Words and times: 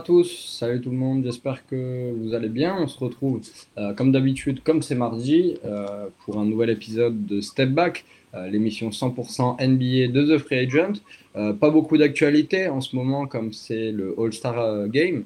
tous, 0.00 0.56
salut 0.58 0.80
tout 0.80 0.90
le 0.90 0.96
monde, 0.96 1.24
j'espère 1.24 1.66
que 1.66 2.12
vous 2.12 2.34
allez 2.34 2.48
bien. 2.48 2.76
On 2.78 2.86
se 2.86 2.98
retrouve 2.98 3.40
euh, 3.78 3.92
comme 3.94 4.12
d'habitude, 4.12 4.62
comme 4.62 4.82
c'est 4.82 4.94
mardi, 4.94 5.56
euh, 5.64 6.08
pour 6.24 6.38
un 6.38 6.44
nouvel 6.44 6.70
épisode 6.70 7.26
de 7.26 7.40
Step 7.40 7.70
Back, 7.70 8.04
euh, 8.34 8.48
l'émission 8.48 8.90
100% 8.90 9.56
NBA 9.60 10.12
de 10.12 10.36
The 10.36 10.38
Free 10.38 10.58
Agent. 10.58 11.00
pas 11.34 11.70
beaucoup 11.70 11.96
d'actualité 11.96 12.68
en 12.68 12.80
ce 12.80 12.96
moment, 12.96 13.26
comme 13.26 13.52
c'est 13.52 13.92
le 13.92 14.14
All-Star 14.18 14.88
Game, 14.88 15.24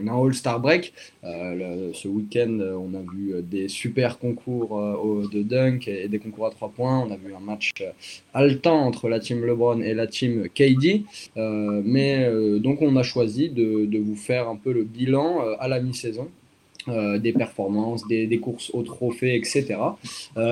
un 0.00 0.08
All-Star 0.08 0.60
Break. 0.60 0.92
Euh, 1.24 1.90
ce 1.92 2.08
week-end, 2.08 2.58
euh, 2.60 2.74
on 2.74 2.94
a 2.94 3.00
vu 3.12 3.34
euh, 3.34 3.42
des 3.42 3.68
super 3.68 4.18
concours 4.18 4.80
de 5.32 5.42
dunk 5.42 5.88
et, 5.88 6.08
des 6.08 6.18
concours 6.18 6.46
à 6.46 6.50
trois 6.50 6.68
points. 6.68 7.06
On 7.06 7.10
a 7.12 7.16
vu 7.16 7.34
un 7.34 7.40
match 7.40 7.72
haletant 8.34 8.80
entre 8.80 9.08
la 9.08 9.20
team 9.20 9.44
LeBron 9.44 9.80
et 9.80 9.94
la 9.94 10.06
team 10.06 10.48
KD. 10.54 11.04
mais 11.36 12.28
donc, 12.60 12.82
on 12.82 12.96
a 12.96 13.02
choisi 13.02 13.48
de, 13.48 13.98
vous 13.98 14.16
faire 14.16 14.48
un 14.48 14.56
peu 14.56 14.72
le 14.72 14.84
bilan 14.84 15.40
à 15.58 15.68
la 15.68 15.80
mi-saison. 15.80 16.28
des 16.88 17.32
performances, 17.32 18.06
des, 18.06 18.38
courses 18.38 18.70
au 18.72 18.82
trophée, 18.82 19.34
etc. 19.36 19.76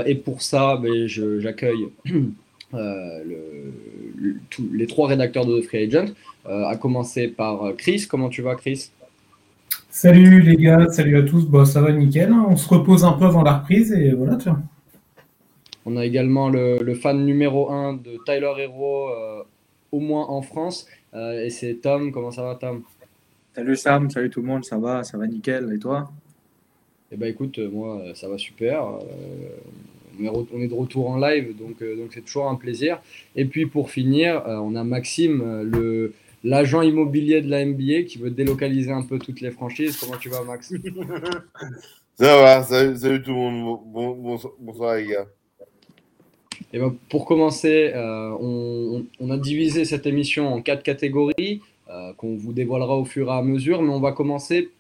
et 0.06 0.15
pour 0.15 0.42
ça, 0.42 0.77
ben, 0.77 1.06
j'accueille 1.06 1.89
les 4.73 4.87
trois 4.87 5.09
rédacteurs 5.09 5.47
de 5.47 5.61
The 5.61 5.65
Free 5.65 5.84
Agent, 5.84 6.12
à 6.45 6.77
commencer 6.77 7.29
par 7.29 7.75
Chris. 7.77 8.06
Comment 8.09 8.29
tu 8.29 8.42
vas, 8.42 8.56
Chris? 8.56 8.91
Salut 9.97 10.43
les 10.43 10.57
gars, 10.57 10.89
salut 10.91 11.16
à 11.19 11.23
tous. 11.23 11.47
Bon, 11.47 11.65
ça 11.65 11.80
va 11.80 11.93
nickel. 11.93 12.33
Hein. 12.33 12.47
On 12.48 12.57
se 12.57 12.69
repose 12.69 13.05
un 13.05 13.12
peu 13.12 13.27
avant 13.27 13.45
la 13.45 13.59
reprise 13.59 13.92
et 13.92 14.11
voilà, 14.11 14.34
tiens. 14.34 14.61
On 15.87 15.97
a 15.97 16.05
également 16.05 16.48
le, 16.48 16.95
fan 16.95 17.25
numéro 17.25 17.70
1 17.70 17.92
de 17.92 18.19
Tyler 18.27 18.53
Hero, 18.59 19.09
euh, 19.11 19.45
au 19.92 20.00
moins 20.00 20.27
en 20.27 20.42
France. 20.42 20.89
Euh, 21.15 21.45
et 21.45 21.50
c'est 21.50 21.75
Tom. 21.75 22.11
Comment 22.11 22.33
ça 22.33 22.42
va, 22.42 22.56
Tom? 22.56 22.83
Salut 23.55 23.77
Sam, 23.77 24.11
salut 24.11 24.31
tout 24.31 24.41
le 24.41 24.48
monde. 24.48 24.65
Ça 24.65 24.78
va, 24.78 25.05
ça 25.05 25.17
va 25.17 25.28
nickel. 25.28 25.72
Et 25.72 25.78
toi? 25.78 26.11
Eh 27.12 27.17
ben 27.17 27.28
écoute, 27.28 27.61
moi, 27.61 28.03
ça 28.15 28.28
va 28.28 28.37
super. 28.37 28.84
Euh, 28.84 30.28
on 30.53 30.61
est 30.61 30.69
de 30.69 30.75
retour 30.75 31.09
en 31.09 31.19
live, 31.19 31.56
donc 31.56 31.78
donc 31.78 32.11
c'est 32.12 32.25
toujours 32.25 32.48
un 32.48 32.56
plaisir. 32.56 33.00
Et 33.37 33.45
puis 33.45 33.67
pour 33.67 33.91
finir, 33.91 34.42
on 34.45 34.75
a 34.75 34.83
Maxime, 34.83 35.62
le 35.62 36.15
l'agent 36.45 36.83
immobilier 36.83 37.41
de 37.41 37.50
la 37.50 37.64
NBA 37.64 38.03
qui 38.06 38.19
veut 38.19 38.31
délocaliser 38.31 38.92
un 38.92 39.03
peu 39.03 39.19
toutes 39.19 39.41
les 39.41 39.50
franchises. 39.50 39.97
Comment 39.97 40.19
tu 40.19 40.28
vas, 40.28 40.45
Max? 40.45 40.73
Ça 42.17 42.37
va, 42.37 42.62
salut, 42.62 43.23
tout 43.23 43.31
le 43.31 43.37
monde. 43.37 43.81
bonsoir, 44.61 44.95
les 44.97 45.06
gars. 45.06 45.27
Et 46.72 46.78
ben, 46.78 46.95
pour 47.11 47.27
commencer, 47.27 47.91
euh, 47.92 48.31
on, 49.20 49.31
a 49.31 49.37
divisé 49.37 49.84
cette 49.84 50.06
émission 50.06 50.53
en 50.53 50.62
quatre 50.62 50.84
catégories 50.84 51.61
euh, 51.91 52.12
qu'on 52.12 52.37
vous 52.37 52.53
dévoilera 52.53 52.97
au 52.97 53.05
fur 53.05 53.28
et 53.28 53.33
à 53.33 53.42
mesure, 53.42 53.83
mais 53.83 53.92
on 53.92 54.00
va 54.00 54.12
commencer 54.12 54.70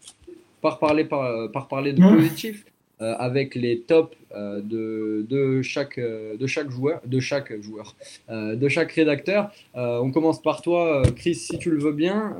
par 0.60 0.78
parler, 0.78 1.04
par, 1.04 1.50
par 1.50 1.66
parler 1.66 1.92
de 1.92 2.00
mmh. 2.00 2.14
positif. 2.14 2.64
Euh, 3.02 3.12
avec 3.18 3.56
les 3.56 3.80
tops 3.80 4.16
euh, 4.36 4.60
de, 4.60 5.26
de, 5.28 5.62
chaque, 5.62 5.98
euh, 5.98 6.36
de 6.36 6.46
chaque 6.46 6.70
joueur, 6.70 7.00
de 7.04 7.18
chaque 7.18 7.60
joueur, 7.60 7.96
de 8.30 8.68
chaque 8.68 8.92
rédacteur. 8.92 9.50
on 9.74 10.12
commence 10.12 10.40
par 10.40 10.62
toi, 10.62 11.02
Chris, 11.16 11.34
si 11.34 11.58
tu 11.58 11.72
le 11.72 11.78
veux 11.78 11.92
bien, 11.92 12.36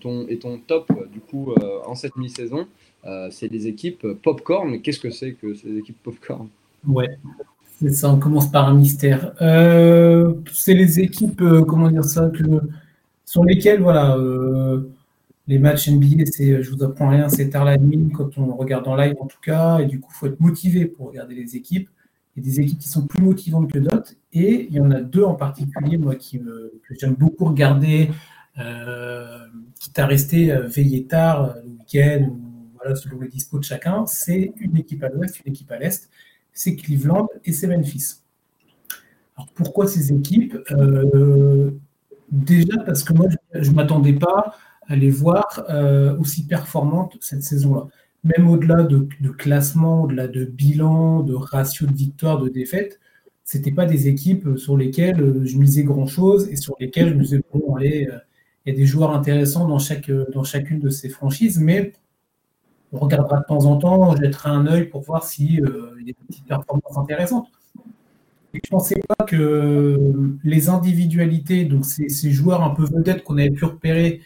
ton, 0.00 0.28
et 0.28 0.38
ton 0.38 0.58
top 0.58 0.92
du 1.12 1.18
coup 1.18 1.52
en 1.86 1.96
cette 1.96 2.14
mi-saison, 2.16 2.68
c'est 3.30 3.50
les 3.50 3.66
équipes 3.66 4.06
popcorn. 4.22 4.80
Qu'est-ce 4.80 5.00
que 5.00 5.10
c'est 5.10 5.32
que 5.32 5.54
ces 5.54 5.76
équipes 5.76 6.00
popcorn? 6.04 6.48
Ouais, 6.86 7.18
c'est 7.80 7.90
ça. 7.90 8.10
On 8.10 8.18
commence 8.20 8.50
par 8.50 8.68
un 8.68 8.74
mystère. 8.74 9.32
c'est 10.52 10.74
les 10.74 11.00
équipes, 11.00 11.42
comment 11.66 11.90
dire 11.90 12.04
ça, 12.04 12.30
que, 12.30 12.44
sur 13.24 13.44
lesquelles 13.44 13.80
voilà 13.80 14.16
les 15.50 15.58
matchs 15.58 15.88
NBA, 15.88 16.26
c'est, 16.26 16.62
je 16.62 16.70
vous 16.70 16.82
apprends 16.84 17.08
rien, 17.08 17.28
c'est 17.28 17.50
tard 17.50 17.64
la 17.64 17.76
nuit 17.76 18.08
quand 18.14 18.38
on 18.38 18.54
regarde 18.54 18.86
en 18.86 18.94
live 18.94 19.16
en 19.20 19.26
tout 19.26 19.40
cas, 19.42 19.80
et 19.80 19.86
du 19.86 19.98
coup, 19.98 20.10
il 20.14 20.16
faut 20.16 20.26
être 20.28 20.38
motivé 20.38 20.86
pour 20.86 21.08
regarder 21.08 21.34
les 21.34 21.56
équipes. 21.56 21.90
Il 22.36 22.44
y 22.44 22.48
a 22.48 22.52
des 22.52 22.60
équipes 22.60 22.78
qui 22.78 22.88
sont 22.88 23.04
plus 23.04 23.20
motivantes 23.20 23.70
que 23.70 23.80
d'autres, 23.80 24.14
et 24.32 24.68
il 24.70 24.74
y 24.74 24.80
en 24.80 24.92
a 24.92 25.00
deux 25.00 25.24
en 25.24 25.34
particulier, 25.34 25.98
moi, 25.98 26.14
qui 26.14 26.38
que 26.38 26.94
j'aime 26.98 27.14
beaucoup 27.14 27.46
regarder, 27.46 28.10
à 28.56 30.06
rester 30.06 30.52
euh, 30.52 30.66
veillé 30.66 31.04
tard 31.04 31.44
euh, 31.44 31.62
le 31.64 31.70
week-end, 31.70 32.94
selon 32.94 33.20
les 33.20 33.28
dispos 33.28 33.58
de 33.58 33.64
chacun. 33.64 34.06
C'est 34.06 34.52
une 34.58 34.76
équipe 34.76 35.02
à 35.02 35.08
l'ouest, 35.08 35.40
une 35.44 35.52
équipe 35.52 35.70
à 35.72 35.78
l'est, 35.78 36.08
c'est 36.52 36.76
Cleveland 36.76 37.28
et 37.44 37.52
c'est 37.52 37.66
Memphis. 37.66 38.20
Alors 39.36 39.48
pourquoi 39.54 39.86
ces 39.86 40.12
équipes? 40.12 40.56
Euh, 40.70 41.70
Déjà 42.30 42.78
parce 42.86 43.02
que 43.02 43.12
moi, 43.12 43.26
je 43.52 43.70
ne 43.70 43.74
m'attendais 43.74 44.12
pas 44.12 44.56
les 44.96 45.10
voir 45.10 45.64
euh, 45.70 46.16
aussi 46.18 46.46
performantes 46.46 47.16
cette 47.20 47.42
saison-là. 47.42 47.86
Même 48.24 48.48
au-delà 48.48 48.82
de, 48.82 49.06
classement, 49.30 50.02
au-delà 50.02 50.28
de 50.28 50.44
bilan, 50.44 51.22
de 51.22 51.34
ratio 51.34 51.86
de 51.86 51.94
victoire, 51.94 52.38
de 52.38 52.48
défaite, 52.48 53.00
ce 53.44 53.56
n'étaient 53.56 53.72
pas 53.72 53.86
des 53.86 54.08
équipes 54.08 54.56
sur 54.56 54.76
lesquelles 54.76 55.20
euh, 55.20 55.44
je 55.44 55.56
misais 55.56 55.84
grand-chose 55.84 56.48
et 56.48 56.56
sur 56.56 56.74
lesquelles 56.80 57.10
je 57.10 57.14
me 57.14 57.22
disais, 57.22 57.42
bon, 57.52 57.76
allez, 57.76 58.06
euh, 58.06 58.18
il 58.66 58.72
y 58.72 58.76
a 58.76 58.78
des 58.78 58.86
joueurs 58.86 59.12
intéressants 59.12 59.66
dans, 59.66 59.78
chaque, 59.78 60.10
dans 60.10 60.44
chacune 60.44 60.80
de 60.80 60.90
ces 60.90 61.08
franchises, 61.08 61.58
mais 61.58 61.92
on 62.92 62.98
regardera 62.98 63.40
de 63.40 63.44
temps 63.46 63.64
en 63.64 63.76
temps, 63.76 64.10
on 64.10 64.16
jettera 64.16 64.50
un 64.50 64.66
œil 64.66 64.86
pour 64.86 65.02
voir 65.02 65.24
s'il 65.24 65.54
y 65.54 65.58
a 65.58 66.04
des 66.04 66.12
petites 66.12 66.46
performances 66.46 66.98
intéressantes. 66.98 67.48
je 68.52 68.58
ne 68.58 68.68
pensais 68.68 69.00
pas 69.16 69.24
que 69.24 70.38
les 70.44 70.68
individualités, 70.68 71.64
donc 71.64 71.86
ces, 71.86 72.08
ces 72.10 72.32
joueurs 72.32 72.62
un 72.62 72.70
peu 72.70 72.84
vedettes 72.84 73.22
qu'on 73.22 73.38
avait 73.38 73.50
pu 73.50 73.64
repérer 73.64 74.20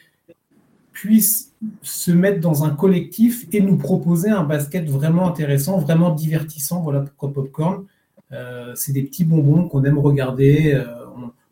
puisse 0.95 1.53
se 1.83 2.13
mettre 2.13 2.41
dans 2.41 2.65
un 2.65 2.71
collectif 2.71 3.47
et 3.53 3.61
nous 3.61 3.77
proposer 3.77 4.31
un 4.31 4.45
basket 4.45 4.89
vraiment 4.89 5.29
intéressant, 5.29 5.79
vraiment 5.79 6.11
divertissant. 6.11 6.81
Voilà 6.83 7.01
pourquoi 7.01 7.33
Popcorn. 7.33 7.85
Euh, 8.33 8.73
c'est 8.77 8.93
des 8.93 9.03
petits 9.03 9.25
bonbons 9.25 9.69
qu'on 9.69 9.85
aime 9.85 9.99
regarder. 9.99 10.73
Euh, 10.73 10.87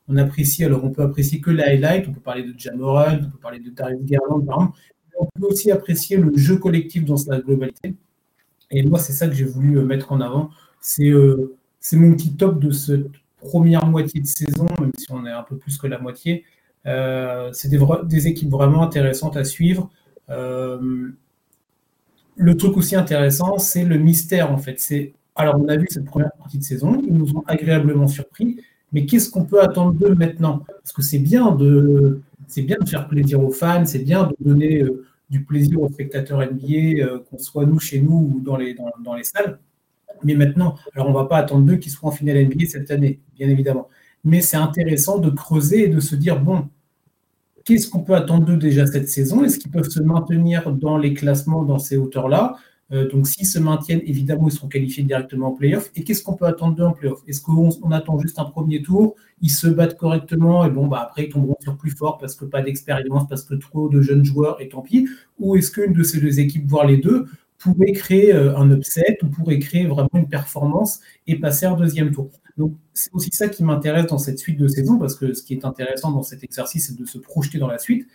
on, 0.08 0.16
apprécie, 0.16 0.64
alors 0.64 0.84
on 0.84 0.90
peut 0.90 1.02
apprécier 1.02 1.40
que 1.40 1.50
les 1.50 1.62
highlights, 1.62 2.06
on 2.08 2.12
peut 2.12 2.20
parler 2.20 2.44
de 2.44 2.54
Jamoran, 2.56 3.18
on 3.20 3.30
peut 3.30 3.38
parler 3.40 3.58
de 3.58 3.70
Darius 3.70 4.04
Garland, 4.04 4.40
par 4.40 4.56
exemple. 4.56 4.78
On 5.18 5.26
peut 5.38 5.46
aussi 5.46 5.70
apprécier 5.70 6.16
le 6.16 6.36
jeu 6.36 6.56
collectif 6.56 7.04
dans 7.04 7.16
sa 7.16 7.40
globalité. 7.40 7.94
Et 8.70 8.82
moi, 8.84 8.98
c'est 8.98 9.12
ça 9.12 9.26
que 9.26 9.34
j'ai 9.34 9.44
voulu 9.44 9.78
euh, 9.78 9.84
mettre 9.84 10.12
en 10.12 10.20
avant. 10.20 10.50
C'est 10.80 11.10
mon 11.10 12.12
petit 12.12 12.36
top 12.36 12.60
de 12.60 12.70
cette 12.70 13.10
première 13.38 13.86
moitié 13.86 14.20
de 14.20 14.26
saison, 14.26 14.66
même 14.80 14.92
si 14.96 15.10
on 15.10 15.26
est 15.26 15.32
un 15.32 15.42
peu 15.42 15.56
plus 15.56 15.76
que 15.78 15.88
la 15.88 15.98
moitié. 15.98 16.44
Euh, 16.86 17.50
c'est 17.52 17.68
des, 17.68 18.26
équipes 18.26 18.50
vraiment 18.50 18.82
intéressantes 18.82 19.36
à 19.36 19.44
suivre. 19.44 19.90
Euh, 20.30 21.10
le 22.36 22.56
truc 22.56 22.76
aussi 22.76 22.96
intéressant, 22.96 23.58
c'est 23.58 23.84
le 23.84 23.98
mystère 23.98 24.50
en 24.50 24.58
fait. 24.58 24.80
Alors 25.36 25.60
on 25.60 25.68
a 25.68 25.76
vu 25.76 25.86
cette 25.90 26.04
première 26.04 26.32
partie 26.32 26.58
de 26.58 26.64
saison, 26.64 27.00
ils 27.06 27.14
nous 27.14 27.36
ont 27.36 27.44
agréablement 27.46 28.08
surpris, 28.08 28.60
mais 28.92 29.06
qu'est-ce 29.06 29.30
qu'on 29.30 29.44
peut 29.44 29.62
attendre 29.62 29.92
d'eux 29.92 30.14
maintenant? 30.14 30.64
Parce 30.66 30.92
que 30.92 31.02
c'est 31.02 31.18
bien 31.18 31.52
de 31.52 32.20
c'est 32.48 32.62
bien 32.62 32.76
de 32.80 32.88
faire 32.88 33.08
plaisir 33.08 33.40
aux 33.42 33.50
fans, 33.52 33.86
c'est 33.86 34.00
bien 34.00 34.24
de 34.24 34.34
donner 34.40 34.82
euh, 34.82 35.04
du 35.30 35.44
plaisir 35.44 35.80
aux 35.80 35.88
spectateurs 35.88 36.40
NBA, 36.40 37.18
qu'on 37.30 37.38
soit 37.38 37.64
nous 37.64 37.78
chez 37.78 38.00
nous 38.00 38.34
ou 38.34 38.40
dans 38.44 38.56
les, 38.56 38.74
dans, 38.74 39.14
les 39.14 39.24
salles. 39.24 39.58
Mais 40.22 40.34
maintenant, 40.34 40.76
alors 40.94 41.06
on 41.06 41.10
ne 41.12 41.14
va 41.14 41.24
pas 41.24 41.38
attendre 41.38 41.64
d'eux 41.64 41.76
qu'ils 41.76 41.92
soient 41.92 42.10
en 42.10 42.12
finale 42.12 42.44
NBA 42.44 42.66
cette 42.66 42.90
année, 42.90 43.20
bien 43.34 43.48
évidemment 43.48 43.88
mais 44.24 44.40
c'est 44.40 44.56
intéressant 44.56 45.18
de 45.18 45.30
creuser 45.30 45.84
et 45.84 45.88
de 45.88 46.00
se 46.00 46.14
dire, 46.14 46.40
bon, 46.40 46.68
qu'est-ce 47.64 47.88
qu'on 47.88 48.00
peut 48.00 48.14
attendre 48.14 48.46
d'eux 48.46 48.56
déjà 48.56 48.86
cette 48.86 49.08
saison? 49.08 49.44
Est-ce 49.44 49.58
qu'ils 49.58 49.70
peuvent 49.70 49.88
se 49.88 50.00
maintenir 50.00 50.72
dans 50.72 50.98
les 50.98 51.14
classements 51.14 51.62
dans 51.62 51.78
ces 51.78 51.96
hauteurs-là? 51.96 52.56
Euh, 52.92 53.08
Donc, 53.08 53.26
s'ils 53.26 53.46
se 53.46 53.58
maintiennent, 53.58 54.02
évidemment, 54.04 54.48
ils 54.48 54.52
seront 54.52 54.68
qualifiés 54.68 55.02
directement 55.02 55.48
en 55.48 55.52
playoff. 55.52 55.90
Et 55.96 56.04
qu'est-ce 56.04 56.22
qu'on 56.22 56.34
peut 56.34 56.44
attendre 56.44 56.76
d'eux 56.76 56.84
en 56.84 56.92
playoff? 56.92 57.20
Est-ce 57.26 57.40
qu'on 57.40 57.70
attend 57.90 58.18
juste 58.18 58.38
un 58.38 58.44
premier 58.44 58.82
tour 58.82 59.14
Ils 59.40 59.50
se 59.50 59.66
battent 59.66 59.96
correctement 59.96 60.64
et 60.64 60.70
bon, 60.70 60.86
bah, 60.86 61.00
après, 61.02 61.24
ils 61.24 61.28
tomberont 61.30 61.56
sur 61.60 61.76
plus 61.76 61.90
fort 61.90 62.18
parce 62.18 62.34
que 62.34 62.44
pas 62.44 62.62
d'expérience, 62.62 63.26
parce 63.28 63.44
que 63.44 63.54
trop 63.54 63.88
de 63.88 64.02
jeunes 64.02 64.24
joueurs 64.24 64.60
et 64.60 64.68
tant 64.68 64.82
pis? 64.82 65.08
Ou 65.38 65.56
est-ce 65.56 65.70
qu'une 65.70 65.94
de 65.94 66.02
ces 66.02 66.20
deux 66.20 66.38
équipes, 66.38 66.68
voire 66.68 66.86
les 66.86 66.98
deux, 66.98 67.26
pourrait 67.62 67.92
créer 67.92 68.34
euh, 68.34 68.56
un 68.56 68.70
upset 68.70 69.18
ou 69.22 69.26
pourrait 69.26 69.58
créer 69.58 69.86
vraiment 69.86 70.10
une 70.14 70.28
performance 70.28 71.00
et 71.26 71.38
passer 71.38 71.66
en 71.66 71.76
deuxième 71.76 72.10
tour 72.12 72.30
donc, 72.58 72.74
c'est 72.92 73.10
aussi 73.12 73.30
ça 73.32 73.48
qui 73.48 73.64
m'intéresse 73.64 74.06
dans 74.06 74.18
cette 74.18 74.38
suite 74.38 74.58
de 74.58 74.68
saison, 74.68 74.98
parce 74.98 75.14
que 75.14 75.32
ce 75.32 75.42
qui 75.42 75.54
est 75.54 75.64
intéressant 75.64 76.12
dans 76.12 76.22
cet 76.22 76.44
exercice, 76.44 76.88
c'est 76.88 76.98
de 76.98 77.06
se 77.06 77.18
projeter 77.18 77.58
dans 77.58 77.68
la 77.68 77.78
suite. 77.78 78.06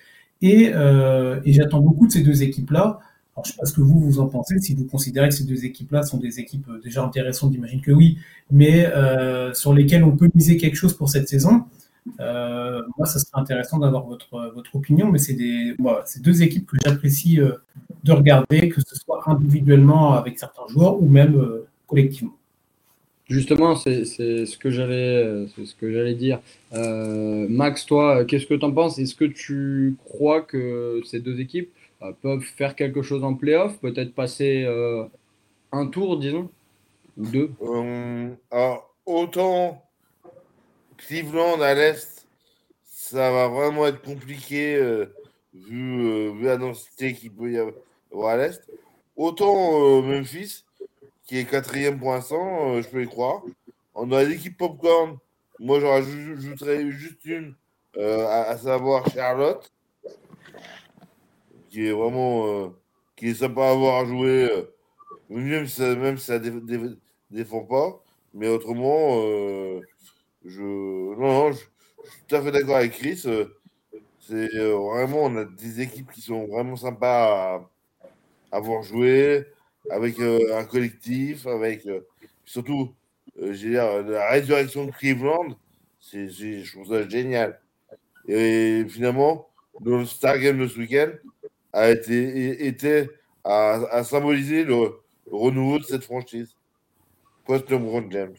Et, 0.42 0.72
euh, 0.76 1.42
j'attends 1.46 1.80
beaucoup 1.80 2.08
de 2.08 2.12
ces 2.12 2.22
deux 2.22 2.44
équipes-là. 2.44 3.00
Je 3.38 3.42
ne 3.42 3.46
sais 3.54 3.58
pas 3.60 3.66
ce 3.66 3.74
que 3.74 3.82
vous, 3.82 4.00
vous 4.00 4.20
en 4.20 4.28
pensez, 4.28 4.60
si 4.60 4.74
vous 4.74 4.86
considérez 4.86 5.30
que 5.30 5.36
ces 5.36 5.44
deux 5.44 5.66
équipes-là 5.66 6.04
sont 6.04 6.18
des 6.18 6.40
équipes 6.40 6.68
euh, 6.70 6.82
déjà 6.84 7.04
intéressantes, 7.04 7.54
j'imagine 7.54 7.82
que 7.82 7.92
oui, 7.92 8.18
mais 8.52 8.92
sur 9.54 9.74
lesquelles 9.74 10.04
on 10.04 10.16
peut 10.16 10.30
miser 10.36 10.58
quelque 10.58 10.76
chose 10.76 10.94
pour 10.96 11.10
cette 11.10 11.28
saison. 11.28 11.66
moi, 12.20 13.06
ça 13.06 13.20
serait 13.20 13.42
intéressant 13.42 13.80
d'avoir 13.80 14.06
votre, 14.06 14.52
votre 14.54 14.76
opinion, 14.76 15.12
mais 15.12 15.20
c'est 15.20 15.34
des, 15.34 15.76
c'est 16.06 16.22
deux 16.22 16.44
équipes 16.44 16.68
que 16.68 16.78
j'apprécie 16.84 17.40
de 18.07 18.13
regarder, 18.13 18.69
que 18.69 18.81
ce 18.81 18.95
soit 18.95 19.21
individuellement 19.27 20.13
avec 20.13 20.39
certains 20.39 20.68
joueurs 20.68 21.01
ou 21.01 21.07
même 21.07 21.63
collectivement. 21.88 22.38
Justement, 23.30 23.75
c'est 23.75 24.06
ce 24.06 24.57
que 24.57 24.69
j'allais 24.69 25.48
ce 25.48 25.75
que 25.75 25.92
j'allais 25.92 26.15
dire. 26.15 26.39
Euh, 26.74 27.45
Max, 27.50 27.86
toi, 27.86 28.24
qu'est-ce 28.24 28.45
que 28.45 28.54
tu 28.54 28.63
en 28.63 28.71
penses? 28.71 29.00
Est-ce 29.00 29.15
que 29.15 29.25
tu 29.25 29.98
crois 30.06 30.42
que 30.42 31.01
ces 31.04 31.19
deux 31.19 31.42
équipes 31.42 31.69
euh, 32.01 32.13
peuvent 32.21 32.42
faire 32.42 32.74
quelque 32.75 33.01
chose 33.01 33.25
en 33.25 33.33
playoff? 33.33 33.80
Peut-être 33.80 34.13
passer 34.13 34.63
euh, 34.63 35.04
un 35.74 35.88
tour, 35.88 36.18
disons? 36.18 36.50
Ou 37.18 37.27
deux? 37.27 37.51
Alors, 38.50 38.94
Autant 39.06 39.81
Cleveland 40.98 41.62
à 41.62 41.74
l'Est, 41.74 42.27
ça 42.83 43.31
va 43.31 43.48
vraiment 43.48 43.88
être 43.88 44.01
compliqué 44.01 44.77
vu, 45.54 46.31
vu, 46.31 46.44
la 46.44 46.57
densité 46.57 47.13
qu'il 47.13 47.31
peut 47.31 47.51
y 47.51 47.57
avoir 47.57 47.74
à 48.25 48.38
l'Est. 48.38 48.62
Autant 49.15 50.01
Memphis, 50.01 50.63
qui 51.27 51.38
est 51.38 51.45
quatrième 51.45 52.00
pour 52.00 52.13
l'instant, 52.13 52.71
euh, 52.71 52.81
je 52.81 52.88
peux 52.88 53.04
y 53.04 53.07
croire. 53.07 53.44
On 53.94 54.12
a 54.12 54.24
l'équipe 54.24 54.57
Popcorn. 54.57 55.18
Moi, 55.59 55.80
j'en 55.80 55.89
rajouterais 55.89 56.89
juste 56.92 57.25
une, 57.25 57.54
euh, 57.98 58.25
à, 58.27 58.57
savoir 58.57 59.09
Charlotte, 59.09 59.71
qui 61.69 61.88
est 61.88 61.92
vraiment 61.92 62.48
euh, 62.48 62.68
qui 63.15 63.30
est 63.30 63.33
sympa 63.33 63.63
à 63.63 63.71
avoir 63.71 64.04
à 64.04 64.06
jouer, 64.06 64.50
même 65.30 65.68
si 65.68 65.75
ça, 65.75 65.95
même 65.95 66.18
ça 66.18 66.39
défend 67.30 67.62
pas. 67.62 68.01
Mais 68.33 68.48
autrement, 68.48 69.19
je, 70.45 70.62
non, 70.62 71.51
je, 71.51 71.57
suis 71.57 71.68
tout 72.27 72.36
à 72.36 72.42
fait 72.42 72.51
d'accord 72.51 72.77
avec 72.77 72.94
Chris. 72.94 73.18
c'est 74.19 74.48
vraiment, 74.48 75.24
on 75.24 75.36
a 75.38 75.45
des 75.45 75.81
équipes 75.81 76.12
qui 76.12 76.21
sont 76.21 76.45
vraiment 76.45 76.75
sympas 76.75 77.68
avoir 78.52 78.84
joué 78.84 79.46
avec 79.90 80.20
euh, 80.20 80.58
un 80.58 80.66
collectif, 80.66 81.48
avec 81.48 81.86
euh, 81.86 82.02
surtout 82.46 82.94
euh, 83.42 84.04
la 84.04 84.30
résurrection 84.32 84.86
de 84.86 84.92
Cleveland, 84.92 85.56
c'est, 86.00 86.30
je 86.30 86.72
trouve 86.72 86.88
ça 86.88 87.08
génial. 87.08 87.60
Et 88.28 88.86
finalement, 88.90 89.48
le 89.84 90.06
Star 90.06 90.40
Game 90.40 90.60
de 90.60 90.68
ce 90.68 90.80
week-end 90.80 91.10
a 91.74 91.90
été, 91.90 92.68
été 92.68 93.10
à, 93.44 94.04
symboliser 94.04 94.64
le, 94.64 95.00
renouveau 95.32 95.80
de 95.80 95.84
cette 95.84 96.04
franchise. 96.04 96.56
Post 97.46 97.70
LeBron 97.70 98.10
James? 98.12 98.36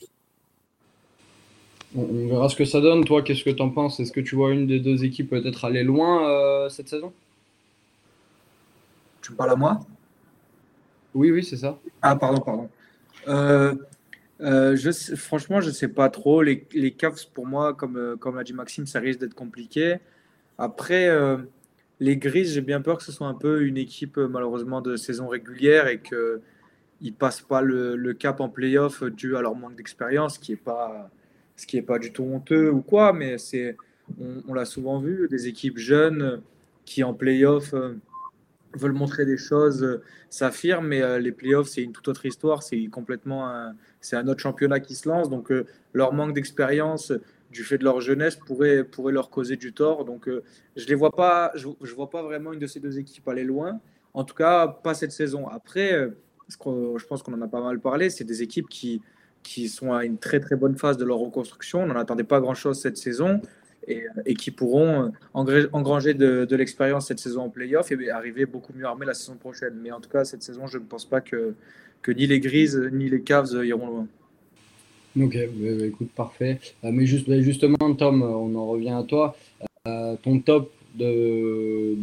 On, 1.96 2.28
verra 2.28 2.49
ce 2.49 2.56
que 2.56 2.64
ça 2.64 2.81
donne. 2.81 3.04
Toi, 3.04 3.22
qu'est-ce 3.22 3.44
que 3.44 3.50
tu 3.50 3.62
en 3.62 3.70
penses? 3.70 4.00
Est-ce 4.00 4.12
que 4.12 4.20
tu 4.20 4.34
vois 4.34 4.52
une 4.52 4.66
des 4.66 4.81
deux 4.81 5.04
équipes 5.04 5.31
peut-être 5.31 5.64
aller 5.64 5.82
loin 5.82 6.69
cette 6.69 6.88
saison? 6.88 7.12
Tu 9.22 9.32
parles 9.32 9.52
à 9.52 9.56
moi? 9.56 9.81
Oui, 11.18 11.32
oui, 11.32 11.42
c'est 11.42 11.56
ça. 11.56 11.80
Ah, 12.00 12.14
pardon, 12.14 12.40
pardon. 12.40 12.68
Euh, 13.26 13.74
euh, 14.40 14.76
franchement, 15.16 15.60
je 15.60 15.68
ne 15.68 15.72
sais 15.72 15.88
pas 15.88 16.08
trop. 16.10 16.42
Les, 16.42 16.64
les 16.72 16.94
pour 17.34 17.44
moi, 17.44 17.74
comme, 17.74 17.96
euh, 17.96 18.16
comme 18.16 18.36
l'a 18.36 18.44
dit 18.44 18.52
Maxime, 18.52 18.86
ça 18.86 19.00
risque 19.00 19.18
d'être 19.18 19.34
compliqué. 19.34 19.96
Après, 20.58 21.08
les 22.00 22.16
Grises, 22.16 22.52
j'ai 22.52 22.60
bien 22.60 22.80
peur 22.80 22.98
que 22.98 23.04
ce 23.04 23.12
soit 23.12 23.26
un 23.26 23.34
peu 23.34 23.62
une 23.62 23.76
équipe, 23.76 24.16
malheureusement, 24.16 24.80
de 24.80 24.96
saison 24.96 25.26
régulière 25.28 25.88
et 25.88 26.00
qu'ils 26.00 26.40
ne 27.00 27.10
passent 27.10 27.40
pas 27.40 27.62
le, 27.62 28.12
cap 28.12 28.40
en 28.40 28.48
playoff 28.48 29.02
dû 29.04 29.36
à 29.36 29.42
leur 29.42 29.54
manque 29.56 29.76
d'expérience, 29.76 30.34
ce 30.34 30.40
qui 30.40 30.52
n'est 30.52 30.56
pas, 30.56 31.10
ce 31.56 31.66
qui 31.66 31.76
est 31.76 31.82
pas 31.82 32.00
du 32.00 32.12
tout 32.12 32.24
honteux 32.24 32.70
ou 32.70 32.80
quoi, 32.80 33.12
mais 33.12 33.36
on 34.48 34.54
l'a 34.54 34.64
souvent 34.64 34.98
vu, 35.00 35.28
des 35.28 35.46
équipes 35.46 35.78
jeunes 35.78 36.42
qui 36.84 37.04
en 37.04 37.14
playoff 37.14 37.72
veulent 38.74 38.92
montrer 38.92 39.24
des 39.24 39.36
choses, 39.36 39.82
euh, 39.82 40.02
s'affirment, 40.30 40.88
mais 40.88 41.02
euh, 41.02 41.18
les 41.18 41.32
playoffs, 41.32 41.68
c'est 41.68 41.82
une 41.82 41.92
toute 41.92 42.08
autre 42.08 42.26
histoire. 42.26 42.62
C'est 42.62 42.86
complètement 42.86 43.48
un, 43.48 43.74
c'est 44.00 44.16
un 44.16 44.28
autre 44.28 44.40
championnat 44.40 44.80
qui 44.80 44.94
se 44.94 45.08
lance. 45.08 45.30
Donc, 45.30 45.50
euh, 45.50 45.66
leur 45.92 46.12
manque 46.12 46.34
d'expérience 46.34 47.12
du 47.50 47.64
fait 47.64 47.78
de 47.78 47.84
leur 47.84 48.00
jeunesse 48.00 48.36
pourrait, 48.36 48.84
pourrait 48.84 49.12
leur 49.12 49.30
causer 49.30 49.56
du 49.56 49.72
tort. 49.72 50.04
Donc, 50.04 50.28
je 50.76 50.90
ne 50.90 50.94
vois 50.96 51.12
pas, 51.12 51.50
je, 51.54 51.94
vois 51.94 52.10
pas 52.10 52.22
vraiment 52.22 52.52
une 52.52 52.58
de 52.58 52.66
ces 52.66 52.78
deux 52.78 52.98
équipes 52.98 53.26
aller 53.28 53.44
loin. 53.44 53.80
En 54.12 54.24
tout 54.24 54.34
cas, 54.34 54.68
pas 54.68 54.92
cette 54.92 55.12
saison. 55.12 55.48
Après, 55.48 56.10
je 56.50 57.06
pense 57.06 57.22
qu'on 57.22 57.32
en 57.32 57.40
a 57.40 57.48
pas 57.48 57.62
mal 57.62 57.80
parlé, 57.80 58.10
c'est 58.10 58.24
des 58.24 58.42
équipes 58.42 58.68
qui, 58.68 59.00
qui 59.42 59.70
sont 59.70 59.94
à 59.94 60.04
une 60.04 60.18
très 60.18 60.40
très 60.40 60.56
bonne 60.56 60.76
phase 60.76 60.98
de 60.98 61.06
leur 61.06 61.16
reconstruction. 61.16 61.84
On 61.84 61.86
n'en 61.86 61.96
attendait 61.96 62.22
pas 62.24 62.38
grand-chose 62.38 62.78
cette 62.78 62.98
saison 62.98 63.40
et, 64.26 64.35
qui 64.35 64.50
pourront 64.50 65.11
euh, 65.35 65.69
engranger 65.73 66.14
de, 66.14 66.56
l'expérience 66.56 67.08
cette 67.08 67.19
saison 67.19 67.43
en 67.43 67.49
playoff 67.49 67.90
et 67.93 68.11
arriver 68.11 68.46
beaucoup 68.46 68.73
mieux 68.75 68.85
armés 68.85 69.06
la 69.06 69.14
saison 69.14 69.37
prochaine. 69.37 69.75
Mais 69.82 69.90
en 69.90 70.00
tout 70.00 70.11
cas, 70.11 70.25
cette 70.25 70.43
saison, 70.43 70.67
je 70.67 70.79
ne 70.79 70.85
pense 70.85 71.05
pas 71.05 71.20
que, 71.20 71.55
ni 72.08 72.26
les 72.26 72.40
Grises 72.40 72.81
ni 72.93 73.11
les 73.11 73.20
Cavs 73.23 73.52
iront 73.64 73.87
loin. 73.87 74.06
Ok, 75.20 75.37
bah, 75.37 75.69
bah, 75.79 75.87
écoute, 75.87 76.11
parfait. 76.14 76.61
Euh, 76.85 76.90
mais 76.93 77.05
bah, 77.26 77.40
justement, 77.40 77.94
Tom, 77.94 78.23
on 78.23 78.55
en 78.55 78.67
revient 78.67 78.90
à 78.90 79.02
toi. 79.02 79.37
Euh, 79.87 80.17
ton 80.23 80.40
top 80.40 80.73
de 80.94 81.96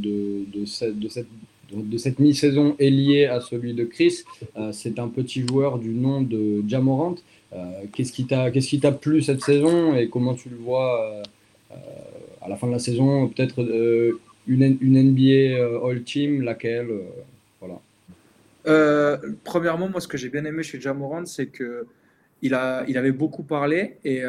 cette 1.98 2.20
mi-saison 2.20 2.76
est 2.80 2.90
lié 2.90 3.26
à 3.26 3.42
celui 3.42 3.74
de 3.74 3.84
Chris. 3.84 4.24
c'est 4.72 5.00
un 5.00 5.10
petit 5.10 5.46
joueur 5.46 5.80
du 5.80 5.90
nom 5.90 6.22
de 6.22 6.64
Jamorant. 6.68 7.16
qu'est-ce 7.94 8.14
qui 8.14 8.26
t'a 8.26 8.52
qu'est-ce 8.52 8.70
qui 8.70 8.80
t'a 8.80 8.94
plu 8.94 9.22
cette 9.22 9.42
saison 9.42 9.96
et 9.96 10.08
comment 10.08 10.36
tu 10.36 10.50
le 10.50 10.56
vois 10.56 11.24
à 12.45 12.50
la 12.50 12.56
fin 12.56 12.67
de 12.67 12.71
la 12.71 12.79
saison, 12.79 13.27
peut-être 13.27 13.62
euh, 13.63 14.19
une, 14.47 14.77
NBA 14.79 15.57
euh, 15.57 15.85
All 15.85 16.03
Team, 16.03 16.44
laquelle 16.44 16.89
euh, 16.89 17.79
voilà. 18.63 19.19
premièrement, 19.44 19.89
moi, 19.89 20.00
ce 20.00 20.07
que 20.07 20.17
j'ai 20.17 20.29
bien 20.29 20.45
aimé 20.45 20.63
chez 20.63 20.79
Jamorant, 20.79 21.25
c'est 21.25 21.47
que 21.47 21.85
il, 22.41 22.53
a, 22.53 22.85
il 22.88 22.97
avait 22.97 23.12
beaucoup 23.12 23.44
parlé 23.44 23.97
et, 24.03 24.21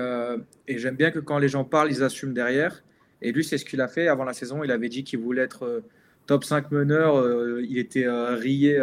et 0.68 0.78
j'aime 0.78 0.94
bien 0.94 1.10
que 1.10 1.18
quand 1.18 1.38
les 1.38 1.48
gens 1.48 1.64
parlent, 1.64 1.90
ils 1.90 2.02
assument 2.02 2.32
derrière. 2.32 2.82
Et 3.20 3.32
lui, 3.32 3.44
c'est 3.44 3.58
ce 3.58 3.64
qu'il 3.64 3.80
a 3.80 3.88
fait 3.88 4.08
avant 4.08 4.24
la 4.24 4.32
saison. 4.32 4.64
Il 4.64 4.70
avait 4.70 4.88
dit 4.88 5.04
qu'il 5.04 5.18
voulait 5.18 5.42
être 5.42 5.82
top 6.26 6.44
5 6.44 6.70
meneur. 6.70 7.60
il 7.60 7.76
était 7.76 8.08
rié 8.08 8.80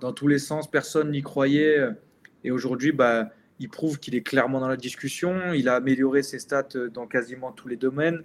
dans 0.00 0.12
tous 0.12 0.28
les 0.28 0.38
sens. 0.38 0.70
Personne 0.70 1.10
n'y 1.10 1.20
croyait. 1.20 1.88
Et 2.44 2.50
aujourd'hui, 2.50 2.92
bah, 2.92 3.28
il 3.60 3.68
prouve 3.68 3.98
qu'il 3.98 4.14
est 4.14 4.22
clairement 4.22 4.60
dans 4.60 4.68
la 4.68 4.76
discussion. 4.76 5.52
Il 5.52 5.68
a 5.68 5.74
amélioré 5.76 6.22
ses 6.22 6.38
stats 6.38 6.68
euh, 6.76 6.88
dans 6.88 7.06
quasiment 7.06 7.52
tous 7.52 7.68
les 7.68 7.76
domaines. 7.76 8.22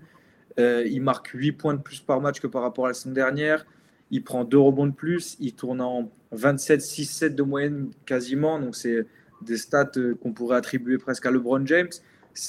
Euh, 0.59 0.83
il 0.85 1.01
marque 1.01 1.29
8 1.29 1.53
points 1.53 1.73
de 1.73 1.81
plus 1.81 1.99
par 1.99 2.21
match 2.21 2.39
que 2.39 2.47
par 2.47 2.61
rapport 2.61 2.85
à 2.85 2.89
la 2.89 2.93
saison 2.93 3.11
dernière. 3.11 3.65
Il 4.11 4.23
prend 4.23 4.43
2 4.43 4.57
rebonds 4.57 4.87
de 4.87 4.93
plus. 4.93 5.35
Il 5.39 5.53
tourne 5.53 5.81
en 5.81 6.11
27, 6.31 6.81
6, 6.81 7.05
7 7.05 7.35
de 7.35 7.43
moyenne 7.43 7.89
quasiment. 8.05 8.59
Donc, 8.59 8.75
c'est 8.75 9.07
des 9.41 9.57
stats 9.57 9.91
euh, 9.97 10.15
qu'on 10.15 10.33
pourrait 10.33 10.57
attribuer 10.57 10.97
presque 10.97 11.25
à 11.25 11.31
LeBron 11.31 11.65
James. 11.65 11.89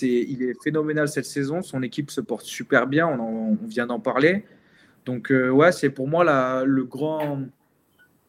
Il 0.02 0.42
est 0.42 0.54
phénoménal 0.62 1.08
cette 1.08 1.26
saison. 1.26 1.62
Son 1.62 1.82
équipe 1.82 2.10
se 2.10 2.20
porte 2.20 2.44
super 2.44 2.86
bien. 2.86 3.06
On, 3.06 3.54
vient 3.66 3.86
d'en 3.86 4.00
parler. 4.00 4.44
Donc, 5.04 5.30
ouais, 5.30 5.72
c'est 5.72 5.90
pour 5.90 6.08
moi 6.08 6.24
le 6.64 6.84
grand. 6.84 7.42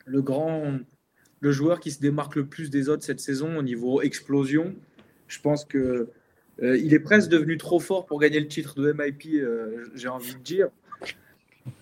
Le 0.05 0.21
grand 0.21 0.79
le 1.41 1.51
joueur 1.51 1.79
qui 1.79 1.91
se 1.91 1.99
démarque 1.99 2.35
le 2.35 2.45
plus 2.45 2.69
des 2.69 2.89
autres 2.89 3.03
cette 3.03 3.19
saison 3.19 3.57
au 3.57 3.61
niveau 3.61 4.01
explosion. 4.01 4.73
Je 5.27 5.39
pense 5.39 5.65
que 5.65 6.09
euh, 6.61 6.77
il 6.77 6.93
est 6.93 6.99
presque 6.99 7.29
devenu 7.29 7.57
trop 7.57 7.79
fort 7.79 8.05
pour 8.05 8.19
gagner 8.19 8.39
le 8.39 8.47
titre 8.47 8.79
de 8.79 8.93
MIP, 8.93 9.25
euh, 9.35 9.85
j'ai 9.95 10.07
envie 10.07 10.35
de 10.35 10.39
dire. 10.39 10.69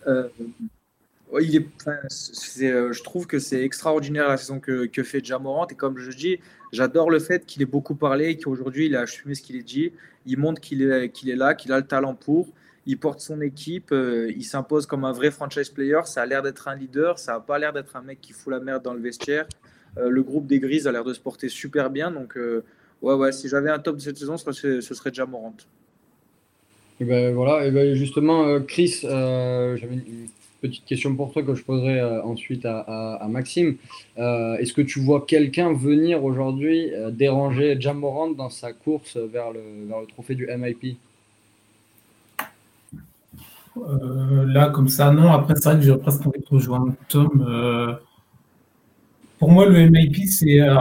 Euh, 0.08 0.28
il 1.42 1.56
est, 1.56 1.68
je 2.10 3.04
trouve 3.04 3.26
que 3.26 3.40
c'est 3.40 3.64
extraordinaire 3.64 4.28
la 4.28 4.38
saison 4.38 4.60
que, 4.60 4.88
fait 5.04 5.24
Jamorant. 5.24 5.68
Et 5.68 5.76
comme 5.76 5.98
je 5.98 6.12
dis, 6.12 6.40
j'adore 6.72 7.10
le 7.10 7.20
fait 7.20 7.46
qu'il 7.46 7.62
ait 7.62 7.66
beaucoup 7.66 7.96
parlé, 7.96 8.38
qu'aujourd'hui 8.38 8.86
il 8.86 8.96
a 8.96 9.02
assumé 9.02 9.34
ce 9.34 9.42
qu'il 9.42 9.58
a 9.58 9.62
dit. 9.62 9.94
Il 10.26 10.38
montre 10.38 10.62
qu'il 10.62 10.84
est, 10.84 11.10
qu'il 11.10 11.30
est 11.30 11.36
là, 11.36 11.54
qu'il 11.56 11.72
a 11.72 11.78
le 11.78 11.88
talent 11.88 12.16
pour. 12.16 12.50
Il 12.86 13.00
porte 13.00 13.22
son 13.22 13.40
équipe, 13.42 13.94
il 13.94 14.44
s'impose 14.44 14.86
comme 14.86 15.06
un 15.06 15.14
vrai 15.14 15.32
franchise 15.32 15.70
player. 15.70 16.02
Ça 16.06 16.24
a 16.24 16.26
l'air 16.26 16.42
d'être 16.42 16.68
un 16.68 16.76
leader, 16.76 17.18
ça 17.18 17.34
n'a 17.34 17.40
pas 17.40 17.58
l'air 17.58 17.72
d'être 17.72 17.96
un 17.96 18.02
mec 18.02 18.20
qui 18.22 18.34
fout 18.34 18.52
la 18.52 18.60
merde 18.60 18.84
dans 18.84 18.94
le 18.94 19.02
vestiaire. 19.02 19.46
Euh, 19.98 20.10
le 20.10 20.24
groupe 20.24 20.48
des 20.48 20.60
Grises 20.60 20.88
a 20.88 20.92
l'air 20.92 21.04
de 21.04 21.14
se 21.14 21.20
porter 21.20 21.50
super 21.50 21.90
bien. 21.90 22.12
Donc, 22.12 22.38
euh, 22.38 22.64
ouais, 23.02 23.14
ouais, 23.14 23.32
si 23.32 23.48
j'avais 23.48 23.70
un 23.70 23.80
top 23.80 23.98
de 23.98 24.02
cette 24.02 24.18
saison, 24.18 24.38
ce 24.38 24.52
serait, 24.52 24.82
ce 24.82 25.26
Morant. 25.26 25.56
Et 27.00 27.06
ben 27.06 27.34
voilà, 27.34 27.66
et 27.66 27.72
ben 27.72 27.96
justement, 27.96 28.46
euh, 28.46 28.60
Chris, 28.60 29.00
j'avais 29.02 29.96
une 29.96 30.28
petite 30.62 30.86
question 30.86 31.16
pour 31.16 31.34
toi 31.34 31.44
que 31.44 31.56
je 31.56 31.64
poserai 31.64 32.02
ensuite 32.22 32.66
à, 32.66 33.28
Maxime. 33.30 33.76
Est-ce 34.16 34.74
que 34.74 34.82
tu 34.82 35.00
vois 35.00 35.26
quelqu'un 35.28 35.74
venir 35.74 36.24
aujourd'hui 36.24 36.92
déranger 37.12 37.76
Jamorant 37.80 38.32
dans 38.32 38.50
sa 38.50 38.72
course 38.72 39.18
vers 39.18 39.52
le 39.52 40.06
trophée 40.08 40.36
du 40.36 40.48
MIP 40.48 40.98
Là, 43.76 44.70
comme 44.70 44.88
ça, 44.88 45.12
non. 45.12 45.32
Après, 45.32 45.56
c'est 45.56 45.64
vrai 45.64 45.76
que 45.78 45.82
j'ai 45.82 45.96
presque 45.98 46.26
envie 46.26 46.40
de 46.40 46.46
rejoindre 46.50 46.94
Tom. 47.10 48.00
Pour 49.44 49.52
moi, 49.52 49.66
le 49.66 49.90
MIP, 49.90 50.26
c'est 50.26 50.62
euh, 50.62 50.78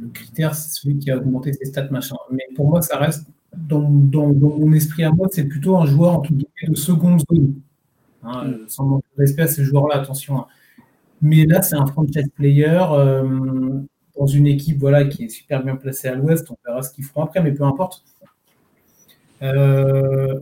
le 0.00 0.08
critère, 0.08 0.56
c'est 0.56 0.68
celui 0.68 0.98
qui 0.98 1.12
a 1.12 1.16
augmenté 1.16 1.52
ses 1.52 1.66
stats, 1.66 1.88
machin. 1.90 2.16
Mais 2.32 2.42
pour 2.56 2.68
moi, 2.68 2.82
ça 2.82 2.98
reste 2.98 3.28
dans, 3.56 3.82
mon 3.82 4.72
esprit 4.72 5.04
à 5.04 5.12
moi, 5.12 5.28
c'est 5.30 5.44
plutôt 5.44 5.76
un 5.76 5.86
joueur 5.86 6.14
en 6.14 6.22
de 6.22 6.74
seconde 6.74 7.20
zone. 7.30 7.54
Hein, 8.24 8.46
mm. 8.46 8.58
sans 8.66 8.84
manquer 8.84 9.06
de 9.16 9.22
respect 9.22 9.42
à 9.42 9.46
ces 9.46 9.62
joueurs-là, 9.62 9.98
attention. 10.00 10.40
Hein. 10.40 10.46
Mais 11.22 11.46
là, 11.46 11.62
c'est 11.62 11.76
un 11.76 11.86
franchise 11.86 12.28
player. 12.34 12.82
Euh, 12.90 13.78
dans 14.18 14.26
une 14.26 14.48
équipe 14.48 14.78
voilà, 14.80 15.04
qui 15.04 15.26
est 15.26 15.28
super 15.28 15.62
bien 15.62 15.76
placée 15.76 16.08
à 16.08 16.16
l'ouest. 16.16 16.50
On 16.50 16.56
verra 16.66 16.82
ce 16.82 16.92
qu'ils 16.92 17.04
feront 17.04 17.22
après, 17.22 17.42
mais 17.44 17.52
peu 17.52 17.62
importe. 17.62 18.02
Euh, 19.42 20.40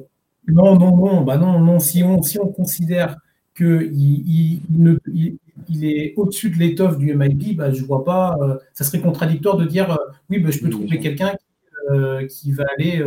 non, 0.49 0.77
non, 0.79 0.97
non, 0.97 1.21
bah 1.23 1.37
non, 1.37 1.61
non. 1.61 1.79
Si 1.79 2.03
on, 2.03 2.23
si 2.23 2.39
on 2.39 2.49
considère 2.49 3.17
qu'il 3.57 3.91
il, 3.93 4.63
il, 4.71 5.39
il, 5.69 5.85
est 5.85 6.15
au-dessus 6.17 6.51
de 6.51 6.57
l'étoffe 6.59 6.99
du 6.99 7.15
MIP, 7.15 7.57
bah, 7.57 7.71
je 7.73 7.85
vois 7.85 8.05
pas. 8.05 8.37
Euh, 8.41 8.59
ça 8.73 8.85
serait 8.85 9.01
contradictoire 9.01 9.57
de 9.57 9.65
dire 9.65 9.93
euh, 9.93 10.13
oui, 10.31 10.39
bah, 10.41 10.51
je 10.51 10.59
peux 10.59 10.71
trouver 10.71 10.99
quelqu'un 10.99 11.33
qui, 11.33 12.27
qui, 12.29 12.53
va 12.53 12.65
aller, 12.77 13.05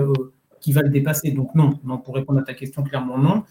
qui 0.62 0.72
va 0.72 0.82
le 0.82 0.90
dépasser. 0.90 1.32
Donc 1.32 1.54
non, 1.56 1.80
non, 1.84 1.98
pour 1.98 2.16
répondre 2.16 2.40
à 2.40 2.44
ta 2.44 2.54
question, 2.54 2.84
clairement 2.84 3.18
non. 3.18 3.44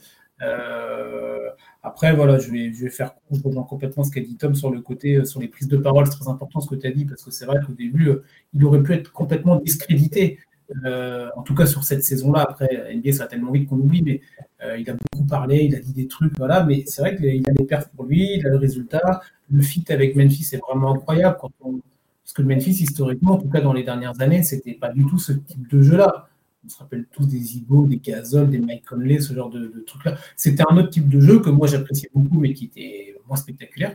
après, 1.83 2.15
voilà, 2.15 2.39
je 2.39 2.51
vais, 2.51 2.73
je 2.73 2.85
vais 2.85 2.91
faire 2.91 3.15
je 3.31 3.43
rejoins 3.43 3.65
complètement 3.65 4.05
ce 4.05 4.11
qu'a 4.11 4.21
dit 4.21 4.37
Tom 4.37 4.55
sur 4.55 4.71
le 4.71 4.81
côté, 4.81 5.25
sur 5.27 5.41
les 5.41 5.49
prises 5.49 5.69
de 5.69 5.77
parole. 5.77 6.07
C'est 6.07 6.19
très 6.19 6.29
important 6.29 6.61
ce 6.61 6.69
que 6.69 6.75
tu 6.75 6.87
as 6.87 6.91
dit 6.91 7.05
parce 7.05 7.23
que 7.23 7.31
c'est 7.31 7.45
vrai 7.45 7.59
qu'au 7.67 7.75
début, 7.75 8.11
il 8.55 8.65
aurait 8.65 8.83
pu 8.83 8.95
être 8.95 9.13
complètement 9.13 9.57
discrédité. 9.57 10.39
Euh, 10.85 11.29
en 11.37 11.43
tout 11.43 11.55
cas 11.55 11.67
sur 11.67 11.85
cette 11.85 12.05
saison-là. 12.05 12.47
Après, 12.49 12.95
NBA, 12.95 13.13
ça 13.13 13.25
va 13.25 13.27
tellement 13.29 13.53
vite 13.53 13.69
qu'on 13.69 13.77
oublie, 13.77 14.03
mais 14.03 14.21
euh, 14.63 14.79
il 14.79 14.89
a 14.89 14.95
beaucoup 14.95 15.27
parlé, 15.27 15.65
il 15.65 15.75
a 15.75 15.79
dit 15.79 15.93
des 15.93 16.07
trucs, 16.07 16.37
voilà. 16.39 16.65
Mais 16.65 16.85
c'est 16.87 17.03
vrai 17.03 17.17
qu'il 17.17 17.49
a 17.49 17.53
des 17.53 17.65
perfs 17.65 17.91
pour 17.91 18.07
lui, 18.07 18.37
il 18.37 18.47
a 18.47 18.51
le 18.51 18.57
résultat. 18.57 19.21
Le 19.51 19.63
fit 19.63 19.85
avec 19.91 20.17
Memphis 20.17 20.49
est 20.53 20.61
vraiment 20.67 20.95
incroyable. 20.95 21.37
Parce 21.41 22.33
que 22.35 22.43
Memphis, 22.43 22.83
historiquement, 22.83 23.33
en 23.33 23.39
tout 23.39 23.49
cas 23.49 23.61
dans 23.61 23.73
les 23.73 23.83
dernières 23.83 24.21
années, 24.21 24.43
c'était 24.43 24.75
pas 24.75 24.91
du 24.91 25.05
tout 25.07 25.19
ce 25.19 25.33
type 25.33 25.69
de 25.69 25.83
jeu-là. 25.83 26.29
On 26.65 26.69
se 26.71 26.79
rappelle 26.79 27.05
tous 27.13 27.27
des 27.27 27.59
Ibo, 27.59 27.87
des 27.87 27.99
Gasol, 27.99 28.49
des 28.49 28.59
Mike 28.59 28.87
Conley, 28.87 29.21
ce 29.21 29.35
genre 29.35 29.51
de, 29.51 29.59
de 29.69 29.81
trucs-là. 29.87 30.17
C'était 30.35 30.65
un 30.71 30.77
autre 30.79 30.89
type 30.89 31.11
de 31.11 31.21
jeu 31.21 31.41
que 31.41 31.51
moi 31.51 31.67
j'appréciais 31.67 32.09
beaucoup, 32.15 32.41
mais 32.41 32.55
qui 32.55 32.65
était 32.67 33.15
moins 33.29 33.37
spectaculaire. 33.37 33.95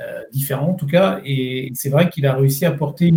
Euh, 0.00 0.22
différent 0.32 0.70
en 0.70 0.74
tout 0.74 0.88
cas. 0.88 1.20
Et 1.24 1.70
c'est 1.74 1.88
vrai 1.88 2.10
qu'il 2.10 2.26
a 2.26 2.34
réussi 2.34 2.66
à 2.66 2.70
apporter 2.70 3.14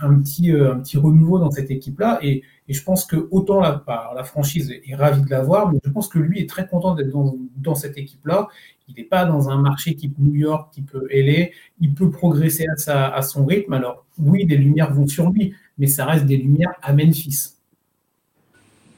un, 0.00 0.20
petit, 0.20 0.52
euh, 0.52 0.72
un 0.72 0.78
petit 0.78 0.96
renouveau 0.96 1.40
dans 1.40 1.50
cette 1.50 1.68
équipe-là. 1.68 2.20
Et, 2.22 2.44
et, 2.68 2.72
je 2.72 2.84
pense 2.84 3.06
que 3.06 3.26
autant 3.32 3.58
la, 3.58 3.84
la 4.14 4.22
franchise 4.22 4.70
est 4.70 4.94
ravie 4.94 5.22
de 5.22 5.30
l'avoir, 5.30 5.72
mais 5.72 5.80
je 5.84 5.90
pense 5.90 6.06
que 6.06 6.20
lui 6.20 6.38
est 6.38 6.48
très 6.48 6.68
content 6.68 6.94
d'être 6.94 7.10
dans, 7.10 7.34
dans, 7.56 7.74
cette 7.74 7.98
équipe-là. 7.98 8.46
Il 8.86 8.94
n'est 8.94 9.02
pas 9.02 9.24
dans 9.24 9.48
un 9.48 9.60
marché 9.60 9.96
type 9.96 10.14
New 10.20 10.36
York, 10.36 10.72
type 10.72 10.96
LA. 11.10 11.48
Il 11.80 11.92
peut 11.92 12.08
progresser 12.12 12.66
à, 12.72 12.76
sa, 12.76 13.08
à 13.08 13.22
son 13.22 13.44
rythme. 13.44 13.72
Alors 13.72 14.06
oui, 14.16 14.46
des 14.46 14.56
lumières 14.56 14.94
vont 14.94 15.08
sur 15.08 15.28
lui, 15.28 15.56
mais 15.76 15.88
ça 15.88 16.06
reste 16.06 16.26
des 16.26 16.36
lumières 16.36 16.74
à 16.82 16.92
Memphis 16.92 17.56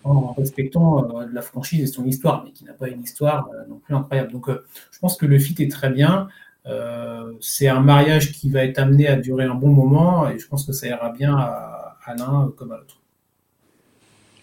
en 0.02 0.34
respectant 0.34 1.20
euh, 1.22 1.26
la 1.32 1.40
franchise 1.40 1.80
et 1.80 1.86
son 1.86 2.04
histoire, 2.04 2.44
mais 2.44 2.50
qui 2.50 2.66
n'a 2.66 2.74
pas 2.74 2.90
une 2.90 3.00
histoire 3.00 3.48
non 3.70 3.78
plus 3.78 3.94
incroyable. 3.94 4.30
Donc, 4.30 4.50
je 4.50 4.98
pense 4.98 5.16
que 5.16 5.24
le 5.24 5.38
fit 5.38 5.54
est 5.62 5.70
très 5.70 5.88
bien. 5.88 6.28
Euh, 6.66 7.32
c'est 7.40 7.68
un 7.68 7.80
mariage 7.80 8.32
qui 8.32 8.48
va 8.48 8.64
être 8.64 8.78
amené 8.78 9.06
à 9.06 9.16
durer 9.16 9.44
un 9.44 9.54
bon 9.54 9.68
moment 9.68 10.30
et 10.30 10.38
je 10.38 10.46
pense 10.48 10.64
que 10.64 10.72
ça 10.72 10.86
ira 10.86 11.10
bien 11.10 11.36
à, 11.36 12.14
l'un 12.16 12.52
comme 12.56 12.72
à 12.72 12.78
l'autre. 12.78 12.96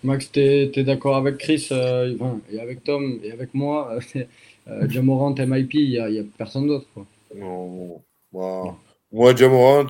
Max, 0.03 0.31
tu 0.31 0.39
es, 0.39 0.83
d'accord 0.83 1.15
avec 1.15 1.37
Chris 1.37 1.67
euh, 1.71 2.15
et 2.51 2.59
avec 2.59 2.83
Tom 2.83 3.19
et 3.23 3.31
avec 3.31 3.53
moi 3.53 3.97
euh, 4.67 4.89
Jamorant, 4.89 5.35
MIP, 5.37 5.73
il 5.75 5.89
n'y 5.89 6.19
a, 6.19 6.23
personne 6.37 6.67
d'autre. 6.67 6.87
Non, 7.35 8.01
moi, 8.31 8.77
moi 9.11 9.35
Jamorant, 9.35 9.87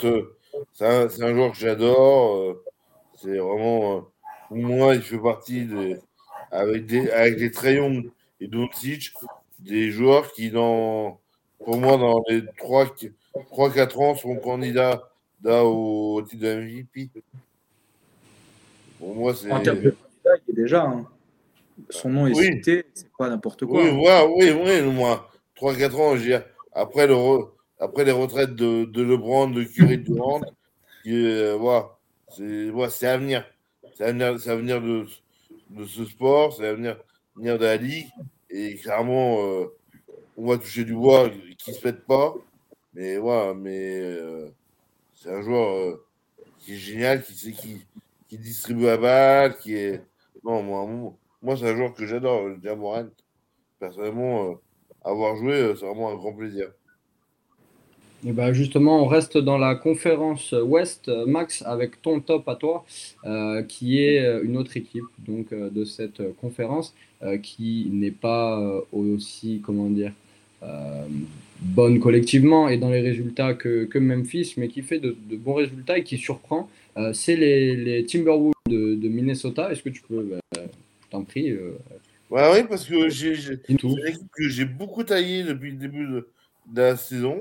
c'est 0.74 0.86
un, 0.86 1.08
un, 1.08 1.34
joueur 1.34 1.52
que 1.52 1.58
j'adore. 1.58 2.56
c'est 3.16 3.38
vraiment, 3.38 4.06
pour 4.48 4.58
moi, 4.58 4.96
il 4.96 5.02
fait 5.02 5.18
partie 5.18 5.66
de, 5.66 5.98
avec, 6.52 6.86
des, 6.86 7.10
avec 7.10 7.40
les 7.40 7.52
Trayon 7.52 8.04
et 8.40 8.48
Doncic, 8.48 9.14
des 9.60 9.92
joueurs 9.92 10.32
qui, 10.34 10.50
dans 10.50 11.20
pour 11.64 11.78
moi, 11.78 11.98
dans 11.98 12.22
les 12.28 12.42
3-4 12.42 13.98
ans, 13.98 14.16
seront 14.16 14.38
candidats 14.38 15.02
au 15.46 16.22
titre 16.28 16.44
de 16.44 16.56
MVP. 16.56 17.10
Pour 19.00 19.16
moi, 19.16 19.36
c'est. 19.36 19.52
En 19.52 19.62
termes 19.62 19.82
de 19.82 19.90
candidat, 19.92 20.44
il 20.48 20.52
est 20.52 20.62
déjà. 20.62 20.84
Hein. 20.84 21.06
Son 21.90 22.10
nom 22.10 22.28
est 22.28 22.36
cité, 22.36 22.86
c'est 22.94 23.10
pas 23.18 23.30
n'importe 23.30 23.66
quoi. 23.66 23.82
Oui, 23.84 23.90
oui, 24.36 24.52
oui, 24.64 24.82
moi. 24.92 25.30
3-4 25.58 25.96
ans, 25.96 26.16
je 26.16 26.40
après, 26.74 27.06
le 27.08 27.16
après 27.80 28.06
les 28.06 28.12
retraites 28.12 28.56
de, 28.56 28.86
de 28.86 29.02
LeBron, 29.02 29.50
de 29.50 29.64
Curry, 29.64 29.98
de 29.98 30.04
Durant, 30.04 30.42
euh, 31.08 31.58
voilà, 31.60 31.98
c'est 32.90 33.08
à 33.08 33.18
venir. 33.18 33.46
C'est 33.96 34.06
à 34.06 34.12
venir, 34.56 34.82
de, 34.82 35.06
de, 35.72 35.86
ce 35.86 36.06
sport, 36.06 36.54
c'est 36.54 36.68
à 36.68 36.74
venir, 36.74 36.98
venir 37.36 37.58
de 37.58 37.66
la 37.66 37.78
ligue. 37.78 38.08
Et 38.50 38.76
clairement, 38.76 39.38
euh, 39.40 39.66
on 40.42 40.48
va 40.48 40.58
toucher 40.58 40.84
du 40.84 40.96
bois 40.96 41.30
qui 41.58 41.72
se 41.72 41.80
pète 41.80 42.04
pas. 42.06 42.34
Mais 42.94 43.18
voilà, 43.18 43.54
mais 43.54 44.00
euh, 44.02 44.50
c'est 45.14 45.30
un 45.30 45.42
joueur 45.42 45.78
euh, 45.78 46.06
qui 46.60 46.74
est 46.74 46.78
génial, 46.78 47.24
qui 47.24 47.34
qui, 47.54 47.86
qui 48.28 48.38
distribue 48.38 48.86
la 48.86 48.98
balle, 48.98 49.58
qui 49.60 49.76
est. 49.76 50.02
Non, 50.44 50.64
moi, 50.64 51.14
moi, 51.42 51.56
c'est 51.56 51.70
un 51.70 51.76
joueur 51.76 51.94
que 51.94 52.08
j'adore, 52.08 52.50
Jamorant. 52.64 53.10
Personnellement, 53.80 54.52
euh, 54.52 54.54
avoir 55.04 55.36
joué, 55.36 55.74
c'est 55.80 55.86
vraiment 55.86 56.10
un 56.10 56.16
grand 56.16 56.34
plaisir. 56.34 56.72
Et 58.26 58.32
ben 58.32 58.54
justement, 58.54 59.04
on 59.04 59.08
reste 59.08 59.38
dans 59.38 59.58
la 59.58 59.74
conférence 59.74 60.52
Ouest, 60.52 61.08
Max, 61.26 61.64
avec 61.64 62.04
ton 62.04 62.20
top 62.20 62.48
à 62.50 62.56
toi, 62.56 62.86
qui 63.68 64.00
est 64.00 64.42
une 64.44 64.58
autre 64.58 64.78
équipe 64.78 65.06
donc 65.18 65.52
de 65.52 65.84
cette 65.86 66.22
conférence, 66.36 66.94
qui 67.42 67.90
n'est 67.92 68.12
pas 68.12 68.84
aussi, 68.92 69.60
comment 69.66 69.90
dire, 69.90 70.14
bonne 71.62 72.00
collectivement 72.00 72.68
et 72.68 72.78
dans 72.78 72.90
les 72.90 73.02
résultats 73.02 73.54
que, 73.54 73.86
que 73.86 74.00
Memphis, 74.00 74.56
mais 74.58 74.68
qui 74.68 74.82
fait 74.82 75.00
de, 75.00 75.16
bons 75.38 75.54
résultats 75.54 75.98
et 75.98 76.04
qui 76.04 76.18
surprend, 76.18 76.70
euh, 76.98 77.14
c'est 77.14 77.36
les, 77.36 77.76
les, 77.76 78.06
Timberwolves 78.06 78.54
de, 78.68 78.96
de 78.96 79.08
Minnesota. 79.08 79.72
Est-ce 79.72 79.84
que 79.84 79.90
tu 79.90 80.02
peux, 80.02 80.24
bah, 80.24 80.62
t'en 81.10 81.24
prie 81.24 81.52
euh, 81.52 81.78
ouais, 82.32 82.50
Oui, 82.52 82.64
parce 82.68 82.86
que 82.86 83.10
j'ai, 83.10 83.36
que 83.68 84.50
j'ai 84.50 84.66
beaucoup 84.66 85.04
taillé 85.04 85.44
depuis 85.44 85.72
le 85.72 85.78
début 85.78 86.08
de, 86.08 86.28
la 86.76 86.98
saison, 86.98 87.40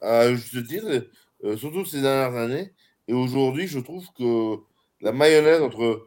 à 0.00 0.32
juste 0.32 0.66
titre, 0.66 1.06
euh, 1.44 1.56
surtout 1.56 1.84
ces 1.84 2.00
dernières 2.00 2.36
années. 2.36 2.70
Et 3.08 3.12
aujourd'hui, 3.12 3.66
je 3.66 3.78
trouve 3.80 4.06
que 4.16 4.56
la 5.00 5.12
mayonnaise 5.12 5.60
entre 5.60 6.06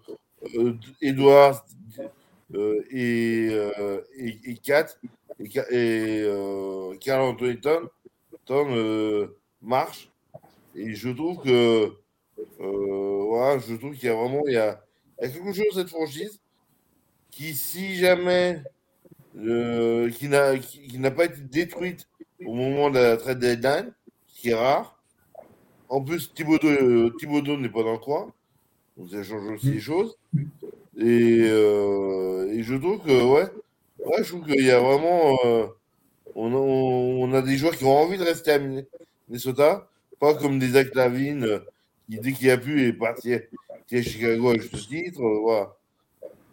Edwards 1.01 1.65
et, 2.91 3.49
et, 4.17 4.39
et 4.45 4.55
Kat 4.63 4.87
et, 5.39 5.49
et 5.71 6.97
Carl 6.99 7.21
Anthony 7.21 7.59
euh, 8.51 9.27
marche. 9.61 10.09
Et 10.75 10.93
je 10.93 11.09
trouve 11.09 11.41
que 11.41 11.91
euh, 12.61 13.23
voilà, 13.27 13.59
je 13.59 13.75
trouve 13.75 13.95
qu'il 13.95 14.05
y 14.05 14.11
a 14.11 14.15
vraiment 14.15 14.43
il 14.47 14.53
y 14.53 14.57
a, 14.57 14.81
quelque 15.19 15.53
chose 15.53 15.65
dans 15.71 15.75
cette 15.77 15.89
franchise 15.89 16.39
qui, 17.31 17.53
si 17.53 17.95
jamais 17.95 18.63
euh, 19.37 20.09
qui 20.09 20.27
n'a 20.27 20.57
qui, 20.57 20.99
pas 21.15 21.25
été 21.25 21.41
détruite 21.41 22.07
au 22.45 22.53
moment 22.53 22.89
de 22.89 22.99
la 22.99 23.17
trade 23.17 23.39
deadline, 23.39 23.93
ce 24.27 24.41
qui 24.41 24.49
est 24.49 24.55
rare. 24.55 24.97
En 25.89 26.01
plus, 26.01 26.31
Thibaudot, 26.33 27.09
Thibaudot 27.17 27.57
n'est 27.57 27.69
pas 27.69 27.83
dans 27.83 27.93
le 27.93 27.97
coin, 27.97 28.31
donc 28.95 29.09
ça 29.09 29.23
change 29.23 29.49
aussi 29.51 29.71
les 29.71 29.79
choses. 29.79 30.17
Et, 30.97 31.39
euh, 31.43 32.51
et 32.53 32.61
je 32.61 32.75
trouve 32.75 32.99
que 32.99 33.23
ouais, 33.23 33.49
ouais 34.05 34.23
je 34.23 34.29
trouve 34.29 34.45
qu'il 34.45 34.65
y 34.65 34.71
a 34.71 34.79
vraiment 34.79 35.37
euh, 35.45 35.67
on 36.35 37.33
a, 37.33 37.41
des 37.41 37.57
joueurs 37.57 37.75
qui 37.75 37.83
ont 37.83 37.97
envie 37.97 38.17
de 38.17 38.23
rester 38.23 38.51
à 38.51 38.59
Minnesota, 38.59 39.87
pas 40.19 40.35
comme 40.35 40.59
des 40.59 40.69
Zach 40.69 40.93
Lavine 40.95 41.43
euh, 41.43 41.59
qui, 42.09 42.19
dès 42.19 42.31
qu'il 42.33 42.49
a 42.49 42.57
pu, 42.57 42.87
est 42.87 42.93
parti 42.93 43.33
à 43.33 44.01
Chicago 44.01 44.51
à 44.51 44.57
juste 44.57 44.87
titre. 44.87 45.21
Euh, 45.21 45.39
voilà. 45.41 45.75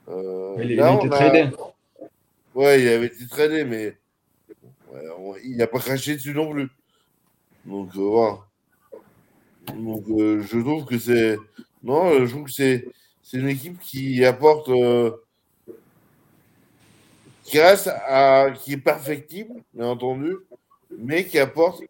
Euh, 0.08 0.56
il, 0.64 0.80
a 0.80 0.94
été 0.94 1.08
tradé. 1.08 1.50
Ouais, 2.54 2.82
il 2.82 2.88
avait 2.88 3.06
été 3.06 3.26
tradé, 3.26 3.64
mais 3.64 3.96
il 5.44 5.56
n'a 5.56 5.66
pas 5.66 5.78
craché 5.78 6.14
dessus 6.14 6.34
non 6.34 6.50
plus. 6.50 6.68
Donc, 7.64 7.94
voilà. 7.94 8.38
Donc, 9.74 10.04
je 10.08 10.60
trouve 10.60 10.84
que 10.84 10.98
c'est. 10.98 11.36
Non, 11.82 12.24
je 12.24 12.30
trouve 12.30 12.44
que 12.44 12.52
c'est 12.52 12.84
une 13.32 13.48
équipe 13.48 13.78
qui 13.80 14.24
apporte 14.24 14.70
qui 17.46 17.60
reste 17.60 17.88
à, 17.88 18.50
qui 18.50 18.72
est 18.72 18.76
perfectible, 18.78 19.54
bien 19.72 19.86
entendu, 19.86 20.36
mais 20.98 21.24
qui 21.24 21.38
apporte 21.38 21.80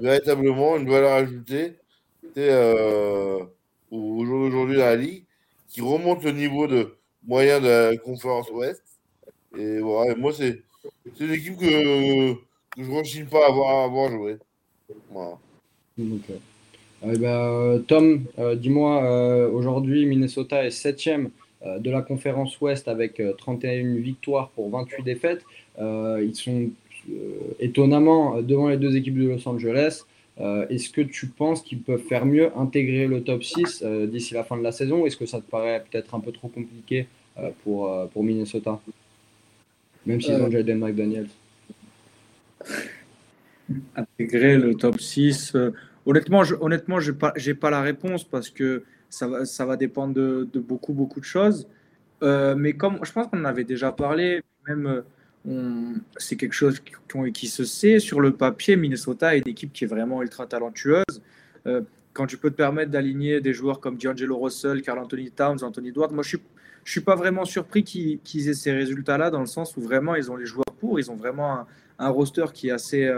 véritablement 0.00 0.76
une 0.76 0.88
valeur 0.88 1.12
ajoutée 1.12 1.74
euh, 2.38 3.44
au 3.90 4.24
jour 4.24 4.40
d'aujourd'hui 4.40 4.78
dans 4.78 4.86
la 4.86 4.96
Ligue, 4.96 5.24
qui 5.68 5.82
remonte 5.82 6.24
le 6.24 6.32
niveau 6.32 6.66
de 6.66 6.96
moyen 7.26 7.60
de 7.60 7.68
la 7.68 7.96
conférence 7.98 8.50
Ouest. 8.50 8.82
Et 9.56 9.80
voilà, 9.80 10.14
moi, 10.14 10.32
c'est 10.32 10.62
une 11.20 11.32
équipe 11.32 11.58
que, 11.58 12.34
je 12.78 12.82
ne 12.82 12.96
rechigne 12.96 13.26
pas 13.26 13.44
à 13.44 13.48
avoir, 13.50 13.80
à 13.80 13.84
avoir 13.84 14.10
joué. 14.10 14.38
Eh 17.04 17.18
ben, 17.18 17.84
Tom, 17.86 18.24
euh, 18.38 18.54
dis-moi, 18.54 19.04
euh, 19.04 19.50
aujourd'hui, 19.50 20.06
Minnesota 20.06 20.64
est 20.64 20.70
septième 20.70 21.26
euh, 21.26 21.41
de 21.64 21.90
la 21.90 22.02
conférence 22.02 22.60
Ouest 22.60 22.88
avec 22.88 23.22
31 23.38 23.84
euh, 23.84 23.98
victoires 23.98 24.50
pour 24.50 24.70
28 24.70 25.02
défaites. 25.02 25.44
Euh, 25.78 26.24
ils 26.24 26.34
sont 26.34 26.70
étonnamment 27.60 28.40
devant 28.42 28.68
les 28.68 28.76
deux 28.76 28.96
équipes 28.96 29.18
de 29.18 29.28
Los 29.28 29.48
Angeles. 29.48 30.02
Est-ce 30.38 30.88
que 30.90 31.00
tu 31.00 31.26
penses 31.26 31.62
qu'ils 31.62 31.80
peuvent 31.80 32.02
faire 32.02 32.24
mieux, 32.26 32.56
intégrer 32.56 33.06
le 33.06 33.22
top 33.22 33.42
6 33.42 33.84
d'ici 34.08 34.34
la 34.34 34.44
fin 34.44 34.56
de 34.56 34.62
la 34.62 34.70
saison? 34.70 35.04
Est-ce 35.04 35.16
que 35.16 35.26
ça 35.26 35.40
te 35.40 35.50
paraît 35.50 35.84
peut-être 35.90 36.14
un 36.14 36.20
peu 36.20 36.30
trop 36.30 36.46
compliqué 36.46 37.06
pour, 37.64 38.08
pour 38.12 38.22
Minnesota? 38.22 38.80
Même 40.06 40.20
s'ils 40.20 40.34
ont 40.34 40.50
Jaden 40.50 40.78
McDaniels 40.78 41.28
Intégrer 43.96 44.58
le 44.58 44.74
top 44.74 45.00
6. 45.00 45.56
honnêtement, 46.06 46.44
je, 46.44 46.54
honnêtement, 46.60 47.00
n'ai 47.00 47.12
pas, 47.12 47.34
pas 47.60 47.70
la 47.70 47.82
réponse 47.82 48.22
parce 48.22 48.48
que 48.48 48.84
ça 49.12 49.28
va, 49.28 49.44
ça 49.44 49.66
va 49.66 49.76
dépendre 49.76 50.14
de, 50.14 50.58
beaucoup, 50.58 50.94
beaucoup 50.94 51.20
de 51.20 51.24
choses. 51.24 51.68
Euh, 52.22 52.54
mais 52.56 52.72
comme 52.72 52.98
je 53.02 53.12
pense 53.12 53.26
qu'on 53.26 53.40
en 53.40 53.44
avait 53.44 53.64
déjà 53.64 53.92
parlé, 53.92 54.42
même 54.66 55.02
euh, 55.46 55.94
c'est 56.16 56.36
quelque 56.36 56.54
chose 56.54 56.80
qui, 56.80 57.32
qui, 57.32 57.46
se 57.46 57.64
sait 57.64 57.98
sur 57.98 58.20
le 58.20 58.32
papier. 58.32 58.76
Minnesota 58.76 59.36
est 59.36 59.40
une 59.40 59.48
équipe 59.48 59.72
qui 59.72 59.84
est 59.84 59.86
vraiment 59.86 60.22
ultra 60.22 60.46
talentueuse. 60.46 61.20
Euh, 61.66 61.82
quand 62.14 62.26
tu 62.26 62.38
peux 62.38 62.50
te 62.50 62.56
permettre 62.56 62.90
d'aligner 62.90 63.40
des 63.42 63.52
joueurs 63.52 63.80
comme 63.80 63.98
D'Angelo 63.98 64.38
Russell, 64.38 64.80
Carl 64.80 64.98
Anthony 64.98 65.30
Towns, 65.30 65.62
Anthony 65.62 65.90
Edwards, 65.90 66.12
moi 66.12 66.22
je 66.22 66.30
suis 66.30 66.38
je 66.84 66.90
suis 66.90 67.00
pas 67.00 67.14
vraiment 67.14 67.44
surpris 67.44 67.84
qu'ils 67.84 68.48
aient 68.48 68.54
ces 68.54 68.72
résultats-là 68.72 69.30
dans 69.30 69.38
le 69.38 69.46
sens 69.46 69.76
où 69.76 69.80
vraiment 69.80 70.16
ils 70.16 70.32
ont 70.32 70.36
les 70.36 70.46
joueurs 70.46 70.74
pour, 70.80 70.98
ils 70.98 71.12
ont 71.12 71.14
vraiment 71.14 71.52
un, 71.60 71.66
un 72.00 72.08
roster 72.08 72.46
qui 72.52 72.68
est 72.68 72.72
assez 72.72 73.08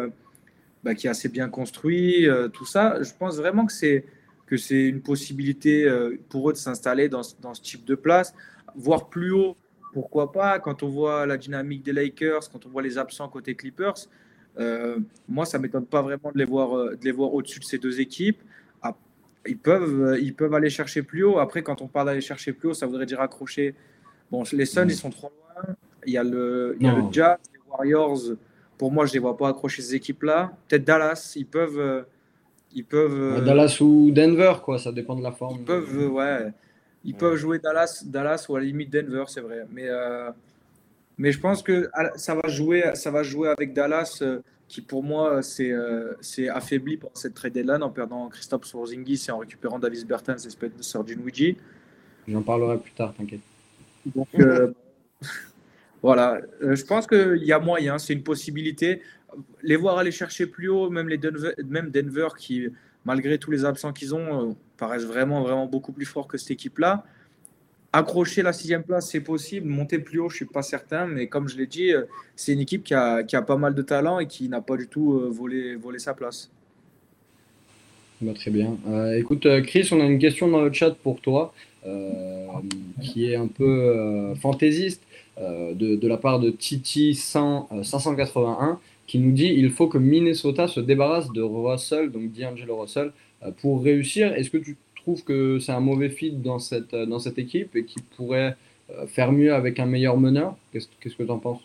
bah, 0.83 0.95
qui 0.95 1.07
est 1.07 1.11
assez 1.11 1.31
bien 1.31 1.49
construit, 1.49 2.29
tout 2.53 2.67
ça. 2.67 3.03
Je 3.03 3.11
pense 3.19 3.39
vraiment 3.39 3.65
que 3.65 3.73
c'est 3.73 4.05
que 4.47 4.57
c'est 4.57 4.85
une 4.85 5.01
possibilité 5.01 5.89
pour 6.29 6.51
eux 6.51 6.53
de 6.53 6.59
s'installer 6.59 7.09
dans, 7.09 7.23
dans, 7.41 7.55
ce 7.55 7.63
type 7.63 7.85
de 7.85 7.95
place 7.95 8.35
voir 8.75 9.09
plus 9.09 9.33
haut, 9.33 9.57
pourquoi 9.93 10.33
pas 10.33 10.59
Quand 10.59 10.83
on 10.83 10.89
voit 10.89 11.27
la 11.27 11.37
dynamique 11.37 11.85
des 11.85 11.93
Lakers, 11.93 12.51
quand 12.51 12.67
on 12.67 12.69
voit 12.69 12.83
les 12.83 12.99
absents 12.99 13.29
côté 13.29 13.55
Clippers, 13.55 14.09
euh, 14.59 14.99
moi, 15.29 15.47
ça 15.47 15.59
ne 15.59 15.63
m'étonne 15.63 15.87
pas 15.87 16.03
vraiment 16.03 16.33
de 16.33 16.39
les 16.39 16.45
voir, 16.45 16.77
euh, 16.77 16.97
de 16.97 17.05
les 17.05 17.13
voir 17.13 17.33
au-dessus 17.33 17.61
de 17.61 17.65
ces 17.65 17.79
deux 17.79 18.01
équipes. 18.01 18.41
Ah, 18.83 18.95
ils, 19.47 19.59
peuvent, 19.59 20.03
euh, 20.03 20.21
ils 20.21 20.35
peuvent 20.35 20.55
aller 20.55 20.71
chercher 20.71 21.03
plus 21.03 21.25
haut. 21.25 21.39
Après, 21.39 21.63
quand 21.63 21.83
on 21.83 21.89
parle 21.89 22.07
d'aller 22.07 22.21
chercher 22.21 22.53
plus 22.53 22.71
haut, 22.71 22.75
ça 22.75 22.87
voudrait 22.87 23.07
dire 23.07 23.21
accrocher. 23.21 23.75
Bon, 24.31 24.45
les 24.53 24.67
Suns, 24.67 24.89
ils 24.89 24.97
sont 24.97 25.11
trop 25.11 25.31
loin. 25.31 25.75
Il 26.07 26.13
y 26.13 26.19
a 26.19 26.25
le, 26.25 26.77
il 26.81 26.87
y 26.87 26.89
a 26.89 26.95
le 26.95 27.03
Jazz, 27.11 27.39
les 27.53 27.61
Warriors. 27.71 28.37
Pour 28.79 28.93
moi, 28.93 29.07
je 29.07 29.11
ne 29.11 29.15
les 29.15 29.21
vois 29.21 29.37
pas 29.37 29.49
accrocher 29.49 29.83
ces 29.83 29.95
équipes-là. 29.95 30.53
Peut-être 30.69 30.85
Dallas, 30.85 31.35
ils 31.37 31.47
peuvent. 31.47 32.05
Ils 32.75 32.85
peuvent 32.85 33.45
Dallas 33.45 33.79
ou 33.81 34.11
Denver, 34.11 34.55
quoi, 34.63 34.79
ça 34.79 34.91
dépend 34.93 35.17
de 35.17 35.23
la 35.23 35.33
forme. 35.33 35.59
Ils 35.61 35.65
peuvent, 35.65 36.13
ouais. 36.13 36.53
Ils 37.05 37.15
peuvent 37.15 37.37
jouer 37.37 37.59
Dallas, 37.59 38.03
Dallas 38.07 38.47
ou 38.49 38.57
à 38.57 38.61
la 38.61 38.67
limite 38.67 38.91
Denver, 38.91 39.25
c'est 39.29 39.43
vrai. 39.43 39.67
Mais, 39.71 39.89
euh, 39.89 40.31
mais 41.19 41.33
je 41.33 41.39
pense 41.39 41.63
que 41.63 41.91
ça 42.17 42.35
va 42.35 42.49
jouer, 42.49 42.83
ça 42.95 43.11
va 43.11 43.23
jouer 43.23 43.51
avec 43.51 43.75
Dallas, 43.75 44.19
euh, 44.23 44.41
qui 44.69 44.81
pour 44.81 45.03
moi 45.03 45.43
c'est 45.43 45.71
euh, 45.71 46.15
affaibli 46.53 46.97
par 46.97 47.11
cette 47.13 47.35
trade 47.35 47.53
deadline 47.53 47.83
en 47.83 47.91
perdant 47.91 48.29
Christophe 48.29 48.65
Sorzingis 48.65 49.27
et 49.29 49.31
en 49.31 49.39
récupérant 49.39 49.79
Davis 49.79 50.07
Bertens 50.07 50.47
et 50.47 50.51
Spencer 50.51 51.05
Dinwiddie. 51.05 51.57
J'en 52.27 52.43
parlerai 52.43 52.79
plus 52.79 52.93
tard, 52.93 53.13
t'inquiète. 53.17 53.43
Donc 54.15 54.29
voilà, 56.03 56.41
je 56.63 56.83
pense 56.85 57.07
qu'il 57.07 57.45
y 57.45 57.53
a 57.53 57.59
moyen, 57.59 57.99
c'est 57.99 58.15
une 58.15 58.23
possibilité. 58.23 59.03
Les 59.63 59.77
voir 59.77 59.99
aller 59.99 60.13
chercher 60.13 60.47
plus 60.47 60.69
haut, 60.69 60.91
même 60.91 61.09
les 61.09 61.19
Denver, 61.19 61.53
même 61.65 61.91
Denver 61.91 62.29
qui 62.39 62.69
malgré 63.05 63.39
tous 63.39 63.51
les 63.51 63.65
absents 63.65 63.93
qu'ils 63.93 64.15
ont, 64.15 64.51
euh, 64.51 64.53
paraissent 64.77 65.05
vraiment, 65.05 65.43
vraiment 65.43 65.67
beaucoup 65.67 65.93
plus 65.93 66.07
forts 66.07 66.27
que 66.27 66.39
cette 66.39 66.51
équipe-là. 66.51 67.05
Accrocher 67.93 68.43
la 68.43 68.53
sixième 68.53 68.83
place, 68.83 69.11
c'est 69.11 69.21
possible. 69.21 69.69
Monter 69.69 69.99
plus 70.01 70.19
haut, 70.19 70.29
je 70.29 70.35
ne 70.35 70.39
suis 70.39 70.47
pas 70.47 70.63
certain. 70.63 71.07
Mais 71.07 71.29
comme 71.29 71.49
je 71.49 71.57
l'ai 71.57 71.67
dit, 71.67 71.93
euh, 71.93 72.05
c'est 72.35 72.53
une 72.53 72.61
équipe 72.61 72.83
qui 72.83 72.95
a, 72.95 73.23
qui 73.23 73.37
a, 73.37 73.43
pas 73.43 73.57
mal 73.57 73.75
de 73.75 73.83
talent 73.83 74.19
et 74.19 74.27
qui 74.27 74.49
n'a 74.49 74.61
pas 74.61 74.77
du 74.77 74.89
tout 74.89 75.15
euh, 75.15 75.29
volé, 75.31 75.77
volé 75.77 75.99
sa 75.99 76.15
place. 76.15 76.51
Bah, 78.21 78.33
très 78.35 78.51
bien. 78.51 78.79
écoute, 79.17 79.47
Chris, 79.65 79.89
on 79.93 80.01
a 80.01 80.05
une 80.05 80.19
question 80.19 80.49
dans 80.49 80.63
le 80.63 80.73
chat 80.73 80.93
pour 80.93 81.21
toi 81.21 81.53
qui 83.03 83.27
est 83.27 83.37
un 83.37 83.49
peu 83.49 84.33
fantaisiste 84.41 85.03
de, 85.39 85.97
de, 85.97 86.09
la 86.09 86.17
part 86.17 86.41
de 86.41 86.49
Titi 86.49 87.15
581 87.15 88.81
qui 89.07 89.19
nous 89.19 89.33
dit 89.33 89.53
il 89.57 89.71
faut 89.71 89.89
que 89.89 89.99
Minnesota 89.99 90.69
se 90.69 90.81
débarrasse 90.81 91.31
de 91.33 91.43
Russell, 91.43 92.11
donc 92.11 92.33
D'Angelo 92.33 92.81
Russell, 92.81 93.13
euh, 93.45 93.51
pour 93.61 93.83
réussir. 93.83 94.33
Est-ce 94.35 94.51
que 94.51 94.59
tu 94.59 94.77
trouves 94.97 95.23
que 95.25 95.59
c'est 95.59 95.73
un 95.73 95.81
mauvais 95.81 96.11
fit 96.11 96.33
dans 96.33 96.59
cette, 96.59 96.95
euh, 96.95 97.07
dans 97.07 97.19
cette 97.19 97.39
équipe 97.39 97.77
et 97.77 97.85
qu'il 97.85 98.03
pourrait 98.17 98.57
euh, 98.91 99.07
faire 99.07 99.33
mieux 99.33 99.55
avec 99.55 99.79
un 99.79 99.87
meilleur 99.87 100.17
meneur? 100.19 100.57
Qu'est-ce 100.73 100.89
que 100.89 101.23
tu 101.23 101.31
en 101.31 101.39
penses? 101.39 101.61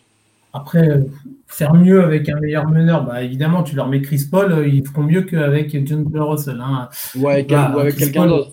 Après, 0.52 1.00
faire 1.46 1.74
mieux 1.74 2.02
avec 2.02 2.28
un 2.28 2.38
meilleur 2.40 2.68
meneur, 2.68 3.04
bah, 3.04 3.22
évidemment, 3.22 3.62
tu 3.62 3.76
leur 3.76 3.88
mets 3.88 4.02
Chris 4.02 4.26
Paul, 4.28 4.66
ils 4.66 4.84
feront 4.84 5.04
mieux 5.04 5.22
qu'avec 5.22 5.72
D'Angelo 5.84 6.30
Russell. 6.30 6.60
Hein. 6.60 6.88
Ouais, 7.16 7.44
bah, 7.44 7.72
ou 7.74 7.78
avec 7.78 7.96
quelqu'un 7.96 8.26
d'autre. 8.26 8.52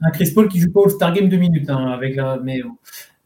Un 0.00 0.10
Chris 0.12 0.30
Paul 0.32 0.46
qui 0.48 0.60
joue 0.60 0.70
pas 0.70 0.80
au 0.82 0.88
Star 0.88 1.12
Game 1.12 1.28
deux 1.28 1.38
minutes, 1.38 1.68
hein, 1.68 1.88
avec 1.88 2.14
la, 2.14 2.38
mais 2.38 2.62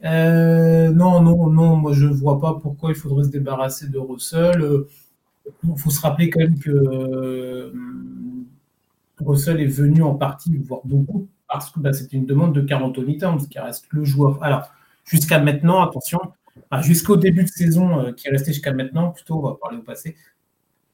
euh, 0.05 0.91
non, 0.91 1.21
non, 1.23 1.49
non, 1.49 1.77
moi 1.77 1.93
je 1.93 2.07
ne 2.07 2.13
vois 2.13 2.41
pas 2.41 2.55
pourquoi 2.55 2.91
il 2.91 2.97
faudrait 2.97 3.25
se 3.25 3.31
débarrasser 3.31 3.89
de 3.89 3.99
Russell. 3.99 4.57
Il 4.59 4.63
euh, 4.65 5.77
faut 5.77 5.91
se 5.91 6.01
rappeler 6.01 6.29
quand 6.31 6.41
même 6.41 6.59
que 6.59 6.71
euh, 6.71 7.73
Russell 9.21 9.61
est 9.61 9.67
venu 9.67 10.03
en 10.03 10.15
partie, 10.15 10.57
voire 10.59 10.81
beaucoup, 10.85 11.29
parce 11.49 11.71
que 11.71 11.79
bah, 11.81 11.93
c'était 11.93 12.17
une 12.17 12.27
demande 12.27 12.55
de 12.55 12.61
40 12.63 12.95
Tony 12.95 13.19
Towns, 13.19 13.47
qui 13.49 13.59
reste 13.59 13.87
le 13.91 14.05
joueur. 14.05 14.43
Alors, 14.43 14.73
jusqu'à 15.05 15.39
maintenant, 15.39 15.83
attention, 15.83 16.21
jusqu'au 16.81 17.17
début 17.17 17.45
de 17.45 17.49
saison, 17.49 18.13
qui 18.15 18.29
est 18.29 18.31
resté 18.31 18.53
jusqu'à 18.53 18.73
maintenant, 18.73 19.11
plutôt, 19.13 19.39
on 19.39 19.43
va 19.43 19.57
parler 19.61 19.79
au 19.79 19.83
passé, 19.83 20.17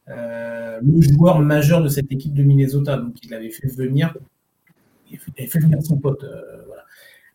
le 0.06 1.00
joueur 1.00 1.40
majeur 1.40 1.82
de 1.82 1.88
cette 1.88 2.12
équipe 2.12 2.34
de 2.34 2.42
Minnesota. 2.42 2.98
Donc, 2.98 3.14
il 3.22 3.32
avait 3.32 3.50
fait 3.50 3.68
venir, 3.68 4.14
il 5.10 5.18
avait 5.38 5.46
fait 5.46 5.60
venir 5.60 5.82
son 5.82 5.96
pote. 5.96 6.24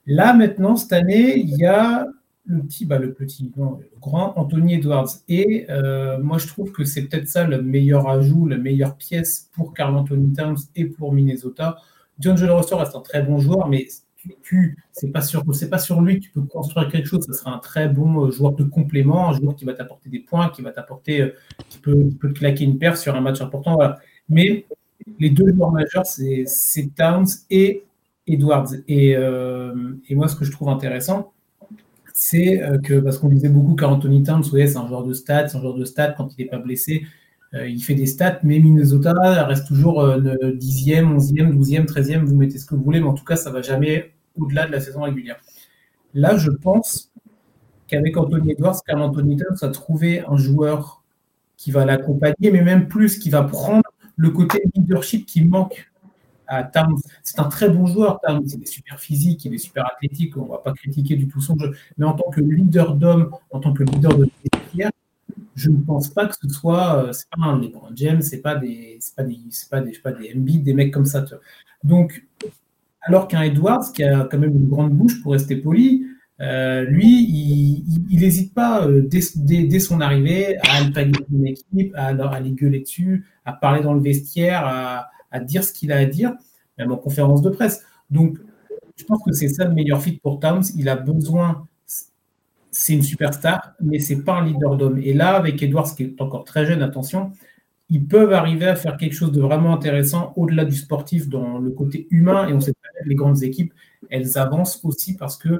Là, 0.05 0.33
maintenant, 0.33 0.75
cette 0.75 0.93
année, 0.93 1.37
il 1.37 1.55
y 1.57 1.65
a 1.65 2.07
le 2.45 2.61
petit, 2.61 2.85
bah, 2.85 2.99
le 2.99 3.13
petit, 3.13 3.51
non, 3.55 3.77
le 3.79 3.89
grand 4.01 4.33
Anthony 4.37 4.75
Edwards. 4.75 5.09
Et 5.29 5.65
euh, 5.69 6.19
moi, 6.19 6.37
je 6.37 6.47
trouve 6.47 6.71
que 6.71 6.83
c'est 6.83 7.03
peut-être 7.03 7.27
ça 7.27 7.45
le 7.45 7.61
meilleur 7.61 8.09
ajout, 8.09 8.47
la 8.47 8.57
meilleure 8.57 8.97
pièce 8.97 9.49
pour 9.53 9.73
Carl 9.73 9.95
Anthony 9.95 10.33
Towns 10.33 10.57
et 10.75 10.85
pour 10.85 11.13
Minnesota. 11.13 11.77
John 12.19 12.37
Russell 12.37 12.77
reste 12.77 12.95
un 12.95 13.01
très 13.01 13.23
bon 13.23 13.39
joueur, 13.39 13.67
mais 13.69 13.87
tu, 14.41 14.77
c'est 14.91 15.11
pas 15.11 15.21
sur, 15.21 15.43
pas 15.69 15.77
sur 15.77 16.01
lui 16.01 16.19
que 16.19 16.25
tu 16.25 16.31
peux 16.31 16.41
construire 16.41 16.89
quelque 16.89 17.07
chose. 17.07 17.25
Ce 17.25 17.33
sera 17.33 17.55
un 17.55 17.59
très 17.59 17.87
bon 17.87 18.25
euh, 18.25 18.31
joueur 18.31 18.53
de 18.53 18.63
complément, 18.63 19.29
un 19.29 19.33
joueur 19.33 19.55
qui 19.55 19.65
va 19.65 19.73
t'apporter 19.73 20.09
des 20.09 20.19
points, 20.19 20.49
qui 20.49 20.61
va 20.61 20.71
t'apporter, 20.71 21.21
euh, 21.21 21.35
qui 21.69 21.79
peut, 21.79 22.09
te 22.21 22.27
claquer 22.27 22.65
une 22.65 22.77
paire 22.77 22.97
sur 22.97 23.15
un 23.15 23.21
match 23.21 23.41
important. 23.41 23.79
Mais 24.29 24.65
les 25.19 25.29
deux 25.29 25.53
joueurs 25.53 25.71
majeurs, 25.71 26.05
c'est 26.05 26.95
Towns 26.95 27.27
et 27.49 27.83
Edwards. 28.27 28.69
Euh, 28.89 29.93
et, 30.07 30.15
moi, 30.15 30.27
ce 30.27 30.35
que 30.35 30.45
je 30.45 30.51
trouve 30.51 30.69
intéressant, 30.69 31.33
c'est 32.13 32.61
euh, 32.61 32.77
que, 32.79 32.99
parce 32.99 33.17
qu'on 33.17 33.29
disait 33.29 33.49
beaucoup 33.49 33.75
qu'Anthony 33.75 34.23
Towns, 34.23 34.43
c'est 34.43 34.77
un 34.77 34.87
joueur 34.87 35.03
de 35.03 35.13
stats, 35.13 35.49
c'est 35.49 35.57
un 35.57 35.61
joueur 35.61 35.75
de 35.75 35.85
stats 35.85 36.11
quand 36.11 36.29
il 36.37 36.43
n'est 36.43 36.49
pas 36.49 36.59
blessé. 36.59 37.05
Euh, 37.53 37.67
il 37.67 37.81
fait 37.81 37.95
des 37.95 38.05
stats, 38.05 38.39
mais 38.43 38.59
Minnesota 38.59 39.13
reste 39.45 39.67
toujours 39.67 40.03
10e, 40.03 41.17
11e, 41.17 41.53
12e, 41.53 41.85
13e, 41.85 42.23
vous 42.23 42.35
mettez 42.35 42.57
ce 42.57 42.65
que 42.65 42.75
vous 42.75 42.83
voulez, 42.83 42.99
mais 42.99 43.07
en 43.07 43.13
tout 43.13 43.25
cas, 43.25 43.35
ça 43.35 43.49
ne 43.49 43.55
va 43.55 43.61
jamais 43.61 44.13
au-delà 44.39 44.65
de 44.65 44.71
la 44.71 44.79
saison 44.79 45.01
régulière. 45.01 45.37
Là, 46.15 46.37
je 46.37 46.49
pense 46.49 47.11
qu'avec 47.87 48.17
Anthony 48.17 48.53
Edwards, 48.53 48.79
Carl 48.85 49.01
Anthony 49.01 49.37
Towns 49.37 49.57
a 49.61 49.69
trouvé 49.69 50.23
un 50.27 50.37
joueur 50.37 51.03
qui 51.57 51.71
va 51.71 51.85
l'accompagner, 51.85 52.51
mais 52.51 52.63
même 52.63 52.87
plus, 52.87 53.19
qui 53.19 53.29
va 53.29 53.43
prendre 53.43 53.83
le 54.15 54.29
côté 54.31 54.63
leadership 54.75 55.25
qui 55.25 55.43
manque 55.43 55.92
c'est 57.23 57.39
un 57.39 57.49
très 57.49 57.69
bon 57.69 57.85
joueur, 57.85 58.19
Il 58.29 58.63
est 58.63 58.65
super 58.65 58.99
physique, 58.99 59.45
il 59.45 59.53
est 59.53 59.57
super 59.57 59.85
athlétique, 59.85 60.37
on 60.37 60.45
ne 60.45 60.49
va 60.49 60.57
pas 60.57 60.73
critiquer 60.73 61.15
du 61.15 61.27
tout 61.27 61.41
son 61.41 61.57
jeu. 61.57 61.73
Mais 61.97 62.05
en 62.05 62.13
tant 62.13 62.29
que 62.29 62.41
leader 62.41 62.95
d'homme, 62.95 63.31
en 63.51 63.59
tant 63.59 63.73
que 63.73 63.83
leader 63.83 64.17
de 64.17 64.29
vestiaire, 64.53 64.91
je 65.55 65.69
ne 65.69 65.77
pense 65.77 66.09
pas 66.09 66.27
que 66.27 66.35
ce 66.41 66.49
soit. 66.49 67.05
Euh, 67.05 67.13
c'est 67.13 67.29
pas 67.29 67.45
un 67.45 67.59
LeBron 67.59 67.93
c'est 68.21 68.41
pas 68.41 68.55
des, 68.55 68.97
c'est 68.99 69.15
pas 69.15 69.23
des, 69.23 69.39
c'est 69.49 69.69
pas 69.69 69.81
des, 69.81 69.91
pas 69.99 70.11
des 70.11 70.33
MB, 70.33 70.63
des 70.63 70.73
mecs 70.73 70.93
comme 70.93 71.05
ça. 71.05 71.23
Donc, 71.83 72.25
alors 73.01 73.27
qu'un 73.27 73.41
Edwards 73.41 73.91
qui 73.93 74.03
a 74.03 74.25
quand 74.25 74.37
même 74.37 74.55
une 74.55 74.67
grande 74.67 74.91
bouche 74.91 75.21
pour 75.21 75.33
rester 75.33 75.55
poli, 75.57 76.05
euh, 76.41 76.81
lui, 76.81 77.83
il 78.09 78.19
n'hésite 78.19 78.53
pas 78.53 78.85
euh, 78.87 79.01
dès, 79.05 79.79
son 79.79 80.01
arrivée 80.01 80.57
à 80.57 80.77
alpaguer 80.77 81.25
une 81.31 81.47
équipe, 81.47 81.93
à, 81.95 82.07
à 82.07 82.39
les 82.39 82.51
gueuler 82.51 82.81
dessus, 82.81 83.25
à 83.45 83.53
parler 83.53 83.81
dans 83.81 83.93
le 83.93 84.01
vestiaire, 84.01 84.65
à, 84.65 85.09
à 85.33 85.41
dire 85.41 85.63
ce 85.63 85.73
qu'il 85.73 85.91
a 85.91 85.97
à 85.97 86.05
dire, 86.05 86.31
même 86.77 86.93
en 86.93 86.97
conférence 86.97 87.41
de 87.41 87.49
presse. 87.49 87.83
Donc, 88.09 88.37
je 88.95 89.03
pense 89.03 89.21
que 89.25 89.33
c'est 89.33 89.49
ça 89.49 89.65
le 89.65 89.73
meilleur 89.73 90.01
fit 90.01 90.13
pour 90.13 90.39
Towns. 90.39 90.63
Il 90.77 90.87
a 90.87 90.95
besoin, 90.95 91.67
c'est 92.71 92.93
une 92.93 93.03
superstar, 93.03 93.73
mais 93.81 93.99
c'est 93.99 94.23
pas 94.23 94.35
un 94.35 94.45
leader 94.45 94.77
d'homme. 94.77 94.99
Et 95.03 95.13
là, 95.13 95.35
avec 95.35 95.61
Edwards, 95.61 95.93
qui 95.95 96.03
est 96.03 96.21
encore 96.21 96.45
très 96.45 96.65
jeune, 96.65 96.81
attention, 96.81 97.31
ils 97.93 98.03
peuvent 98.03 98.33
arriver 98.33 98.65
à 98.65 98.75
faire 98.75 98.97
quelque 98.97 99.13
chose 99.13 99.31
de 99.31 99.39
vraiment 99.39 99.71
intéressant 99.71 100.33
au-delà 100.35 100.65
du 100.65 100.75
sportif 100.75 101.29
dans 101.29 101.59
le 101.59 101.69
côté 101.69 102.07
humain. 102.09 102.47
Et 102.47 102.53
on 102.53 102.59
sait 102.59 102.71
que 102.71 103.07
les 103.07 103.13
grandes 103.13 103.43
équipes, 103.43 103.71
elles 104.09 104.35
avancent 104.39 104.83
aussi 104.83 105.15
parce 105.15 105.37
que 105.37 105.49
euh, 105.49 105.59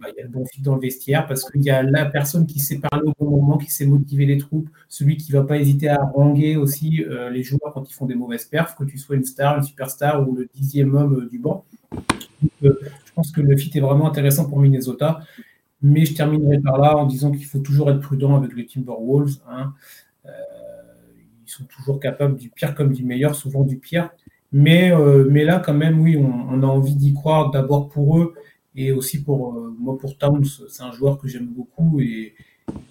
bah, 0.00 0.06
y 0.16 0.20
a 0.20 0.22
le 0.22 0.28
bon 0.28 0.44
fit 0.46 0.62
dans 0.62 0.76
le 0.76 0.80
vestiaire, 0.80 1.26
parce 1.26 1.50
qu'il 1.50 1.64
y 1.64 1.70
a 1.70 1.82
la 1.82 2.04
personne 2.06 2.46
qui 2.46 2.60
sait 2.60 2.78
parler 2.78 3.08
au 3.08 3.24
bon 3.24 3.40
moment, 3.40 3.58
qui 3.58 3.72
sait 3.72 3.86
motiver 3.86 4.24
les 4.24 4.38
troupes, 4.38 4.68
celui 4.88 5.16
qui 5.16 5.32
ne 5.32 5.38
va 5.38 5.44
pas 5.44 5.58
hésiter 5.58 5.88
à 5.88 5.96
ranger 5.96 6.56
aussi 6.56 7.02
euh, 7.02 7.28
les 7.28 7.42
joueurs 7.42 7.72
quand 7.74 7.90
ils 7.90 7.92
font 7.92 8.06
des 8.06 8.14
mauvaises 8.14 8.44
perfs, 8.44 8.76
que 8.76 8.84
tu 8.84 8.96
sois 8.96 9.16
une 9.16 9.24
star, 9.24 9.56
une 9.56 9.64
superstar 9.64 10.28
ou 10.28 10.36
le 10.36 10.48
dixième 10.54 10.94
homme 10.94 11.22
euh, 11.22 11.28
du 11.28 11.40
banc. 11.40 11.64
je 12.62 12.70
pense 13.16 13.32
que 13.32 13.40
le 13.40 13.56
fit 13.56 13.76
est 13.76 13.80
vraiment 13.80 14.06
intéressant 14.06 14.48
pour 14.48 14.60
Minnesota. 14.60 15.22
Mais 15.82 16.04
je 16.04 16.14
terminerai 16.14 16.60
par 16.60 16.78
là 16.78 16.96
en 16.96 17.06
disant 17.06 17.32
qu'il 17.32 17.46
faut 17.46 17.58
toujours 17.58 17.90
être 17.90 18.00
prudent 18.00 18.36
avec 18.36 18.54
les 18.54 18.66
Timberwolves. 18.66 19.38
Hein. 19.48 19.72
Toujours 21.64 22.00
capables 22.00 22.36
du 22.36 22.50
pire 22.50 22.74
comme 22.74 22.92
du 22.92 23.04
meilleur, 23.04 23.34
souvent 23.34 23.64
du 23.64 23.78
pire. 23.78 24.10
Mais, 24.52 24.92
mais 25.28 25.44
là, 25.44 25.60
quand 25.64 25.74
même, 25.74 26.00
oui, 26.00 26.16
on 26.16 26.62
a 26.62 26.66
envie 26.66 26.94
d'y 26.94 27.12
croire 27.12 27.50
d'abord 27.50 27.88
pour 27.90 28.18
eux 28.18 28.34
et 28.78 28.92
aussi 28.92 29.22
pour 29.22 29.54
euh, 29.54 29.74
moi, 29.78 29.98
pour 29.98 30.16
Towns, 30.16 30.44
c'est 30.68 30.82
un 30.82 30.92
joueur 30.92 31.18
que 31.18 31.28
j'aime 31.28 31.48
beaucoup 31.48 32.00
et, 32.00 32.34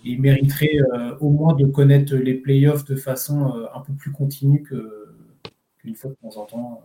il 0.03 0.19
mériterait 0.19 0.79
euh, 0.91 1.15
au 1.19 1.29
moins 1.29 1.53
de 1.53 1.67
connaître 1.67 2.15
les 2.15 2.33
playoffs 2.33 2.83
de 2.85 2.95
façon 2.95 3.55
euh, 3.55 3.67
un 3.75 3.81
peu 3.81 3.93
plus 3.93 4.11
continue 4.11 4.63
qu'une 4.63 5.93
fois 5.93 6.09
de 6.09 6.15
temps 6.15 6.41
en 6.41 6.45
temps. 6.45 6.83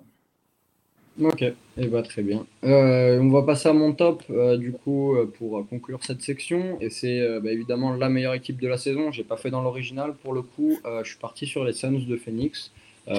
Ok, 1.21 1.43
et 1.43 1.55
eh 1.77 1.87
ben, 1.89 2.03
très 2.03 2.23
bien. 2.23 2.47
on 2.63 3.29
va 3.29 3.43
passer 3.43 3.69
à 3.69 3.75
mon 3.75 3.93
top 3.93 4.25
du 4.59 4.73
coup 4.73 5.15
pour 5.39 5.67
conclure 5.69 6.01
cette 6.03 6.23
section 6.23 6.79
et 6.81 6.89
c'est 6.89 7.21
bah, 7.41 7.53
évidemment 7.53 7.93
la 7.95 8.09
meilleure 8.09 8.35
équipe 8.35 8.59
de 8.59 8.67
la 8.67 8.79
saison. 8.79 9.13
J'ai 9.13 9.25
pas 9.25 9.37
fait 9.37 9.51
dans 9.51 9.61
l'original 9.61 10.15
pour 10.15 10.33
le 10.33 10.41
coup. 10.41 10.79
je 11.03 11.09
suis 11.09 11.19
parti 11.19 11.47
sur 11.47 11.65
les 11.65 11.75
Suns 11.75 12.07
de 12.09 12.17
Phoenix 12.17 12.73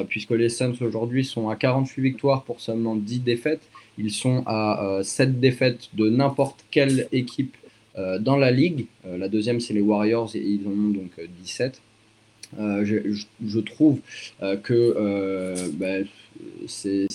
puisque 0.10 0.32
les 0.32 0.49
Suns 0.49 0.73
aujourd'hui 0.82 1.23
sont 1.23 1.49
à 1.49 1.56
48 1.56 2.01
victoires 2.01 2.43
pour 2.43 2.62
seulement 2.62 2.95
10 2.95 3.19
défaites. 3.19 3.69
Ils 3.97 4.12
sont 4.12 4.43
à 4.45 4.99
7 5.03 5.29
euh, 5.29 5.32
défaites 5.34 5.89
de 5.93 6.10
n'importe 6.10 6.65
quelle 6.71 7.08
équipe 7.12 7.56
euh, 7.97 8.17
dans 8.17 8.38
la 8.38 8.51
ligue. 8.51 8.88
Euh, 9.06 9.17
la 9.17 9.29
deuxième, 9.29 9.60
c'est 9.60 9.73
les 9.73 9.82
Warriors 9.82 10.36
et 10.36 10.39
ils 10.39 10.67
en 10.67 10.71
ont 10.71 10.89
donc 10.89 11.12
17. 11.43 11.82
Je, 12.58 13.60
trouve 13.60 13.99
que 14.62 15.71
ben, 15.73 16.06
c'est 16.67 17.08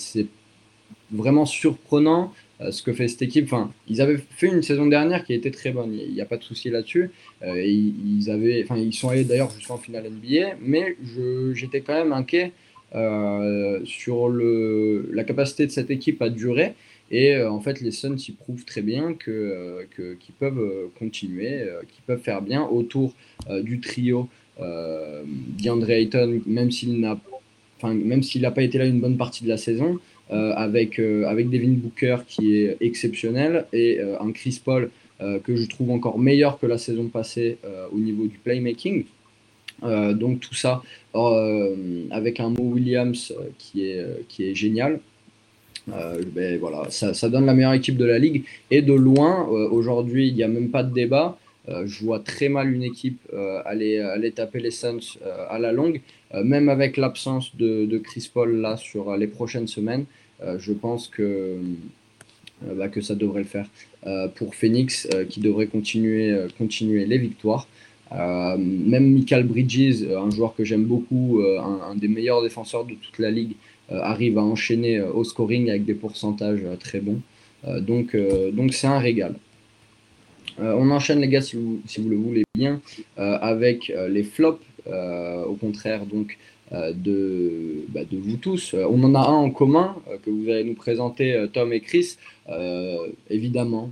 vraiment 1.11 1.45
surprenant 1.45 2.33
ce 2.71 2.83
que 2.83 2.91
fait 2.91 3.07
cette 3.07 3.21
équipe. 3.21 3.45
Enfin, 3.45 3.71
ils 3.87 4.01
avaient 4.01 4.17
fait 4.17 4.47
une 4.47 4.63
saison 4.63 4.85
dernière 4.85 5.23
qui 5.23 5.33
été 5.33 5.49
très 5.49 5.71
bonne, 5.71 5.93
il 5.93 6.13
n'y 6.13 6.21
a 6.21 6.25
pas 6.25 6.37
de 6.37 6.43
souci 6.43 6.69
là-dessus. 6.69 7.09
ils, 7.45 8.29
avaient, 8.29 8.63
enfin, 8.63 8.77
ils 8.77 8.93
sont 8.93 9.09
allés 9.09 9.23
d'ailleurs 9.23 9.51
jusqu'en 9.51 9.77
finale 9.77 10.09
NBA, 10.09 10.57
mais 10.61 10.97
j'étais 11.53 11.81
quand 11.81 11.93
même 11.93 12.11
inquiet 12.11 12.51
euh, 12.95 13.85
sur 13.85 14.29
le, 14.29 15.11
la 15.13 15.23
capacité 15.23 15.67
de 15.67 15.71
cette 15.71 15.91
équipe 15.91 16.23
à 16.23 16.29
durer. 16.29 16.73
Et 17.11 17.35
euh, 17.35 17.51
en 17.51 17.59
fait, 17.59 17.81
les 17.81 17.91
Suns 17.91 18.15
y 18.17 18.31
prouvent 18.31 18.65
très 18.65 18.81
bien 18.81 19.13
que, 19.13 19.29
euh, 19.29 20.15
qu'ils 20.19 20.33
peuvent 20.33 20.89
continuer, 20.97 21.67
qu'ils 21.87 22.03
peuvent 22.07 22.21
faire 22.21 22.41
bien 22.41 22.63
autour 22.63 23.13
du 23.61 23.79
trio 23.79 24.27
DeAndre 24.57 25.91
Ayton, 25.91 26.41
même 26.47 26.71
s'il 26.71 26.99
n'a 26.99 27.19
même 27.83 28.23
s'il 28.23 28.41
n'a 28.41 28.51
pas 28.51 28.63
été 28.63 28.77
là 28.77 28.85
une 28.85 28.99
bonne 28.99 29.15
partie 29.15 29.45
de 29.45 29.49
la 29.49 29.55
saison, 29.55 29.99
avec, 30.29 30.99
avec 30.99 31.49
Devin 31.49 31.71
Booker 31.71 32.17
qui 32.27 32.57
est 32.57 32.77
exceptionnel 32.81 33.65
et 33.73 33.99
un 33.99 34.31
Chris 34.31 34.61
Paul 34.63 34.91
que 35.19 35.55
je 35.55 35.65
trouve 35.67 35.91
encore 35.91 36.19
meilleur 36.19 36.59
que 36.59 36.67
la 36.67 36.77
saison 36.77 37.07
passée 37.07 37.57
au 37.91 37.97
niveau 37.97 38.27
du 38.27 38.37
playmaking. 38.37 39.05
Euh, 39.83 40.13
donc 40.13 40.41
tout 40.41 40.55
ça 40.55 40.81
euh, 41.15 41.75
avec 42.11 42.39
un 42.39 42.49
Mo 42.49 42.63
Williams 42.63 43.33
euh, 43.37 43.49
qui 43.57 43.85
est, 43.85 44.05
qui 44.27 44.49
est 44.49 44.55
génial. 44.55 44.99
Ben, 45.87 46.59
voilà, 46.59 46.87
ça, 46.91 47.15
ça, 47.15 47.29
donne 47.29 47.47
la 47.47 47.55
meilleure 47.55 47.73
équipe 47.73 47.97
de 47.97 48.05
la 48.05 48.19
ligue. 48.19 48.43
Et 48.69 48.83
de 48.83 48.93
loin, 48.93 49.47
aujourd'hui, 49.47 50.27
il 50.27 50.35
n'y 50.35 50.43
a 50.43 50.47
même 50.47 50.69
pas 50.69 50.83
de 50.83 50.93
débat. 50.93 51.39
je 51.67 52.03
vois 52.03 52.19
très 52.19 52.47
mal 52.47 52.71
une 52.71 52.83
équipe 52.83 53.19
aller, 53.65 53.97
aller, 53.97 54.31
taper 54.31 54.59
les 54.59 54.69
Suns 54.69 55.17
à 55.49 55.57
la 55.57 55.71
longue. 55.71 56.01
Même 56.33 56.69
avec 56.69 56.97
l'absence 56.97 57.55
de, 57.55 57.97
Chris 57.97 58.29
Paul 58.33 58.57
là 58.57 58.77
sur 58.77 59.15
les 59.17 59.27
prochaines 59.27 59.67
semaines, 59.67 60.05
je 60.57 60.73
pense 60.73 61.07
que, 61.07 61.57
bah, 62.61 62.87
que 62.87 63.01
ça 63.01 63.15
devrait 63.15 63.41
le 63.41 63.47
faire 63.47 63.67
pour 64.35 64.55
Phoenix 64.55 65.07
qui 65.29 65.39
devrait 65.39 65.67
continuer, 65.67 66.47
continuer 66.57 67.05
les 67.05 67.17
victoires. 67.17 67.67
Euh, 68.11 68.57
même 68.57 69.13
Michael 69.13 69.43
Bridges, 69.43 70.03
euh, 70.03 70.19
un 70.19 70.31
joueur 70.31 70.55
que 70.55 70.63
j'aime 70.63 70.85
beaucoup, 70.85 71.41
euh, 71.41 71.59
un, 71.59 71.95
des 71.95 72.07
meilleurs 72.07 72.41
défenseurs 72.41 72.85
de 72.85 72.95
toute 72.95 73.19
la 73.19 73.31
ligue, 73.31 73.53
arrive 73.91 74.37
à 74.37 74.43
enchaîner 74.43 75.01
au 75.01 75.23
scoring 75.23 75.71
avec 75.71 75.83
des 75.83 75.95
pourcentages 75.95 76.61
très 76.79 76.99
bons. 76.99 77.21
donc, 77.79 78.15
donc 78.53 78.71
c'est 78.75 78.85
un 78.85 78.99
régal. 78.99 79.33
on 80.59 80.91
enchaîne 80.91 81.19
les 81.19 81.27
gars 81.27 81.41
si 81.41 81.55
vous, 81.55 81.81
si 81.87 81.99
vous 81.99 82.07
le 82.07 82.15
voulez 82.15 82.43
bien 82.55 82.81
avec 83.17 83.91
les 84.09 84.21
flops, 84.21 84.63
au 84.89 85.55
contraire 85.55 86.05
donc 86.05 86.37
de, 86.71 87.85
bah, 87.89 88.01
de 88.09 88.17
vous 88.17 88.37
tous. 88.37 88.73
on 88.73 89.03
en 89.03 89.15
a 89.15 89.19
un 89.19 89.33
en 89.33 89.51
commun 89.51 89.95
que 90.23 90.29
vous 90.29 90.49
allez 90.49 90.63
nous 90.63 90.75
présenter, 90.75 91.45
Tom 91.53 91.73
et 91.73 91.81
Chris. 91.81 92.17
évidemment, 93.29 93.91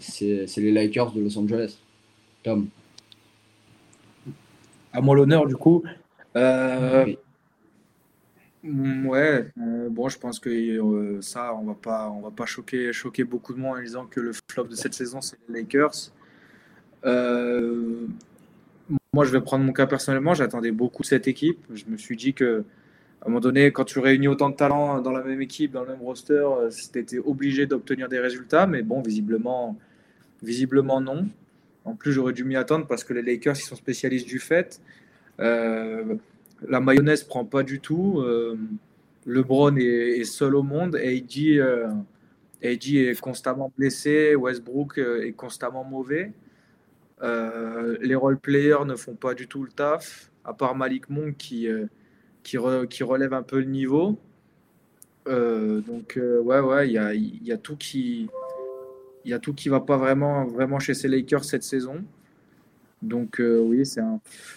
c'est 0.00 0.46
les 0.56 0.72
Lakers 0.72 1.12
de 1.12 1.20
Los 1.20 1.38
Angeles. 1.38 1.78
Tom 2.42 2.68
à 4.92 5.00
moi 5.00 5.16
l'honneur 5.16 5.46
du 5.46 5.56
coup. 5.56 5.82
Euh, 6.36 7.06
ouais, 8.64 9.50
euh, 9.60 9.88
bon, 9.88 10.08
je 10.08 10.18
pense 10.18 10.38
que 10.38 10.50
euh, 10.50 11.20
ça, 11.22 11.54
on 11.54 11.64
va 11.64 11.74
pas, 11.74 12.10
on 12.10 12.20
va 12.20 12.30
pas 12.30 12.46
choquer, 12.46 12.92
choquer 12.92 13.24
beaucoup 13.24 13.54
de 13.54 13.58
monde 13.58 13.78
en 13.78 13.80
disant 13.80 14.06
que 14.06 14.20
le 14.20 14.32
flop 14.50 14.64
de 14.64 14.74
cette 14.74 14.94
saison, 14.94 15.20
c'est 15.20 15.38
les 15.48 15.62
Lakers. 15.62 16.12
Moi, 19.12 19.24
je 19.24 19.32
vais 19.32 19.40
prendre 19.40 19.64
mon 19.64 19.72
cas 19.72 19.86
personnellement. 19.86 20.34
J'attendais 20.34 20.70
beaucoup 20.70 21.02
de 21.02 21.08
cette 21.08 21.28
équipe. 21.28 21.58
Je 21.72 21.84
me 21.88 21.96
suis 21.96 22.16
dit 22.16 22.34
que, 22.34 22.64
à 23.20 23.26
un 23.26 23.28
moment 23.28 23.40
donné, 23.40 23.72
quand 23.72 23.84
tu 23.84 23.98
réunis 23.98 24.28
autant 24.28 24.50
de 24.50 24.56
talents 24.56 25.00
dans 25.00 25.12
la 25.12 25.22
même 25.22 25.42
équipe, 25.42 25.72
dans 25.72 25.82
le 25.82 25.88
même 25.88 26.02
roster, 26.02 26.46
c'était 26.70 27.18
obligé 27.18 27.66
d'obtenir 27.66 28.08
des 28.08 28.18
résultats. 28.18 28.66
Mais 28.66 28.82
bon, 28.82 29.02
visiblement, 29.02 29.76
visiblement 30.42 31.00
non. 31.00 31.28
En 31.84 31.94
plus, 31.94 32.12
j'aurais 32.12 32.32
dû 32.32 32.44
m'y 32.44 32.56
attendre 32.56 32.86
parce 32.86 33.04
que 33.04 33.14
les 33.14 33.22
Lakers, 33.22 33.56
ils 33.56 33.62
sont 33.62 33.76
spécialistes 33.76 34.26
du 34.26 34.38
fait. 34.38 34.80
Euh, 35.40 36.16
la 36.66 36.80
mayonnaise 36.80 37.24
prend 37.24 37.44
pas 37.44 37.62
du 37.62 37.80
tout. 37.80 38.20
Euh, 38.20 38.58
LeBron 39.26 39.76
est, 39.76 40.24
seul 40.24 40.54
au 40.54 40.62
monde. 40.62 40.96
AD, 40.96 41.38
euh, 41.58 41.88
est 42.62 43.20
constamment 43.20 43.72
blessé. 43.76 44.34
Westbrook 44.34 44.98
euh, 44.98 45.26
est 45.26 45.32
constamment 45.32 45.84
mauvais. 45.84 46.32
Les 47.22 48.14
role-players 48.14 48.84
ne 48.86 48.94
font 48.96 49.14
pas 49.14 49.34
du 49.34 49.48
tout 49.48 49.62
le 49.64 49.70
taf, 49.70 50.30
à 50.44 50.52
part 50.54 50.74
Malik 50.74 51.10
Monk 51.10 51.36
qui, 51.36 51.68
qui, 52.42 52.56
relève 52.56 53.34
un 53.34 53.42
peu 53.42 53.58
le 53.58 53.66
niveau. 53.66 54.18
donc, 55.26 56.16
ouais, 56.16 56.60
ouais, 56.60 56.88
il 56.88 56.92
y 57.42 57.52
a, 57.52 57.58
tout 57.58 57.76
qui 57.76 58.28
il 59.24 59.30
y 59.30 59.34
a 59.34 59.38
tout 59.38 59.52
qui 59.52 59.68
va 59.68 59.80
pas 59.80 59.96
vraiment, 59.96 60.46
vraiment 60.46 60.78
chez 60.78 60.94
ces 60.94 61.08
Lakers 61.08 61.44
cette 61.44 61.62
saison. 61.62 62.04
Donc 63.02 63.40
euh, 63.40 63.60
oui, 63.60 63.84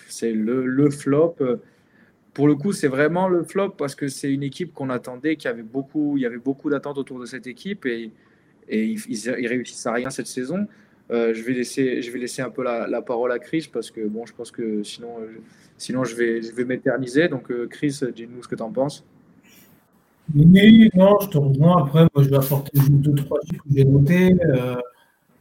c'est 0.08 0.32
le, 0.32 0.66
le, 0.66 0.90
flop. 0.90 1.36
Pour 2.34 2.48
le 2.48 2.56
coup, 2.56 2.72
c'est 2.72 2.88
vraiment 2.88 3.28
le 3.28 3.44
flop 3.44 3.72
parce 3.72 3.96
que 3.96 4.08
c'est 4.08 4.32
une 4.32 4.44
équipe 4.44 4.74
qu'on 4.74 4.90
attendait, 4.90 5.36
qui 5.36 5.48
avait 5.48 5.64
beaucoup, 5.64 6.18
il 6.18 6.22
y 6.22 6.26
avait 6.26 6.38
beaucoup 6.38 6.70
d'attentes 6.70 6.98
autour 6.98 7.20
de 7.20 7.26
cette 7.26 7.48
équipe 7.48 7.86
et, 7.86 8.12
et 8.70 8.86
ils, 8.86 9.02
ils, 9.10 9.48
réussissent 9.48 9.86
à 9.86 9.94
rien 9.94 10.10
cette 10.10 10.28
saison. 10.28 10.68
Euh, 11.12 11.34
je, 11.34 11.42
vais 11.44 11.54
laisser, 11.54 12.02
je 12.02 12.12
vais 12.12 12.20
laisser 12.20 12.42
un 12.42 12.50
peu 12.50 12.64
la, 12.64 13.02
parole 13.02 13.32
à 13.32 13.40
Chris 13.40 13.70
parce 13.72 13.92
que 13.92 14.08
bon, 14.08 14.26
je 14.26 14.34
pense 14.34 14.52
que 14.52 14.82
sinon, 14.84 15.20
euh, 15.20 15.42
sinon 15.78 16.04
je 16.06 16.16
vais, 16.16 16.42
je 16.42 16.54
vais 16.54 16.66
m'éterniser. 16.66 17.28
Donc 17.28 17.52
Chris, 17.68 18.00
dis-nous 18.16 18.44
ce 18.44 18.48
que 18.48 18.56
tu 18.56 18.64
en 18.64 18.72
penses. 18.72 19.06
Oui, 20.36 20.90
non, 20.94 21.20
je 21.22 21.28
te 21.28 21.38
rejoins. 21.38 21.84
Après, 21.84 22.02
moi, 22.14 22.24
je 22.24 22.30
vais 22.30 22.38
apporter 22.38 22.72
deux, 22.90 23.16
trois 23.16 23.40
chiffres 23.44 23.64
que 23.64 23.70
j'ai 23.76 23.86
notés. 23.86 24.36
Euh, 24.46 24.76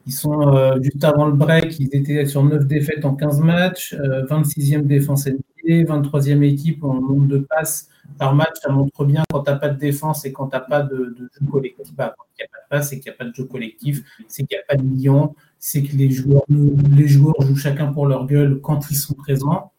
ils 0.06 0.12
sont 0.12 0.54
euh, 0.56 0.80
juste 0.82 1.04
avant 1.04 1.26
le 1.26 1.34
break, 1.34 1.78
ils 1.78 1.94
étaient 1.94 2.24
sur 2.26 2.42
9 2.42 2.66
défaites 2.66 3.04
en 3.04 3.14
15 3.14 3.40
matchs, 3.40 3.94
26e 3.94 4.78
euh, 4.78 4.82
défense 4.82 5.26
NBA, 5.26 5.84
23e 5.84 6.42
équipe 6.42 6.82
en 6.82 6.94
nombre 6.94 7.26
de 7.26 7.38
passes 7.38 7.88
par 8.18 8.34
match. 8.34 8.54
Ça 8.62 8.70
montre 8.70 9.04
bien 9.04 9.22
quand 9.30 9.42
tu 9.42 9.50
n'as 9.50 9.58
pas 9.58 9.68
de 9.68 9.78
défense 9.78 10.24
et 10.24 10.32
quand 10.32 10.48
tu 10.48 10.56
n'as 10.56 10.62
pas 10.62 10.82
de, 10.82 11.14
jeu 11.18 11.46
collectif. 11.50 11.94
Bah, 11.94 12.14
quand 12.16 12.24
il 12.38 12.42
n'y 12.42 12.46
a 12.46 12.48
pas 12.48 12.58
de 12.58 12.68
passe, 12.70 12.88
c'est 12.88 12.98
qu'il 12.98 13.10
n'y 13.10 13.14
a 13.14 13.18
pas 13.18 13.24
de 13.26 13.34
jeu 13.34 13.44
collectif, 13.44 14.02
c'est 14.26 14.44
qu'il 14.44 14.56
n'y 14.56 14.62
a 14.62 14.66
pas 14.66 14.76
de 14.76 14.82
millions, 14.82 15.34
c'est 15.60 15.82
que 15.82 15.94
les 15.94 16.10
joueurs, 16.10 16.42
les 16.48 17.06
joueurs 17.06 17.40
jouent 17.40 17.54
chacun 17.54 17.92
pour 17.92 18.06
leur 18.06 18.26
gueule 18.26 18.60
quand 18.60 18.90
ils 18.90 18.96
sont 18.96 19.14
présents. 19.14 19.70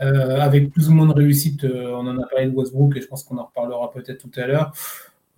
Euh, 0.00 0.38
avec 0.38 0.70
plus 0.70 0.88
ou 0.88 0.94
moins 0.94 1.06
de 1.06 1.12
réussite. 1.12 1.64
Euh, 1.64 1.90
on 1.92 2.06
en 2.06 2.18
a 2.18 2.26
parlé 2.26 2.46
de 2.46 2.54
Westbrook 2.54 2.96
et 2.96 3.00
je 3.00 3.08
pense 3.08 3.24
qu'on 3.24 3.36
en 3.38 3.46
reparlera 3.46 3.90
peut-être 3.90 4.18
tout 4.18 4.40
à 4.40 4.46
l'heure. 4.46 4.72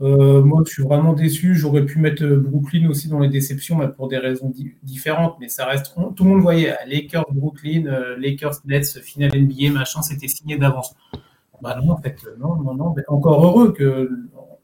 Euh, 0.03 0.43
moi, 0.43 0.63
je 0.67 0.73
suis 0.73 0.83
vraiment 0.83 1.15
déçu. 1.15 1.55
J'aurais 1.55 1.87
pu 1.87 1.99
mettre 1.99 2.27
Brooklyn 2.27 2.89
aussi 2.89 3.09
dans 3.09 3.21
les 3.21 3.29
déceptions, 3.29 3.77
mais 3.77 3.89
pour 3.89 4.09
des 4.09 4.19
raisons 4.19 4.53
différentes. 4.83 5.37
Mais 5.41 5.49
ça 5.49 5.65
reste. 5.65 5.95
tout 6.15 6.25
le 6.25 6.31
monde 6.31 6.43
voyait 6.43 6.75
Lakers, 6.87 7.27
Brooklyn, 7.33 7.85
Lakers, 8.19 8.57
Nets, 8.67 9.01
finale 9.03 9.33
NBA, 9.35 9.73
machin, 9.73 10.03
c'était 10.03 10.29
signé 10.29 10.59
d'avance. 10.59 10.95
Bah 11.63 11.79
non, 11.83 11.93
en 11.93 11.97
fait, 11.99 12.17
non, 12.39 12.57
non, 12.57 12.75
non. 12.75 12.95
encore 13.09 13.45
heureux 13.45 13.73
que. 13.73 14.11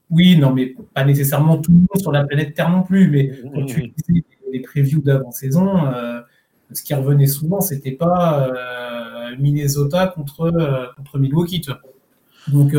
Oui, 0.09 0.39
non, 0.39 0.55
mais 0.55 0.75
pas 0.95 1.05
nécessairement 1.05 1.59
tout 1.59 1.73
le 1.73 1.79
monde 1.79 2.01
sur 2.01 2.12
la 2.12 2.25
planète 2.25 2.55
Terre 2.55 2.71
non 2.71 2.83
plus. 2.83 3.09
Mais 3.09 3.33
quand 3.53 3.65
tu 3.65 3.81
lisais 3.81 4.25
les 4.53 4.61
previews 4.61 5.03
d'avant-saison, 5.03 5.93
ce 6.73 6.83
qui 6.83 6.95
revenait 6.95 7.27
souvent, 7.27 7.61
c'était 7.61 7.93
pas 7.93 8.51
Minnesota 9.39 10.07
contre, 10.09 10.93
contre 10.97 11.19
Milwaukee. 11.19 11.67
Donc, 12.49 12.75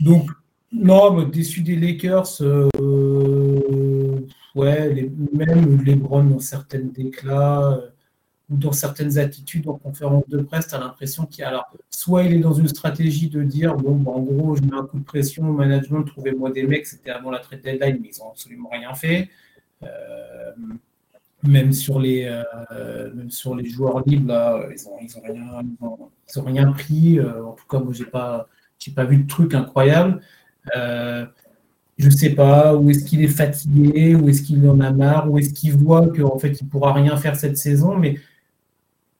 donc 0.00 0.30
non, 0.74 1.22
déçu 1.22 1.62
des 1.62 1.76
Lakers, 1.76 2.42
euh, 2.42 4.18
ouais, 4.56 4.92
les, 4.92 5.10
même 5.32 5.82
LeBron 5.84 6.24
dans 6.24 6.40
certaines 6.40 6.90
déclats 6.90 7.74
euh, 7.74 7.88
ou 8.50 8.56
dans 8.56 8.72
certaines 8.72 9.16
attitudes 9.18 9.68
en 9.68 9.74
conférence 9.74 10.28
de 10.28 10.38
presse, 10.42 10.66
tu 10.66 10.74
as 10.74 10.80
l'impression 10.80 11.26
qu'il 11.26 11.44
alors 11.44 11.66
soit 11.90 12.24
il 12.24 12.34
est 12.34 12.40
dans 12.40 12.52
une 12.52 12.66
stratégie 12.66 13.28
de 13.28 13.42
dire 13.44 13.76
bon, 13.76 13.94
bah, 13.94 14.10
en 14.12 14.20
gros, 14.20 14.56
je 14.56 14.62
mets 14.62 14.76
un 14.76 14.84
coup 14.84 14.98
de 14.98 15.04
pression 15.04 15.48
au 15.48 15.52
management, 15.52 16.02
trouvez-moi 16.02 16.50
des 16.50 16.64
mecs, 16.64 16.86
c'était 16.86 17.10
avant 17.10 17.30
la 17.30 17.38
trade 17.38 17.62
deadline, 17.62 17.98
mais 18.02 18.10
ils 18.12 18.18
n'ont 18.20 18.30
absolument 18.30 18.70
rien 18.72 18.94
fait. 18.94 19.30
Euh, 19.82 20.52
même 21.42 21.72
sur 21.74 22.00
les 22.00 22.24
même 23.14 23.30
sur 23.30 23.54
les 23.54 23.66
joueurs 23.66 24.02
libres 24.06 24.66
ils 24.70 24.84
n'ont 24.84 24.98
ils 25.02 25.18
ont 25.18 25.20
rien 25.20 25.62
ils 26.32 26.38
ont, 26.38 26.44
rien 26.44 26.72
pris. 26.72 27.20
en 27.20 27.52
tout 27.52 27.66
cas, 27.68 27.80
moi 27.80 27.92
j'ai 27.92 28.06
pas 28.06 28.48
j'ai 28.78 28.92
pas 28.92 29.04
vu 29.04 29.18
de 29.18 29.26
truc 29.26 29.54
incroyable. 29.54 30.20
Euh, 30.76 31.26
je 31.96 32.10
sais 32.10 32.30
pas, 32.30 32.74
où 32.74 32.90
est-ce 32.90 33.04
qu'il 33.04 33.22
est 33.22 33.28
fatigué, 33.28 34.16
où 34.16 34.28
est-ce 34.28 34.42
qu'il 34.42 34.68
en 34.68 34.80
a 34.80 34.90
marre, 34.90 35.30
où 35.30 35.38
est-ce 35.38 35.52
qu'il 35.54 35.76
voit 35.76 36.08
qu'en 36.08 36.38
fait 36.38 36.60
il 36.60 36.68
pourra 36.68 36.92
rien 36.92 37.16
faire 37.16 37.36
cette 37.36 37.56
saison, 37.56 37.96
mais 37.96 38.18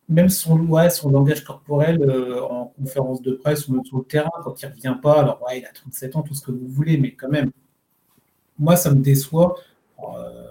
même 0.09 0.29
son, 0.29 0.59
ouais, 0.67 0.91
son 0.91 1.11
langage 1.11 1.45
corporel 1.45 2.03
euh, 2.03 2.43
en 2.43 2.67
conférence 2.79 3.23
de 3.23 3.33
presse 3.33 3.69
ou 3.69 3.75
même 3.75 3.85
sur 3.85 3.99
le 3.99 4.05
terrain, 4.05 4.31
quand 4.43 4.61
il 4.61 4.67
revient 4.67 4.97
pas, 5.01 5.21
alors 5.21 5.41
ouais, 5.47 5.61
il 5.61 5.65
a 5.65 5.73
37 5.73 6.17
ans, 6.17 6.23
tout 6.23 6.35
ce 6.35 6.43
que 6.43 6.51
vous 6.51 6.67
voulez, 6.69 6.99
mais 6.99 7.15
quand 7.15 7.29
même, 7.29 7.51
moi 8.59 8.77
ça 8.77 8.91
me 8.91 9.01
déçoit, 9.01 9.57
euh, 10.01 10.44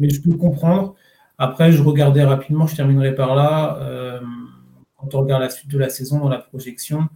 mais 0.00 0.10
je 0.10 0.20
peux 0.20 0.36
comprendre. 0.36 0.96
Après, 1.38 1.70
je 1.70 1.82
regardais 1.82 2.24
rapidement, 2.24 2.66
je 2.66 2.74
terminerai 2.74 3.14
par 3.14 3.36
là, 3.36 4.20
quand 4.96 5.14
on 5.14 5.20
regarde 5.20 5.42
la 5.42 5.48
suite 5.48 5.70
de 5.70 5.78
la 5.78 5.88
saison 5.88 6.18
dans 6.18 6.28
la 6.28 6.38
projection, 6.38 7.08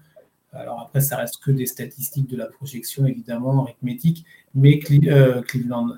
alors 0.55 0.81
après, 0.81 1.01
ça 1.01 1.17
reste 1.17 1.43
que 1.43 1.51
des 1.51 1.67
statistiques 1.67 2.29
de 2.29 2.37
la 2.37 2.47
projection, 2.47 3.07
évidemment, 3.07 3.63
arithmétique, 3.63 4.25
mais 4.55 4.81
euh, 5.09 5.43
Cleveland. 5.43 5.89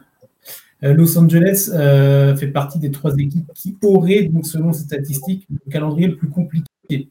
Euh, 0.83 0.95
Los 0.95 1.19
Angeles 1.19 1.71
euh, 1.73 2.37
fait 2.37 2.49
partie 2.49 2.79
des 2.79 2.91
trois 2.91 3.15
équipes 3.17 3.51
qui 3.55 3.77
auraient, 3.83 4.25
donc 4.25 4.47
selon 4.47 4.73
ces 4.73 4.85
statistiques, 4.85 5.47
le 5.51 5.71
calendrier 5.71 6.09
le 6.09 6.17
plus 6.17 6.29
compliqué 6.29 7.09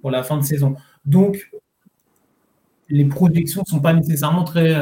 pour 0.00 0.10
la 0.10 0.22
fin 0.22 0.36
de 0.36 0.42
saison. 0.42 0.76
Donc, 1.04 1.50
les 2.88 3.04
projections 3.06 3.62
ne 3.66 3.70
sont 3.70 3.80
pas 3.80 3.94
nécessairement 3.94 4.44
très, 4.44 4.74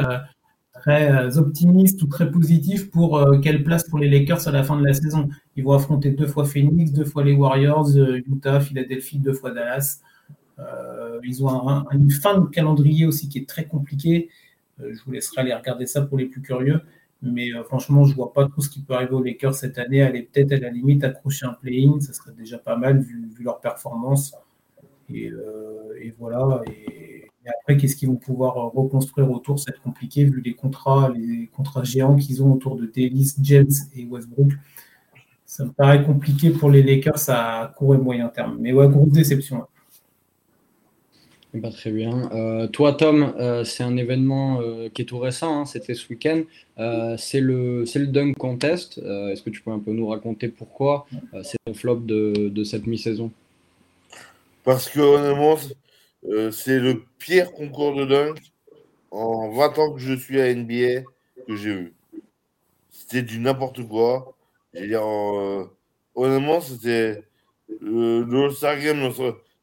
très 0.81 1.37
optimistes 1.37 2.01
ou 2.01 2.07
très 2.07 2.29
positives 2.31 2.89
pour 2.89 3.23
quelle 3.41 3.63
place 3.63 3.83
pour 3.87 3.99
les 3.99 4.09
Lakers 4.09 4.47
à 4.47 4.51
la 4.51 4.63
fin 4.63 4.79
de 4.79 4.85
la 4.85 4.93
saison. 4.93 5.29
Ils 5.55 5.63
vont 5.63 5.73
affronter 5.73 6.11
deux 6.11 6.27
fois 6.27 6.45
Phoenix, 6.45 6.91
deux 6.91 7.05
fois 7.05 7.23
les 7.23 7.33
Warriors, 7.33 7.95
Utah, 7.97 8.59
Philadelphie, 8.59 9.19
deux 9.19 9.33
fois 9.33 9.51
Dallas. 9.51 10.01
Euh, 10.61 11.19
ils 11.23 11.43
ont 11.43 11.85
une 11.91 12.11
fin 12.11 12.39
de 12.39 12.45
calendrier 12.47 13.05
aussi 13.05 13.29
qui 13.29 13.39
est 13.39 13.47
très 13.47 13.65
compliquée. 13.65 14.29
Euh, 14.81 14.93
je 14.93 15.03
vous 15.03 15.11
laisserai 15.11 15.41
aller 15.41 15.53
regarder 15.53 15.85
ça 15.85 16.01
pour 16.01 16.17
les 16.17 16.25
plus 16.25 16.41
curieux. 16.41 16.81
Mais 17.21 17.53
euh, 17.53 17.63
franchement, 17.63 18.03
je 18.03 18.11
ne 18.11 18.15
vois 18.15 18.33
pas 18.33 18.47
trop 18.47 18.61
ce 18.61 18.69
qui 18.69 18.81
peut 18.81 18.93
arriver 18.93 19.13
aux 19.13 19.23
Lakers 19.23 19.55
cette 19.55 19.77
année. 19.77 20.01
Aller 20.01 20.23
peut-être 20.23 20.53
à 20.53 20.57
la 20.57 20.69
limite 20.69 21.03
accrocher 21.03 21.45
un 21.45 21.53
play-in, 21.53 21.99
ça 21.99 22.13
serait 22.13 22.33
déjà 22.33 22.57
pas 22.57 22.75
mal 22.75 22.99
vu, 22.99 23.29
leur 23.39 23.59
performance. 23.59 24.35
Et, 25.13 25.31
voilà. 26.17 26.61
Après, 27.49 27.77
qu'est-ce 27.77 27.95
qu'ils 27.95 28.09
vont 28.09 28.15
pouvoir 28.15 28.55
reconstruire 28.71 29.29
autour? 29.31 29.59
C'est 29.59 29.79
compliqué 29.79 30.25
vu 30.25 30.41
les 30.41 30.53
contrats, 30.53 31.11
les 31.15 31.49
contrats 31.55 31.83
géants 31.83 32.15
qu'ils 32.15 32.43
ont 32.43 32.53
autour 32.53 32.75
de 32.75 32.85
Davis, 32.85 33.35
James 33.41 33.71
et 33.95 34.05
Westbrook. 34.05 34.51
Ça 35.45 35.65
me 35.65 35.71
paraît 35.71 36.03
compliqué 36.03 36.51
pour 36.51 36.69
les 36.69 36.83
Lakers 36.83 37.29
à 37.29 37.73
court 37.77 37.95
et 37.95 37.97
moyen 37.97 38.29
terme. 38.29 38.57
Mais 38.59 38.71
ouais, 38.71 38.87
grosse 38.87 39.09
déception. 39.09 39.65
Pas 41.59 41.69
très 41.69 41.91
bien. 41.91 42.31
Euh, 42.31 42.67
toi, 42.67 42.93
Tom, 42.93 43.33
euh, 43.37 43.65
c'est 43.65 43.83
un 43.83 43.97
événement 43.97 44.61
euh, 44.61 44.87
qui 44.87 45.01
est 45.01 45.05
tout 45.05 45.19
récent, 45.19 45.61
hein, 45.61 45.65
c'était 45.65 45.95
ce 45.95 46.07
week-end. 46.07 46.43
c'est 47.17 47.41
le, 47.41 47.83
le 47.83 48.07
Dunk 48.07 48.37
Contest. 48.37 48.99
Est-ce 48.99 49.41
que 49.41 49.49
tu 49.49 49.61
peux 49.61 49.71
un 49.71 49.79
peu 49.79 49.91
nous 49.91 50.07
raconter 50.07 50.47
pourquoi 50.47 51.05
c'est 51.43 51.57
le 51.67 51.73
flop 51.73 51.97
de, 51.97 52.47
de 52.47 52.63
cette 52.63 52.87
mi-saison? 52.87 53.31
Parce 54.63 54.87
que 54.87 54.99
honnêtement, 54.99 55.57
c'est 56.51 56.79
le 56.79 57.03
pire 57.17 57.51
concours 57.51 57.95
de 57.95 58.05
dunk 58.05 58.39
en 59.11 59.51
20 59.51 59.79
ans 59.79 59.93
que 59.93 59.99
je 59.99 60.13
suis 60.13 60.39
à 60.39 60.53
NBA 60.53 61.01
que 61.47 61.55
j'ai 61.55 61.69
eu. 61.69 61.93
C'était 62.89 63.23
du 63.23 63.39
n'importe 63.39 63.87
quoi. 63.87 64.33
honnêtement, 66.15 66.61
c'était 66.61 67.23
le 67.81 68.45
All-Star 68.45 68.79
Game. 68.79 69.11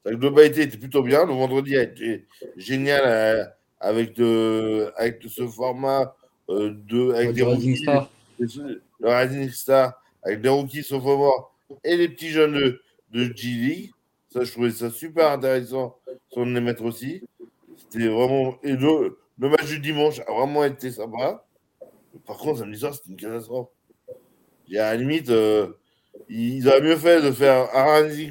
La 0.04 0.14
globalité 0.14 0.62
était 0.62 0.78
plutôt 0.78 1.02
bien. 1.02 1.26
Le 1.26 1.32
vendredi 1.32 1.76
a 1.76 1.82
été 1.82 2.26
génial 2.56 3.02
euh, 3.04 3.44
avec, 3.80 4.14
de, 4.14 4.90
avec 4.96 5.22
ce 5.28 5.46
format 5.46 6.14
euh, 6.48 6.74
de, 6.86 7.12
avec 7.12 7.32
des 7.32 7.42
rookies, 7.42 7.76
Star. 7.76 8.10
le 8.38 8.80
Rising 9.02 9.50
Star, 9.50 10.02
avec 10.22 10.40
des 10.40 10.48
rookies 10.48 10.82
sophomores 10.82 11.54
et 11.84 11.96
les 11.96 12.08
petits 12.08 12.30
jeunes 12.30 12.54
de, 12.54 12.80
de 13.10 13.24
G-League. 13.34 13.90
Ça, 14.30 14.44
je 14.44 14.52
trouvais 14.52 14.70
ça 14.70 14.90
super 14.90 15.30
intéressant 15.30 15.98
sans 16.32 16.44
les 16.44 16.60
mettre 16.60 16.84
aussi. 16.84 17.22
C'était 17.76 18.08
vraiment. 18.08 18.58
Et 18.62 18.72
le, 18.72 19.18
le, 19.38 19.48
match 19.48 19.66
du 19.66 19.80
dimanche 19.80 20.20
a 20.20 20.32
vraiment 20.32 20.64
été 20.64 20.90
sympa. 20.90 21.44
Par 22.26 22.36
contre, 22.36 22.60
samedi 22.60 22.78
soir, 22.78 22.94
c'était 22.94 23.10
une 23.10 23.16
catastrophe. 23.16 23.68
à 24.70 24.74
la 24.74 24.96
limite, 24.96 25.30
euh, 25.30 25.72
ils 26.28 26.66
auraient 26.68 26.82
mieux 26.82 26.96
fait 26.96 27.22
de 27.22 27.30
faire 27.30 27.74
un 27.74 28.02
Rising 28.02 28.30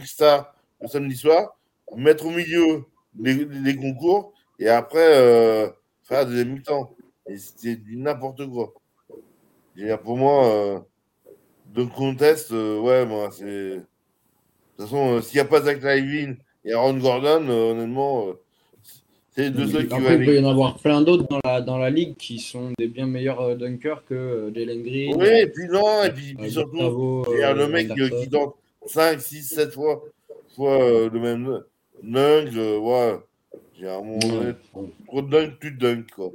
le 0.82 0.88
samedi 0.88 1.16
soir 1.16 1.58
mettre 1.96 2.26
au 2.26 2.32
milieu 2.32 2.86
les, 3.20 3.76
concours 3.76 4.34
et 4.60 4.68
après 4.70 5.16
euh, 5.16 5.70
faire 6.04 6.26
des 6.26 6.46
mi-temps. 6.46 6.94
Et 7.28 7.38
c'était 7.38 7.76
du 7.76 7.98
n'importe 7.98 8.48
quoi. 8.50 8.74
Et 9.76 9.96
pour 9.98 10.18
moi, 10.18 10.46
euh, 10.48 10.80
de 11.68 11.84
contest, 11.84 12.52
euh, 12.52 12.80
ouais, 12.80 13.06
moi, 13.06 13.30
c'est. 13.32 13.82
De 14.78 14.84
toute 14.84 14.92
façon, 14.92 15.22
s'il 15.22 15.38
n'y 15.38 15.42
a 15.42 15.46
pas 15.46 15.62
Zach 15.62 15.82
Livin 15.84 16.36
et 16.64 16.74
Aaron 16.74 16.98
Gordon, 16.98 17.50
honnêtement, 17.50 18.28
c'est 19.36 19.50
deux 19.50 19.68
seuls 19.68 19.88
qui 19.88 20.00
vont 20.00 20.12
Il 20.12 20.26
peut 20.26 20.36
y 20.36 20.40
en 20.40 20.50
avoir 20.50 20.78
plein 20.78 21.02
d'autres 21.02 21.28
dans 21.28 21.40
la, 21.44 21.62
dans 21.62 21.78
la 21.78 21.90
ligue 21.90 22.16
qui 22.16 22.40
sont 22.40 22.72
des 22.78 22.88
bien 22.88 23.08
meilleurs 23.08 23.56
dunkers 23.56 24.04
que 24.06 24.52
Jalen 24.56 24.84
Green. 24.84 25.16
Oui, 25.16 25.28
et 25.28 25.48
puis 25.48 25.68
non, 25.68 26.04
et 26.04 26.12
puis, 26.12 26.36
surtout, 26.52 27.24
il 27.34 27.40
y 27.40 27.44
a 27.44 27.54
le 27.54 27.68
mec 27.68 27.90
qui 27.94 28.30
tente 28.30 28.56
5, 28.86 29.20
6, 29.20 29.44
7 29.44 29.74
fois, 29.74 30.04
fois 30.56 31.10
le 31.12 31.20
même 31.20 31.62
Dunk, 32.04 32.54
ouais. 32.56 33.16
J'ai 33.80 33.88
un 33.88 34.02
moment 34.02 34.54
trop 35.08 35.22
de 35.22 35.30
dunk, 35.30 35.60
tu 35.60 35.72
dunk, 35.72 36.06
quoi. 36.16 36.32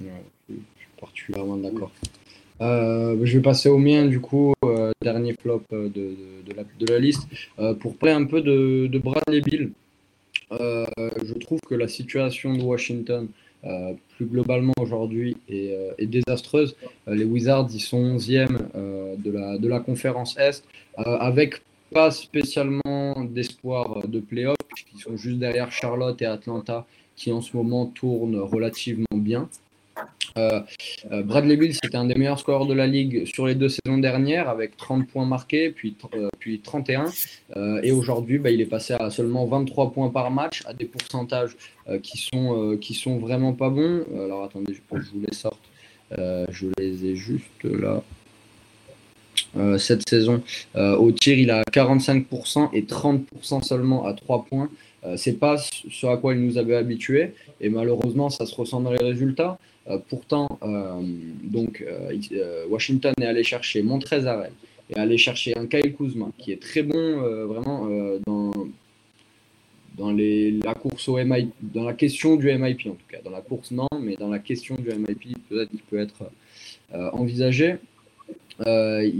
Ouais, 0.00 0.08
je 0.48 0.54
suis 0.54 0.88
particulièrement 0.98 1.56
d'accord. 1.56 1.90
Euh, 2.62 3.18
je 3.22 3.36
vais 3.36 3.42
passer 3.42 3.68
au 3.68 3.76
mien, 3.76 4.06
du 4.06 4.20
coup, 4.20 4.54
euh, 4.64 4.85
dernier 5.08 5.34
flop 5.40 5.62
euh, 5.72 5.88
de, 5.88 6.86
la, 6.92 6.98
liste. 6.98 7.24
pour 7.80 7.96
parler 7.96 8.14
un 8.14 8.26
peu 8.32 8.40
de, 8.40 8.98
Bradley 8.98 9.40
Bill, 9.40 9.70
je 10.50 11.34
trouve 11.44 11.60
que 11.68 11.74
la 11.74 11.88
situation 11.88 12.54
de 12.54 12.62
Washington, 12.62 13.28
plus 14.14 14.26
globalement 14.26 14.76
aujourd'hui, 14.80 15.36
est, 15.48 16.06
désastreuse. 16.06 16.76
les 17.06 17.24
Wizards, 17.24 17.68
ils 17.72 17.80
sont 17.80 18.02
11e 18.16 18.48
de, 19.24 19.30
la, 19.30 19.58
de 19.58 19.68
la 19.68 19.80
conférence 19.80 20.36
Est, 20.38 20.64
avec 20.96 21.50
pas 21.92 22.10
spécialement 22.10 23.24
d'espoir 23.36 24.06
de 24.08 24.20
playoff, 24.20 24.56
qui 24.88 24.98
sont 24.98 25.16
juste 25.16 25.38
derrière 25.38 25.70
Charlotte 25.70 26.20
et 26.22 26.26
Atlanta, 26.26 26.86
qui 27.16 27.32
en 27.32 27.40
ce 27.40 27.56
moment 27.56 27.86
tournent 27.86 28.38
relativement 28.38 29.16
bien. 29.16 29.48
Euh, 30.36 30.60
euh, 31.10 31.22
Bradley 31.22 31.56
Bill, 31.56 31.74
c'était 31.74 31.96
un 31.96 32.04
des 32.04 32.14
meilleurs 32.14 32.38
scoreurs 32.38 32.66
de 32.66 32.74
la 32.74 32.86
ligue 32.86 33.24
sur 33.26 33.46
les 33.46 33.54
deux 33.54 33.68
saisons 33.68 33.98
dernières, 33.98 34.48
avec 34.48 34.76
30 34.76 35.06
points 35.06 35.24
marqués, 35.24 35.70
puis, 35.70 35.96
euh, 36.14 36.28
puis 36.38 36.60
31. 36.60 37.06
et 37.82 37.92
aujourd'hui, 37.92 38.38
bah, 38.38 38.50
il 38.50 38.60
est 38.60 38.66
passé 38.66 38.94
à 38.94 39.10
seulement 39.10 39.46
23 39.46 39.92
points 39.92 40.10
par 40.10 40.30
match, 40.30 40.62
à 40.66 40.74
des 40.74 40.84
pourcentages 40.84 41.56
qui, 42.02 42.18
sont, 42.18 42.76
qui 42.80 42.94
sont 42.94 43.18
vraiment 43.18 43.52
pas 43.52 43.70
bons. 43.70 44.04
Alors 44.14 44.44
attendez, 44.44 44.74
je, 44.74 45.00
je 45.00 45.10
vous 45.12 45.20
les 45.26 45.34
sorte. 45.34 45.60
je 46.10 46.66
les 46.78 47.06
ai 47.06 47.16
juste 47.16 47.64
là. 47.64 48.02
cette 49.78 50.08
saison. 50.08 50.42
au 50.74 51.12
tir, 51.12 51.38
il 51.38 51.50
a 51.50 51.62
45% 51.62 52.70
et 52.72 52.82
30% 52.82 53.62
seulement 53.62 54.04
à 54.04 54.14
3 54.14 54.44
points. 54.46 54.68
c'est 55.16 55.38
pas 55.38 55.56
ce 55.58 56.06
à 56.06 56.16
quoi 56.16 56.34
il 56.34 56.44
nous 56.44 56.58
avait 56.58 56.76
habitués 56.76 57.34
et 57.60 57.68
malheureusement, 57.68 58.28
ça 58.28 58.44
se 58.46 58.54
ressent 58.54 58.80
dans 58.80 58.90
les 58.90 59.02
résultats. 59.02 59.58
Pourtant, 60.08 60.58
donc, 61.44 61.84
Washington 62.68 63.14
est 63.20 63.24
allé 63.24 63.44
chercher 63.44 63.82
Montrezarel 63.82 64.52
et 64.90 64.96
aller 64.98 65.18
chercher 65.18 65.56
un 65.56 65.66
Kyle 65.66 65.94
Kuzma 65.94 66.28
qui 66.38 66.52
est 66.52 66.60
très 66.60 66.82
bon 66.82 67.20
vraiment 67.46 67.88
dans 69.96 70.12
la 70.12 70.74
course 70.74 71.08
au 71.08 71.16
MIP, 71.16 71.52
dans 71.62 71.84
la 71.84 71.94
question 71.94 72.36
du 72.36 72.46
MIP 72.46 72.86
en 72.86 72.90
tout 72.90 73.06
cas. 73.08 73.18
Dans 73.24 73.30
la 73.30 73.40
course, 73.40 73.70
non, 73.70 73.88
mais 74.00 74.14
dans 74.16 74.28
la 74.28 74.38
question 74.38 74.76
du 74.76 74.88
MIP, 74.90 75.36
peut-être 75.48 75.70
qu'il 75.70 75.80
peut 75.80 75.98
être 75.98 76.30
euh, 76.94 77.10
envisagé. 77.12 77.76
Euh, 78.66 79.10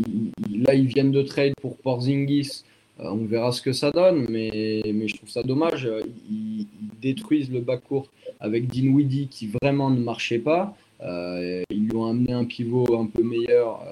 là, 0.50 0.74
ils 0.74 0.86
viennent 0.86 1.12
de 1.12 1.22
trade 1.22 1.54
pour 1.60 1.76
Porzingis. 1.78 2.64
Euh, 3.00 3.10
on 3.10 3.26
verra 3.26 3.52
ce 3.52 3.60
que 3.62 3.72
ça 3.72 3.90
donne, 3.90 4.26
mais, 4.28 4.82
je 4.84 5.16
trouve 5.16 5.28
ça 5.28 5.42
dommage. 5.42 5.88
Ils, 6.30 6.66
détruisent 7.00 7.52
le 7.52 7.60
bas 7.60 7.76
court 7.76 8.08
avec 8.40 8.66
Dinwiddie 8.66 9.28
qui 9.28 9.48
vraiment 9.62 9.90
ne 9.90 10.00
marchait 10.00 10.38
pas. 10.38 10.74
ils 11.02 11.64
lui 11.70 11.94
ont 11.94 12.06
amené 12.06 12.32
un 12.32 12.44
pivot 12.44 12.98
un 12.98 13.06
peu 13.06 13.22
meilleur, 13.22 13.82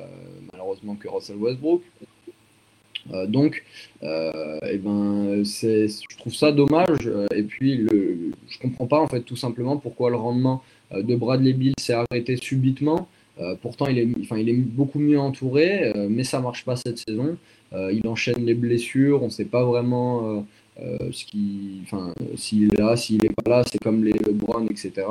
malheureusement, 0.53 0.97
que 0.97 1.07
Russell 1.07 1.37
Westbrook. 1.37 1.83
Euh, 3.13 3.27
donc, 3.27 3.63
euh, 4.03 4.59
eh 4.71 4.79
ben, 4.79 5.43
je 5.45 6.17
trouve 6.19 6.35
ça 6.35 6.53
dommage. 6.53 7.11
Et 7.35 7.43
puis, 7.43 7.77
le, 7.77 8.33
je 8.49 8.59
comprends 8.59 8.87
pas 8.87 9.01
en 9.01 9.09
fait 9.09 9.21
tout 9.21 9.37
simplement 9.37 9.77
pourquoi 9.77 10.11
le 10.11 10.17
rendement 10.17 10.63
euh, 10.93 11.03
de 11.03 11.15
Bradley 11.15 11.53
Bill 11.53 11.75
s'est 11.79 11.95
arrêté 11.95 12.37
subitement. 12.37 13.09
pourtant, 13.63 13.87
il 13.87 13.99
est, 13.99 14.09
il 14.37 14.49
est 14.49 14.53
beaucoup 14.55 15.01
mieux 15.01 15.19
entouré, 15.19 15.93
mais 16.09 16.23
ça 16.25 16.41
marche 16.41 16.65
pas 16.65 16.77
cette 16.77 16.99
saison. 16.99 17.37
Il 17.93 18.07
enchaîne 18.07 18.45
les 18.45 18.55
blessures, 18.55 19.23
on 19.23 19.27
ne 19.27 19.31
sait 19.31 19.45
pas 19.45 19.65
vraiment 19.65 20.47
ce 20.79 21.25
qui, 21.25 21.81
enfin, 21.83 22.13
s'il 22.37 22.73
est 22.73 22.79
là, 22.79 22.97
s'il 22.97 23.23
n'est 23.23 23.31
pas 23.31 23.51
là. 23.51 23.65
C'est 23.71 23.79
comme 23.79 24.05
les 24.05 24.13
LeBron, 24.13 24.67
etc. 24.67 25.07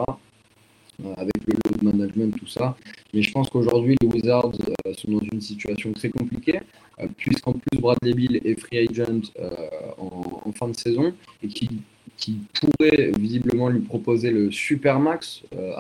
avec 1.18 1.36
le 1.46 1.54
load 1.54 1.84
management, 1.84 2.38
tout 2.38 2.48
ça. 2.48 2.76
Mais 3.14 3.22
je 3.22 3.32
pense 3.32 3.50
qu'aujourd'hui, 3.50 3.96
les 4.02 4.08
Wizards 4.08 4.54
sont 4.96 5.12
dans 5.12 5.26
une 5.32 5.42
situation 5.42 5.92
très 5.94 6.10
compliquée. 6.10 6.60
Euh, 7.00 7.08
puisqu'en 7.18 7.54
plus 7.54 7.80
Bradley 7.80 8.14
Bill 8.14 8.42
est 8.44 8.60
free 8.60 8.88
agent 8.88 9.32
euh, 9.40 9.50
en, 9.98 10.52
fin 10.52 10.68
de 10.68 10.76
saison 10.76 11.14
et 11.42 11.48
qui, 11.48 11.70
qui, 12.18 12.40
pourrait 12.54 13.12
visiblement 13.20 13.70
lui 13.70 13.82
proposer 13.82 14.30
le 14.30 14.52
super 14.52 15.00
max 15.00 15.42
euh, 15.56 15.74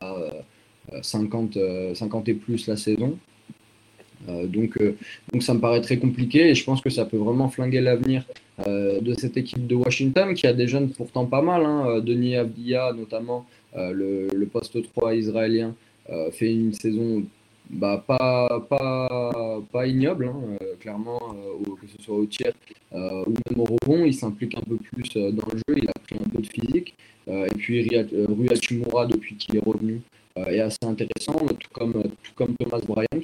à 0.91 1.03
50, 1.03 1.57
50 1.93 2.29
et 2.29 2.33
plus 2.33 2.67
la 2.67 2.77
saison. 2.77 3.17
Donc, 4.27 4.77
donc 5.31 5.43
ça 5.43 5.53
me 5.53 5.59
paraît 5.59 5.81
très 5.81 5.97
compliqué 5.97 6.49
et 6.49 6.55
je 6.55 6.63
pense 6.63 6.81
que 6.81 6.89
ça 6.89 7.05
peut 7.05 7.17
vraiment 7.17 7.49
flinguer 7.49 7.81
l'avenir 7.81 8.23
de 8.67 9.13
cette 9.17 9.35
équipe 9.35 9.67
de 9.67 9.75
Washington 9.75 10.33
qui 10.33 10.47
a 10.47 10.53
des 10.53 10.67
jeunes 10.67 10.89
pourtant 10.89 11.25
pas 11.25 11.41
mal. 11.41 11.65
Hein. 11.65 11.99
Denis 11.99 12.35
Abdia 12.35 12.93
notamment, 12.93 13.45
le, 13.75 14.45
poste 14.45 14.81
3 14.93 15.15
israélien, 15.15 15.75
fait 16.31 16.53
une 16.53 16.73
saison 16.73 17.23
bah, 17.69 18.03
pas, 18.05 18.59
pas, 18.69 19.61
pas 19.71 19.87
ignoble, 19.87 20.27
hein, 20.27 20.57
euh, 20.61 20.75
clairement, 20.79 21.19
euh, 21.33 21.75
que 21.81 21.87
ce 21.87 22.03
soit 22.03 22.15
au 22.15 22.25
tiers 22.25 22.53
euh, 22.93 23.23
ou 23.25 23.33
même 23.49 23.59
au 23.59 23.63
rebond. 23.63 24.05
Il 24.05 24.13
s'implique 24.13 24.55
un 24.57 24.61
peu 24.61 24.75
plus 24.75 25.09
dans 25.13 25.47
le 25.51 25.57
jeu, 25.57 25.77
il 25.77 25.87
a 25.87 25.93
pris 26.03 26.15
un 26.15 26.29
peu 26.29 26.41
de 26.41 26.47
physique. 26.47 26.95
et 27.27 27.49
puis 27.57 27.81
Rui 28.27 28.47
depuis 29.07 29.35
qu'il 29.37 29.55
est 29.55 29.63
revenu, 29.63 30.01
est 30.35 30.59
assez 30.59 30.77
intéressant, 30.83 31.33
tout 31.33 31.69
comme, 31.71 31.93
tout 31.93 32.31
comme 32.35 32.55
Thomas 32.55 32.81
Bryant. 32.85 33.23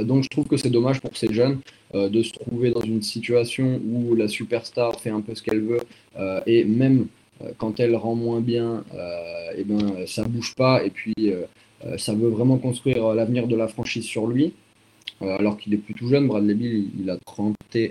Donc 0.00 0.24
je 0.24 0.28
trouve 0.28 0.46
que 0.46 0.56
c'est 0.56 0.70
dommage 0.70 1.00
pour 1.00 1.16
ces 1.16 1.32
jeunes 1.32 1.60
de 1.94 2.22
se 2.22 2.32
trouver 2.32 2.70
dans 2.70 2.80
une 2.80 3.02
situation 3.02 3.80
où 3.84 4.14
la 4.14 4.28
superstar 4.28 4.98
fait 5.00 5.10
un 5.10 5.20
peu 5.20 5.34
ce 5.34 5.42
qu'elle 5.42 5.60
veut 5.60 5.80
et 6.46 6.64
même 6.64 7.06
quand 7.58 7.80
elle 7.80 7.96
rend 7.96 8.14
moins 8.14 8.40
bien, 8.40 8.84
et 8.94 9.58
eh 9.58 9.64
ben, 9.64 10.06
ça 10.06 10.24
bouge 10.24 10.54
pas 10.54 10.84
et 10.84 10.90
puis 10.90 11.14
euh, 11.86 11.98
ça 11.98 12.14
veut 12.14 12.28
vraiment 12.28 12.58
construire 12.58 13.04
euh, 13.04 13.14
l'avenir 13.14 13.46
de 13.46 13.56
la 13.56 13.68
franchise 13.68 14.04
sur 14.04 14.26
lui, 14.26 14.52
euh, 15.20 15.36
alors 15.38 15.56
qu'il 15.56 15.74
est 15.74 15.78
plus 15.78 15.94
tout 15.94 16.08
jeune. 16.08 16.28
Bradley 16.28 16.54
Bill, 16.54 16.90
il, 17.00 17.10
a 17.10 17.16
31, 17.16 17.90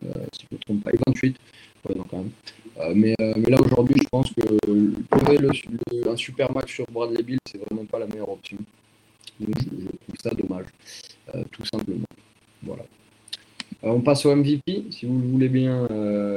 je 0.00 0.46
ne 0.50 0.56
me 0.56 0.58
trompe 0.58 0.84
pas, 0.84 0.90
et 0.92 0.98
28. 1.06 1.36
mais, 2.94 3.14
là 3.18 3.60
aujourd'hui, 3.60 3.96
je 4.02 4.08
pense 4.08 4.32
que 4.32 6.08
un 6.08 6.16
super 6.16 6.52
match 6.52 6.74
sur 6.74 6.86
Bradley 6.90 7.22
Bill, 7.22 7.38
c'est 7.50 7.58
vraiment 7.58 7.84
pas 7.84 7.98
la 7.98 8.06
meilleure 8.06 8.30
option. 8.30 8.58
Donc 9.40 9.54
je, 9.58 9.64
trouve 9.64 10.16
ça 10.22 10.30
dommage, 10.30 10.66
tout 11.50 11.64
simplement. 11.64 12.06
Voilà. 12.62 12.84
on 13.82 14.00
passe 14.00 14.26
au 14.26 14.34
MVP, 14.34 14.86
si 14.90 15.06
vous 15.06 15.18
le 15.18 15.26
voulez 15.28 15.48
bien, 15.48 15.86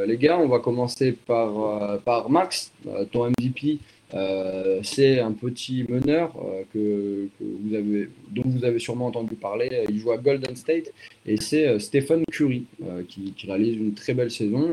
les 0.08 0.18
gars. 0.18 0.38
On 0.40 0.48
va 0.48 0.60
commencer 0.60 1.14
par, 1.14 2.00
par 2.02 2.30
Max, 2.30 2.72
ton 3.12 3.30
MVP. 3.30 3.80
Euh, 4.14 4.80
c'est 4.84 5.20
un 5.20 5.32
petit 5.32 5.86
meneur 5.88 6.34
euh, 6.44 6.64
que, 6.74 7.30
vous 7.40 7.76
avez, 7.76 8.10
dont 8.30 8.44
vous 8.46 8.66
avez 8.66 8.80
sûrement 8.80 9.08
entendu 9.08 9.36
parler. 9.36 9.86
Il 9.90 10.00
joue 10.00 10.12
à 10.12 10.18
Golden 10.18 10.56
State 10.56 10.92
et 11.26 11.38
c'est 11.38 11.68
euh, 11.68 11.80
Stephen 11.80 12.24
Curry 12.30 12.66
qui, 13.08 13.34
réalise 13.46 13.78
une 13.78 13.94
très 13.94 14.14
belle 14.14 14.32
saison. 14.32 14.68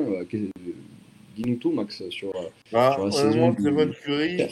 Dis-nous 1.37 1.57
tout, 1.57 1.70
Max, 1.70 2.02
sur, 2.11 2.33
ah, 2.72 2.96
la 2.98 3.11
saison. 3.11 3.52
Stephen 3.52 3.92
Curry, 3.92 4.42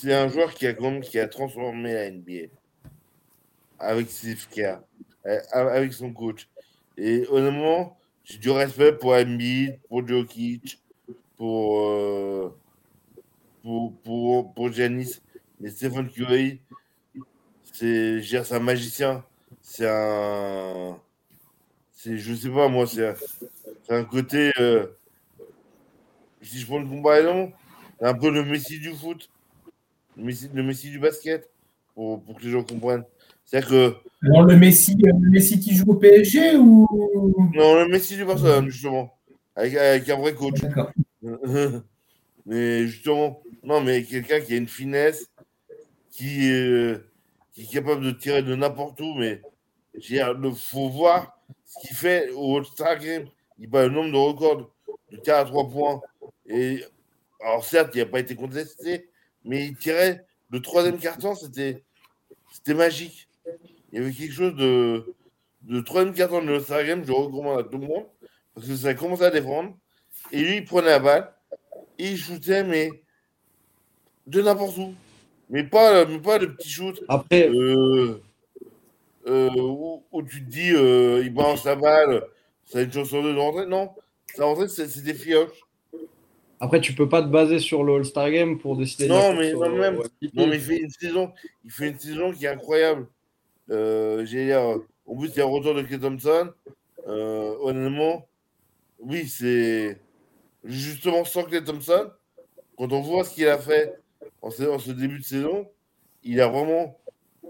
c'est 0.00 0.14
un 0.14 0.28
joueur 0.28 0.52
qui 0.54 0.66
a, 0.66 0.74
qui 1.00 1.18
a 1.18 1.28
transformé 1.28 1.94
la 1.94 2.10
NBA 2.10 2.48
avec 3.78 4.10
Steve 4.10 4.46
Kerr, 4.48 4.80
avec 5.52 5.92
son 5.92 6.12
coach. 6.12 6.48
Et 6.96 7.26
honnêtement, 7.28 7.98
j'ai 8.24 8.38
du 8.38 8.50
respect 8.50 8.92
pour 8.92 9.12
Embiid, 9.12 9.78
pour 9.88 10.06
Jokic, 10.06 10.80
pour 11.36 12.54
pour, 13.62 13.92
pour, 14.02 14.54
pour 14.54 14.72
Giannis. 14.72 15.20
Mais 15.60 15.70
Stephen 15.70 16.08
Curry, 16.08 16.60
c'est 17.72 18.52
un 18.52 18.60
magicien. 18.60 19.24
C'est 19.60 19.88
un. 19.88 21.00
Je 22.04 22.34
sais 22.34 22.50
pas, 22.50 22.68
moi, 22.68 22.86
c'est 22.86 23.12
un 23.88 24.04
côté. 24.04 24.52
Euh, 24.60 24.86
si 26.40 26.60
je 26.60 26.66
prends 26.66 26.78
le 26.78 26.86
comparaison, 26.86 27.52
c'est 27.98 28.06
un 28.06 28.14
peu 28.14 28.30
le 28.30 28.44
Messi 28.44 28.78
du 28.78 28.92
foot, 28.92 29.28
le 30.16 30.24
Messi, 30.24 30.48
le 30.52 30.62
Messi 30.62 30.90
du 30.90 30.98
basket, 30.98 31.48
pour, 31.94 32.22
pour, 32.22 32.36
que 32.36 32.44
les 32.44 32.50
gens 32.50 32.62
comprennent. 32.62 33.04
C'est-à-dire 33.44 33.68
que. 33.68 33.94
Alors, 34.24 34.44
le 34.44 34.56
Messi, 34.56 34.96
euh, 35.04 35.12
le 35.20 35.30
Messi 35.30 35.60
qui 35.60 35.74
joue 35.74 35.90
au 35.90 35.94
PSG 35.94 36.56
ou. 36.56 36.86
Non, 37.54 37.82
le 37.82 37.88
Messi 37.88 38.16
du 38.16 38.24
Barcelone, 38.24 38.68
justement. 38.68 39.12
Avec, 39.54 39.74
avec 39.74 40.08
un 40.08 40.16
vrai 40.16 40.34
coach. 40.34 40.60
Mais 42.46 42.86
justement, 42.86 43.42
non, 43.64 43.80
mais 43.80 44.04
quelqu'un 44.04 44.40
qui 44.40 44.54
a 44.54 44.56
une 44.56 44.68
finesse, 44.68 45.28
qui, 46.12 46.48
euh, 46.52 46.98
qui 47.52 47.62
est 47.62 47.72
capable 47.72 48.04
de 48.04 48.12
tirer 48.12 48.42
de 48.42 48.54
n'importe 48.54 49.00
où, 49.00 49.14
mais 49.14 49.42
il 49.94 50.22
faut 50.54 50.88
voir 50.88 51.36
ce 51.64 51.80
qu'il 51.80 51.96
fait 51.96 52.30
au 52.30 52.56
All-Star 52.56 53.00
Game. 53.00 53.26
Il 53.58 53.68
bat 53.68 53.86
le 53.86 53.90
nombre 53.90 54.12
de 54.12 54.16
records 54.16 54.70
de 55.10 55.16
tir 55.16 55.36
à 55.36 55.44
trois 55.44 55.68
points. 55.68 56.00
Et 56.46 56.84
alors, 57.40 57.64
certes, 57.64 57.90
il 57.94 57.98
n'a 57.98 58.06
pas 58.06 58.20
été 58.20 58.36
contesté, 58.36 59.08
mais 59.46 59.66
il 59.66 59.76
tirait 59.76 60.26
le 60.50 60.60
troisième 60.60 60.98
carton, 60.98 61.34
c'était 61.34 61.82
magique. 62.74 63.28
Il 63.92 63.98
y 63.98 64.02
avait 64.02 64.12
quelque 64.12 64.34
chose 64.34 64.54
de, 64.54 65.14
de 65.62 65.80
troisième 65.80 66.14
carton 66.14 66.42
de 66.42 66.50
l'All-Star 66.50 66.84
Game, 66.84 67.04
je 67.04 67.12
recommande 67.12 67.60
à 67.60 67.62
tout 67.64 67.78
le 67.78 67.86
monde, 67.86 68.06
parce 68.54 68.66
que 68.66 68.76
ça 68.76 68.88
a 68.88 68.94
commencé 68.94 69.24
à 69.24 69.30
défendre. 69.30 69.74
Et 70.32 70.42
lui, 70.42 70.56
il 70.56 70.64
prenait 70.64 70.88
la 70.88 70.98
balle, 70.98 71.32
il 71.98 72.16
shootait, 72.16 72.64
mais 72.64 72.90
de 74.26 74.42
n'importe 74.42 74.76
où. 74.78 74.94
Mais 75.48 75.64
pas, 75.64 76.04
mais 76.04 76.18
pas 76.18 76.38
de 76.38 76.46
petits 76.46 76.68
shoots. 76.68 77.02
Après. 77.08 77.48
Euh, 77.48 78.20
euh, 79.28 79.50
où, 79.56 80.22
tu 80.22 80.44
te 80.44 80.50
dis, 80.50 80.70
euh, 80.72 81.22
il 81.24 81.34
balance 81.34 81.64
la 81.64 81.74
balle, 81.74 82.24
ça 82.64 82.78
a 82.78 82.82
une 82.82 82.92
chance 82.92 83.08
sur 83.08 83.22
deux 83.22 83.34
de 83.34 83.38
rentrer. 83.38 83.66
Non, 83.66 83.90
ça 84.34 84.44
rentrer, 84.44 84.68
c'est 84.68 85.02
des 85.02 85.14
fioches. 85.14 85.65
Après, 86.58 86.80
tu 86.80 86.94
peux 86.94 87.08
pas 87.08 87.22
te 87.22 87.28
baser 87.28 87.58
sur 87.58 87.84
le 87.84 87.96
All-Star 87.96 88.30
Game 88.30 88.58
pour 88.58 88.76
décider. 88.76 89.08
Non, 89.08 89.34
mais, 89.34 89.52
non, 89.52 89.70
même, 89.70 89.96
non, 90.34 90.46
mais 90.46 90.56
il 90.56 90.60
fait 90.60 90.78
une 90.78 90.90
saison, 90.90 91.32
il 91.64 91.70
fait 91.70 91.88
une 91.88 91.98
saison 91.98 92.32
qui 92.32 92.46
est 92.46 92.48
incroyable. 92.48 93.06
J'ai 93.68 94.54
en 94.54 95.16
plus, 95.16 95.28
il 95.28 95.36
y 95.36 95.40
a 95.40 95.44
un 95.44 95.48
retour 95.48 95.74
de 95.74 95.82
Clay 95.82 95.98
Thompson. 95.98 96.50
honnêtement, 97.06 98.26
oui, 99.00 99.28
c'est 99.28 100.00
justement 100.64 101.24
sans 101.24 101.44
Clay 101.44 101.62
Thompson. 101.62 102.10
Quand 102.76 102.92
on 102.92 103.00
voit 103.00 103.24
ce 103.24 103.34
qu'il 103.34 103.48
a 103.48 103.58
fait 103.58 103.94
en 104.42 104.50
ce, 104.50 104.90
début 104.90 105.18
de 105.18 105.24
saison, 105.24 105.68
il 106.22 106.40
a 106.40 106.48
vraiment 106.48 106.98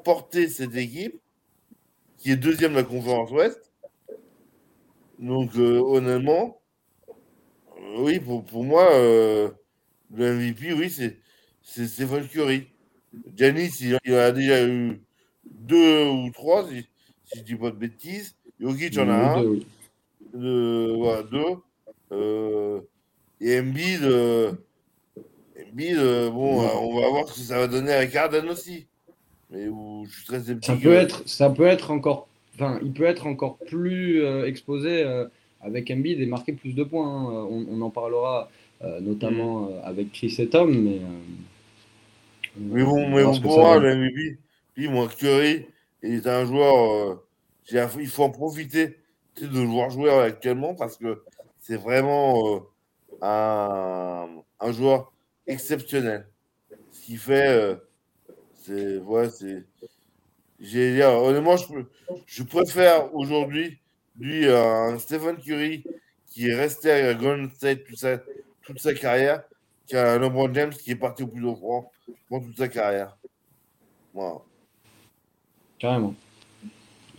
porté 0.05 0.49
cette 0.49 0.75
équipe, 0.77 1.21
qui 2.19 2.31
est 2.31 2.37
deuxième 2.37 2.73
de 2.73 2.77
la 2.77 2.85
conférence 2.85 3.31
Ouest. 3.31 3.73
Donc, 5.19 5.57
euh, 5.57 5.81
honnêtement, 5.81 6.61
euh, 6.61 6.66
oui, 7.99 8.21
pour, 8.21 8.45
pour 8.45 8.65
moi, 8.65 8.93
euh, 8.93 9.49
le 10.15 10.35
MVP, 10.35 10.73
oui, 10.73 10.91
c'est 10.91 11.87
Stéphane 11.87 12.29
Curry. 12.29 12.67
Giannis, 13.35 13.71
il, 13.81 14.15
a 14.15 14.33
déjà 14.33 14.67
eu 14.67 15.01
deux 15.45 16.07
ou 16.07 16.31
trois, 16.31 16.69
si 16.69 16.87
je 17.35 17.43
dis 17.43 17.55
pas 17.55 17.71
de 17.71 17.77
bêtises. 17.77 18.35
Jokic 18.61 18.99
en 18.99 19.09
a 19.09 19.15
un. 19.15 19.43
Deux, 19.43 19.49
oui. 19.49 19.67
De, 20.35 20.95
voilà, 20.97 21.23
deux. 21.23 21.57
Euh, 22.13 22.81
et 23.41 23.59
Embiid, 23.61 24.03
euh, 24.03 24.53
Embiid 25.59 25.97
bon, 26.33 26.63
Ouais. 26.63 26.71
on 26.75 27.01
va 27.01 27.09
voir 27.09 27.29
ce 27.29 27.35
que 27.35 27.41
ça 27.41 27.59
va 27.59 27.67
donner 27.67 27.93
avec 27.93 28.15
Harden 28.15 28.49
aussi. 28.49 28.87
Mais 29.51 29.69
où 29.69 30.05
je 30.09 30.17
suis 30.17 30.27
très 30.27 30.41
sceptique. 30.41 30.65
Ça 30.65 30.77
peut 30.77 30.95
être, 30.95 31.29
ça 31.29 31.51
peut 31.51 31.67
être 31.67 31.91
encore, 31.91 32.29
enfin, 32.55 32.79
il 32.83 32.93
peut 32.93 33.05
être 33.05 33.27
encore 33.27 33.59
plus 33.59 34.25
exposé 34.45 35.05
avec 35.61 35.91
Embiid 35.91 36.21
et 36.21 36.27
marquer 36.27 36.53
plus 36.53 36.75
de 36.75 36.85
points. 36.85 37.07
hein. 37.09 37.47
On, 37.51 37.67
on 37.71 37.81
en 37.83 37.91
parlera 37.91 38.51
euh, 38.83 39.01
notamment 39.01 39.69
euh, 39.71 39.81
avec 39.85 40.13
Chris 40.13 40.35
et 40.39 40.49
Tom, 40.49 40.71
mais. 40.83 40.97
euh, 40.99 41.21
Mais 42.57 42.83
bon, 42.85 43.07
on 43.07 43.15
mais 43.15 43.17
va 43.17 43.23
voir 43.23 43.35
bon 43.35 43.35
ce 43.35 43.41
que 43.41 43.49
pour 43.49 43.53
ça 43.53 43.65
moi, 43.65 43.67
donne. 43.67 43.85
le 43.85 43.95
MVP, 43.97 44.39
lui, 44.77 44.89
moi, 44.89 45.09
Curry, 45.09 45.67
il 46.03 46.15
est 46.15 46.27
un 46.27 46.45
joueur. 46.47 46.75
euh, 47.73 47.87
il 48.01 48.09
faut 48.09 48.25
en 48.25 48.31
profiter 48.31 48.97
tu 49.35 49.45
sais, 49.45 49.49
de 49.51 49.61
le 49.61 49.67
voir 49.67 49.91
jouer 49.91 50.11
actuellement 50.11 50.75
parce 50.75 50.97
que 50.97 51.23
c'est 51.61 51.77
vraiment 51.77 52.57
euh, 52.57 52.61
un, 53.23 54.29
un 54.61 54.73
joueur 54.73 55.13
exceptionnel. 55.47 56.29
Ce 56.93 57.07
qu'il 57.07 57.19
fait, 57.19 57.49
euh, 57.49 57.77
c'est. 58.55 58.99
Ouais, 58.99 59.31
c'est. 59.31 59.65
J'ai 60.61 60.95
dire, 60.95 61.11
honnêtement, 61.11 61.57
je 62.27 62.43
préfère 62.43 63.15
aujourd'hui 63.15 63.79
lui 64.19 64.49
un 64.49 64.99
Stephen 64.99 65.37
Curry 65.37 65.85
qui 66.29 66.49
est 66.49 66.55
resté 66.55 66.91
à 66.91 67.15
Golden 67.15 67.51
State 67.51 67.85
toute 67.85 67.99
sa, 67.99 68.19
toute 68.63 68.79
sa 68.79 68.95
carrière 68.95 69.43
qu'à 69.87 70.15
un 70.15 70.19
LeBron 70.19 70.53
James 70.53 70.73
qui 70.73 70.91
est 70.91 70.97
parti 70.97 71.23
au 71.23 71.29
plus 71.29 71.45
haut 71.45 71.57
front 71.57 71.87
pour 72.29 72.43
toute 72.43 72.57
sa 72.57 72.69
carrière. 72.69 73.17
Voilà. 74.13 74.39
Carrément. 75.79 76.15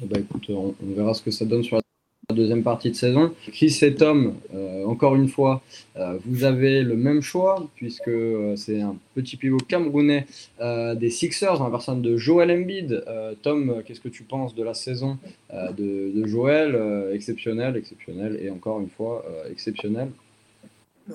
Eh 0.02 0.06
ben, 0.06 0.22
écoute, 0.22 0.46
on, 0.50 0.76
on 0.82 0.94
verra 0.96 1.14
ce 1.14 1.22
que 1.22 1.32
ça 1.32 1.46
donne 1.46 1.64
sur 1.64 1.78
la 1.78 1.87
deuxième 2.36 2.62
partie 2.62 2.92
de 2.92 2.96
saison. 2.96 3.34
Chris 3.54 3.80
et 3.84 3.96
Tom, 3.96 4.36
euh, 4.54 4.84
encore 4.84 5.16
une 5.16 5.30
fois, 5.30 5.62
euh, 5.96 6.18
vous 6.26 6.44
avez 6.44 6.84
le 6.84 6.98
même 6.98 7.22
choix, 7.22 7.70
puisque 7.76 8.10
euh, 8.10 8.58
c'est 8.58 8.82
un 8.82 8.98
petit 9.16 9.38
pivot 9.38 9.56
camerounais 9.66 10.28
euh, 10.60 10.94
des 10.94 11.10
Sixers, 11.10 11.62
en 11.62 11.72
personne 11.72 12.02
de 12.02 12.18
Joel 12.18 12.52
Embiid. 12.52 13.02
Tom, 13.44 13.82
qu'est-ce 13.86 14.02
que 14.02 14.10
tu 14.10 14.24
penses 14.24 14.54
de 14.56 14.64
la 14.64 14.74
saison 14.74 15.18
de, 15.54 16.12
de 16.14 16.28
Joel 16.28 16.78
Exceptionnel, 17.14 17.78
exceptionnel, 17.78 18.38
et 18.42 18.50
encore 18.50 18.82
une 18.82 18.90
fois, 18.90 19.26
exceptionnel? 19.50 20.10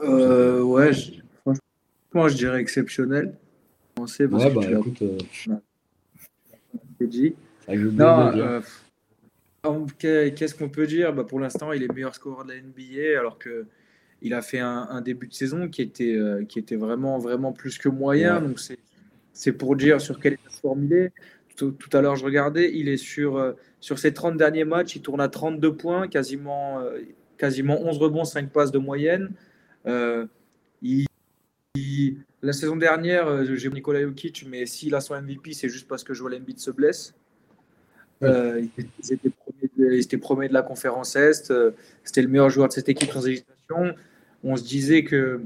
Euh, 0.02 0.62
ouais, 0.62 0.94
je- 0.94 1.12
franchement, 1.42 2.28
je 2.28 2.36
dirais 2.36 2.58
exceptionnel. 2.58 3.34
On 4.00 4.06
sait 4.06 4.26
parce 4.26 4.44
Ouais, 4.44 4.50
que 4.50 4.54
bah 4.54 4.62
tu 4.66 4.72
écoute, 4.78 5.02
dit. 7.02 7.34
Non, 7.68 8.32
euh, 8.34 8.60
qu'est-ce 9.98 10.54
qu'on 10.54 10.68
peut 10.68 10.86
dire? 10.86 11.12
Bah, 11.12 11.24
Pour 11.24 11.40
l'instant, 11.40 11.72
il 11.72 11.82
est 11.82 11.92
meilleur 11.92 12.14
scoreur 12.14 12.44
de 12.44 12.52
la 12.52 12.58
NBA 12.60 13.18
alors 13.18 13.38
que 13.38 13.66
il 14.24 14.34
a 14.34 14.42
fait 14.42 14.60
un, 14.60 14.86
un 14.88 15.00
début 15.00 15.26
de 15.26 15.34
saison 15.34 15.68
qui 15.68 15.82
était, 15.82 16.14
euh, 16.14 16.44
qui 16.44 16.60
était 16.60 16.76
vraiment, 16.76 17.18
vraiment 17.18 17.52
plus 17.52 17.78
que 17.78 17.88
moyen. 17.88 18.40
Ouais. 18.40 18.48
Donc 18.48 18.60
c'est, 18.60 18.78
c'est 19.32 19.52
pour 19.52 19.74
dire 19.76 20.00
sur 20.00 20.20
quelle 20.20 20.34
est. 20.34 21.12
Tout, 21.56 21.72
tout 21.72 21.94
à 21.96 22.00
l'heure, 22.00 22.16
je 22.16 22.24
regardais, 22.24 22.72
il 22.74 22.88
est 22.88 22.96
sur, 22.96 23.36
euh, 23.36 23.52
sur 23.78 23.98
ses 23.98 24.14
30 24.14 24.36
derniers 24.38 24.64
matchs, 24.64 24.96
il 24.96 25.02
tourne 25.02 25.20
à 25.20 25.28
32 25.28 25.74
points, 25.76 26.08
quasiment, 26.08 26.80
euh, 26.80 27.00
quasiment 27.36 27.78
11 27.82 27.98
rebonds, 27.98 28.24
5 28.24 28.50
passes 28.50 28.72
de 28.72 28.78
moyenne. 28.78 29.32
Il- 29.84 31.06
il- 31.74 32.16
la 32.42 32.52
saison 32.52 32.76
dernière, 32.76 33.44
j'ai 33.56 33.68
Nicolas 33.68 34.00
Jokic, 34.02 34.46
mais 34.48 34.66
s'il 34.66 34.94
a 34.94 35.00
son 35.00 35.14
MVP, 35.14 35.52
c'est 35.52 35.68
juste 35.68 35.86
parce 35.88 36.04
que 36.04 36.14
Joel 36.14 36.40
Embiid 36.40 36.58
se 36.58 36.70
blesse. 36.70 37.14
Ils 38.22 38.70
ils 39.02 39.12
étaient 39.12 39.30
ils 39.90 40.00
étaient 40.00 40.18
premiers 40.18 40.48
de 40.48 40.54
la 40.54 40.62
conférence 40.62 41.16
Est. 41.16 41.50
euh, 41.50 41.72
C'était 42.04 42.22
le 42.22 42.28
meilleur 42.28 42.50
joueur 42.50 42.68
de 42.68 42.72
cette 42.72 42.88
équipe 42.88 43.10
sans 43.10 43.26
hésitation. 43.26 43.94
On 44.44 44.56
se 44.56 44.62
disait 44.64 45.04
que, 45.04 45.40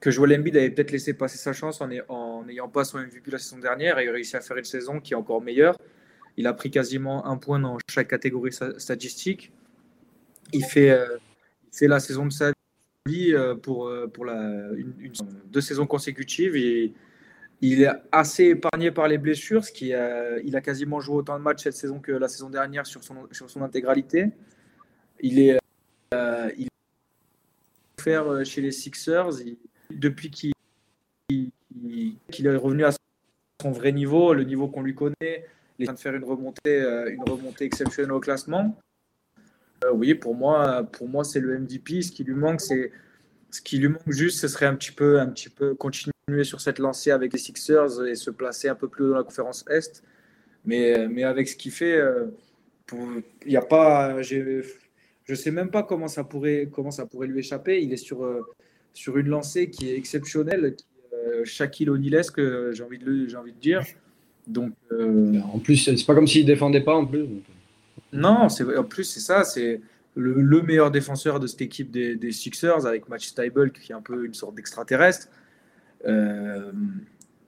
que 0.00 0.10
Joel 0.10 0.38
Embiid 0.38 0.56
avait 0.56 0.70
peut-être 0.70 0.90
laissé 0.90 1.14
passer 1.14 1.38
sa 1.38 1.52
chance 1.52 1.80
en 1.80 1.88
n'ay- 1.88 2.02
en 2.08 2.44
n'ayant 2.44 2.68
pas 2.68 2.84
son 2.84 2.98
MVP 2.98 3.30
la 3.30 3.38
saison 3.38 3.58
dernière 3.58 3.98
et 3.98 4.04
il 4.04 4.08
a 4.08 4.12
réussi 4.12 4.36
à 4.36 4.40
faire 4.40 4.56
une 4.56 4.64
saison 4.64 5.00
qui 5.00 5.12
est 5.12 5.16
encore 5.16 5.40
meilleure. 5.42 5.76
Il 6.36 6.46
a 6.46 6.52
pris 6.52 6.70
quasiment 6.70 7.26
un 7.26 7.36
point 7.36 7.58
dans 7.60 7.78
chaque 7.90 8.08
catégorie 8.08 8.52
statistique. 8.78 9.52
Il 10.52 10.64
fait, 10.64 10.90
euh, 10.90 11.18
il 11.72 11.76
fait 11.78 11.88
la 11.88 12.00
saison 12.00 12.26
de 12.26 12.32
sa 12.32 12.52
vie 13.06 13.32
euh, 13.34 13.54
pour, 13.54 13.90
pour 14.12 14.24
la, 14.24 14.68
une, 14.76 14.92
deux 15.46 15.60
saisons 15.60 15.86
consécutives. 15.86 16.56
Il 17.62 17.82
est 17.82 17.90
assez 18.10 18.44
épargné 18.44 18.90
par 18.90 19.08
les 19.08 19.18
blessures, 19.18 19.64
ce 19.64 19.72
qui 19.72 19.94
a, 19.94 20.38
il 20.40 20.56
a 20.56 20.60
quasiment 20.60 21.00
joué 21.00 21.16
autant 21.16 21.38
de 21.38 21.42
matchs 21.42 21.62
cette 21.62 21.76
saison 21.76 22.00
que 22.00 22.12
la 22.12 22.28
saison 22.28 22.50
dernière 22.50 22.86
sur 22.86 23.02
son, 23.02 23.62
intégralité. 23.62 24.30
Il 25.20 25.38
est, 25.38 25.58
euh, 26.12 26.50
il 26.58 26.68
faire 28.02 28.30
euh, 28.30 28.44
chez 28.44 28.60
les 28.60 28.72
Sixers 28.72 29.30
depuis 29.90 30.30
qu'il 30.30 30.54
est 31.30 32.56
revenu 32.56 32.84
à 32.84 32.90
son 33.62 33.70
vrai 33.70 33.92
niveau, 33.92 34.34
le 34.34 34.44
niveau 34.44 34.68
qu'on 34.68 34.82
lui 34.82 34.94
connaît. 34.94 35.46
Il 35.78 35.86
est 35.86 35.88
en 35.90 35.94
de 35.94 35.98
faire 35.98 36.14
une 36.14 36.24
remontée, 36.24 36.82
euh, 36.82 37.10
une 37.10 37.22
remontée 37.22 37.64
exceptionnelle 37.64 38.12
au 38.12 38.20
classement. 38.20 38.76
Euh, 39.84 39.92
oui, 39.92 40.14
pour 40.14 40.34
moi, 40.34 40.82
pour 40.84 41.08
moi, 41.08 41.24
c'est 41.24 41.40
le 41.40 41.58
MVP. 41.58 42.02
Ce 42.02 42.12
qui 42.12 42.24
lui 42.24 42.34
manque, 42.34 42.60
c'est 42.60 42.92
ce 43.50 43.60
qui 43.62 43.78
lui 43.78 43.88
manque 43.88 44.10
juste, 44.10 44.40
ce 44.40 44.48
serait 44.48 44.66
un 44.66 44.74
petit 44.74 44.92
peu, 44.92 45.20
un 45.20 45.28
petit 45.28 45.48
peu 45.48 45.74
continuer 45.74 46.12
sur 46.42 46.60
cette 46.60 46.78
lancée 46.78 47.10
avec 47.10 47.32
les 47.32 47.38
Sixers 47.38 48.04
et 48.06 48.14
se 48.14 48.30
placer 48.30 48.68
un 48.68 48.74
peu 48.76 48.88
plus 48.88 49.04
haut 49.04 49.10
dans 49.10 49.16
la 49.16 49.24
conférence 49.24 49.64
Est. 49.68 50.02
Mais, 50.64 51.08
mais 51.08 51.24
avec 51.24 51.48
ce 51.48 51.56
qu'il 51.56 51.72
fait, 51.72 51.96
euh, 51.96 52.26
il 52.92 53.48
n'y 53.48 53.56
a 53.56 53.62
pas, 53.62 54.22
je 54.22 55.34
sais 55.34 55.50
même 55.50 55.70
pas 55.70 55.82
comment 55.82 56.06
ça 56.06 56.22
pourrait, 56.22 56.68
comment 56.72 56.92
ça 56.92 57.06
pourrait 57.06 57.26
lui 57.26 57.40
échapper. 57.40 57.82
Il 57.82 57.92
est 57.92 57.96
sur, 57.96 58.22
euh, 58.24 58.42
sur 58.92 59.18
une 59.18 59.28
lancée 59.28 59.68
qui 59.68 59.90
est 59.90 59.96
exceptionnelle, 59.96 60.76
qui, 60.76 60.84
euh, 61.12 61.44
Shaquille 61.44 61.90
O'Nealesque, 61.90 62.38
euh, 62.38 62.72
j'ai 62.72 62.84
envie 62.84 62.98
de 62.98 63.04
le- 63.06 63.28
j'ai 63.28 63.36
envie 63.36 63.52
de 63.52 63.58
dire. 63.58 63.82
Donc 64.46 64.72
euh, 64.92 65.40
En 65.52 65.58
plus, 65.58 65.76
c'est 65.76 66.06
pas 66.06 66.14
comme 66.14 66.28
s'il 66.28 66.46
défendait 66.46 66.80
pas 66.82 66.94
en 66.94 67.06
plus. 67.06 67.26
non, 68.12 68.48
c'est 68.48 68.76
en 68.76 68.84
plus 68.84 69.04
c'est 69.04 69.20
ça, 69.20 69.42
c'est 69.42 69.80
le, 70.14 70.34
le 70.34 70.62
meilleur 70.62 70.90
défenseur 70.92 71.40
de 71.40 71.46
cette 71.48 71.62
équipe 71.62 71.90
des, 71.90 72.14
des 72.14 72.30
Sixers 72.32 72.86
avec 72.86 73.08
Match 73.08 73.26
Stable 73.26 73.72
qui 73.72 73.90
est 73.90 73.94
un 73.94 74.02
peu 74.02 74.24
une 74.24 74.34
sorte 74.34 74.54
d'extraterrestre. 74.54 75.28
Euh, 76.06 76.72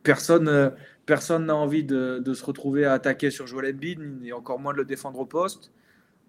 personne 0.03 0.73
personne 1.07 1.47
n'a 1.47 1.57
envie 1.57 1.85
de, 1.85 2.23
se 2.35 2.45
retrouver 2.45 2.85
à 2.85 2.93
attaquer 2.93 3.31
sur 3.31 3.47
Joel 3.47 3.75
Embiid 3.75 4.01
et 4.25 4.33
encore 4.33 4.59
moins 4.59 4.73
de 4.73 4.79
le 4.79 4.85
défendre 4.85 5.19
au 5.19 5.27
poste. 5.27 5.71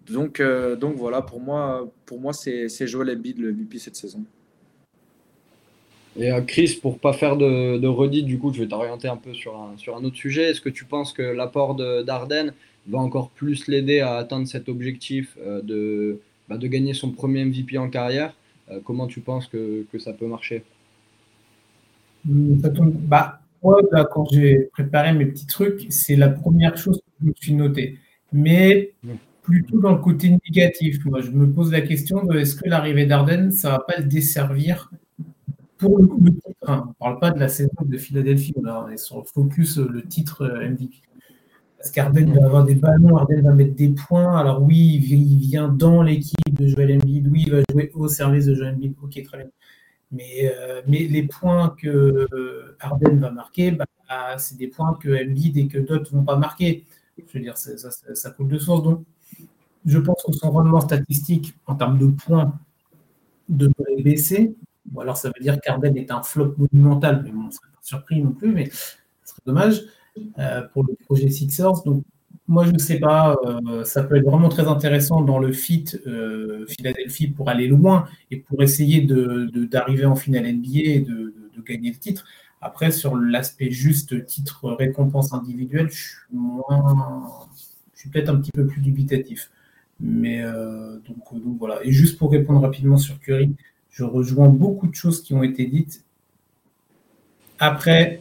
Donc 0.08 0.40
euh, 0.40 0.76
donc 0.76 0.96
voilà 0.96 1.22
pour 1.22 1.40
moi 1.40 1.88
pour 2.04 2.20
moi 2.20 2.32
c'est 2.32 2.68
c'est 2.68 2.86
Joel 2.86 3.10
Embiid 3.10 3.38
le 3.38 3.52
MVP 3.52 3.78
cette 3.78 3.96
saison. 3.96 4.22
Et 6.18 6.32
euh, 6.32 6.40
Chris, 6.40 6.78
pour 6.80 6.98
pas 6.98 7.12
faire 7.12 7.36
de, 7.36 7.86
redite, 7.86 8.24
du 8.24 8.38
coup, 8.38 8.50
je 8.50 8.60
vais 8.60 8.68
t'orienter 8.68 9.06
un 9.06 9.18
peu 9.18 9.34
sur 9.34 9.54
un, 9.54 9.76
sur 9.76 9.98
un 9.98 10.04
autre 10.04 10.16
sujet. 10.16 10.44
Est-ce 10.44 10.62
que 10.62 10.70
tu 10.70 10.86
penses 10.86 11.12
que 11.12 11.20
l'apport 11.20 11.74
de- 11.74 12.06
va 12.88 12.98
encore 12.98 13.28
plus 13.28 13.68
l'aider 13.68 14.00
à 14.00 14.14
atteindre 14.14 14.48
cet 14.48 14.70
objectif 14.70 15.36
de, 15.62 16.18
bah, 16.48 16.56
de 16.56 16.66
gagner 16.68 16.94
son 16.94 17.10
premier 17.10 17.44
MVP 17.44 17.76
en 17.76 17.90
carrière? 17.90 18.34
Comment 18.84 19.06
tu 19.06 19.20
penses 19.20 19.46
que, 19.46 19.84
ça 19.98 20.14
peut 20.14 20.26
marcher? 20.26 20.62
Ça 22.62 22.70
tombe- 22.70 22.94
Bah, 22.94 23.40
moi, 23.62 23.80
là, 23.92 24.04
quand 24.10 24.26
j'ai 24.32 24.68
préparé 24.72 25.12
mes 25.12 25.26
petits 25.26 25.46
trucs, 25.46 25.86
c'est 25.90 26.16
la 26.16 26.28
première 26.28 26.76
chose 26.76 26.98
que 26.98 27.10
je 27.22 27.26
me 27.28 27.32
suis 27.36 27.54
notée. 27.54 27.98
Mais 28.32 28.92
Mm. 29.02 29.10
plutôt 29.42 29.80
dans 29.80 29.92
le 29.92 29.98
côté 30.00 30.30
négatif. 30.30 31.04
Moi, 31.04 31.20
je 31.20 31.30
me 31.30 31.46
pose 31.48 31.70
la 31.72 31.80
question 31.80 32.24
de 32.24 32.36
est-ce 32.38 32.56
que 32.56 32.68
l'arrivée 32.68 33.06
d'Arden, 33.06 33.50
ça 33.52 33.70
va 33.70 33.78
pas 33.80 33.96
le 33.98 34.04
desservir 34.04 34.90
pour 35.78 35.98
le, 35.98 36.08
le 36.24 36.30
titre 36.32 36.48
hein. 36.68 36.92
On 37.00 37.10
ne 37.10 37.14
parle 37.14 37.20
pas 37.20 37.30
de 37.30 37.38
la 37.38 37.48
saison 37.48 37.70
de 37.84 37.96
Philadelphie, 37.98 38.54
là, 38.62 38.84
on 38.86 38.90
est 38.90 38.96
sur 38.96 39.18
le 39.18 39.24
focus, 39.24 39.78
euh, 39.78 39.88
le 39.92 40.02
titre 40.02 40.42
euh, 40.42 40.68
MVP. 40.68 40.96
Parce 41.78 41.90
qu'Arden 41.92 42.32
va 42.32 42.46
avoir 42.46 42.64
des 42.64 42.74
ballons, 42.74 43.16
Arden 43.18 43.42
va 43.42 43.52
mettre 43.52 43.76
des 43.76 43.90
points. 43.90 44.36
Alors 44.38 44.62
oui, 44.62 45.00
il 45.08 45.38
vient 45.38 45.68
dans 45.68 46.02
l'équipe 46.02 46.34
de 46.58 46.66
Joel 46.66 46.96
Embiid, 46.96 47.28
oui, 47.28 47.44
il 47.46 47.52
va 47.52 47.60
jouer 47.70 47.92
au 47.94 48.08
service 48.08 48.46
de 48.46 48.54
Joel 48.54 48.74
Embiid, 48.74 48.94
ok, 49.00 49.22
très 49.22 49.38
bien. 49.38 49.46
Mais, 50.12 50.52
euh, 50.54 50.82
mais 50.86 51.00
les 51.00 51.24
points 51.24 51.70
que 51.70 51.88
euh, 52.32 52.76
Harden 52.80 53.18
va 53.18 53.30
marquer, 53.30 53.72
bah, 53.72 53.86
c'est 54.38 54.56
des 54.56 54.68
points 54.68 54.94
que 54.94 55.08
Embiid 55.08 55.56
et 55.56 55.68
que 55.68 55.78
d'autres 55.78 56.14
ne 56.14 56.20
vont 56.20 56.24
pas 56.24 56.36
marquer. 56.36 56.84
Je 57.18 57.38
veux 57.38 57.40
dire, 57.40 57.56
ça, 57.56 57.90
ça, 57.90 58.30
coule 58.30 58.48
de 58.48 58.58
source. 58.58 58.82
Donc, 58.82 59.04
je 59.84 59.98
pense 59.98 60.22
que 60.22 60.32
son 60.32 60.50
rendement 60.50 60.80
statistique 60.80 61.54
en 61.66 61.74
termes 61.74 61.98
de 61.98 62.06
points 62.06 62.58
devrait 63.48 64.02
baisser. 64.02 64.54
Ou 64.92 65.00
alors, 65.00 65.16
ça 65.16 65.28
veut 65.28 65.42
dire 65.42 65.60
qu'Arden 65.60 65.96
est 65.96 66.10
un 66.10 66.22
flop 66.22 66.54
monumental, 66.58 67.22
mais 67.24 67.30
on 67.30 67.46
ne 67.46 67.50
serait 67.50 67.68
pas 67.72 67.80
surpris 67.82 68.22
non 68.22 68.32
plus, 68.32 68.52
mais 68.52 68.70
ce 68.70 68.94
serait 69.24 69.42
dommage 69.46 69.82
euh, 70.38 70.62
pour 70.72 70.84
le 70.84 70.94
projet 71.04 71.30
Sixers. 71.30 71.82
Donc, 71.84 72.04
moi, 72.48 72.64
je 72.64 72.70
ne 72.70 72.78
sais 72.78 72.98
pas, 73.00 73.36
euh, 73.44 73.84
ça 73.84 74.02
peut 74.04 74.16
être 74.16 74.24
vraiment 74.24 74.48
très 74.48 74.66
intéressant 74.68 75.20
dans 75.22 75.38
le 75.38 75.52
fit 75.52 75.84
euh, 76.06 76.64
Philadelphie 76.68 77.28
pour 77.28 77.48
aller 77.48 77.66
loin 77.68 78.06
et 78.30 78.36
pour 78.38 78.62
essayer 78.62 79.00
de- 79.02 79.50
de- 79.52 79.64
d'arriver 79.64 80.04
en 80.06 80.16
finale 80.16 80.46
NBA 80.46 80.68
et 80.84 81.00
de, 81.00 81.12
de- 81.54 81.62
gagner 81.66 81.90
le 81.90 81.96
titre. 81.96 82.24
Après, 82.60 82.92
sur 82.92 83.16
l'aspect 83.16 83.70
juste 83.72 84.24
titre 84.26 84.70
récompense 84.70 85.32
individuelle, 85.32 85.88
je 85.90 85.96
suis 85.96 86.16
moins, 86.32 87.48
je 87.94 88.00
suis 88.00 88.08
peut-être 88.10 88.28
un 88.28 88.36
petit 88.36 88.52
peu 88.52 88.66
plus 88.66 88.80
dubitatif. 88.80 89.50
Mais 89.98 90.42
donc, 90.44 91.24
voilà. 91.58 91.80
Et 91.84 91.90
juste 91.90 92.18
pour 92.18 92.30
répondre 92.30 92.60
rapidement 92.60 92.98
sur 92.98 93.18
Curry, 93.18 93.54
je 93.90 94.04
rejoins 94.04 94.48
beaucoup 94.48 94.86
de 94.86 94.94
choses 94.94 95.22
qui 95.22 95.34
ont 95.34 95.42
été 95.42 95.66
dites. 95.66 96.04
Après, 97.58 98.20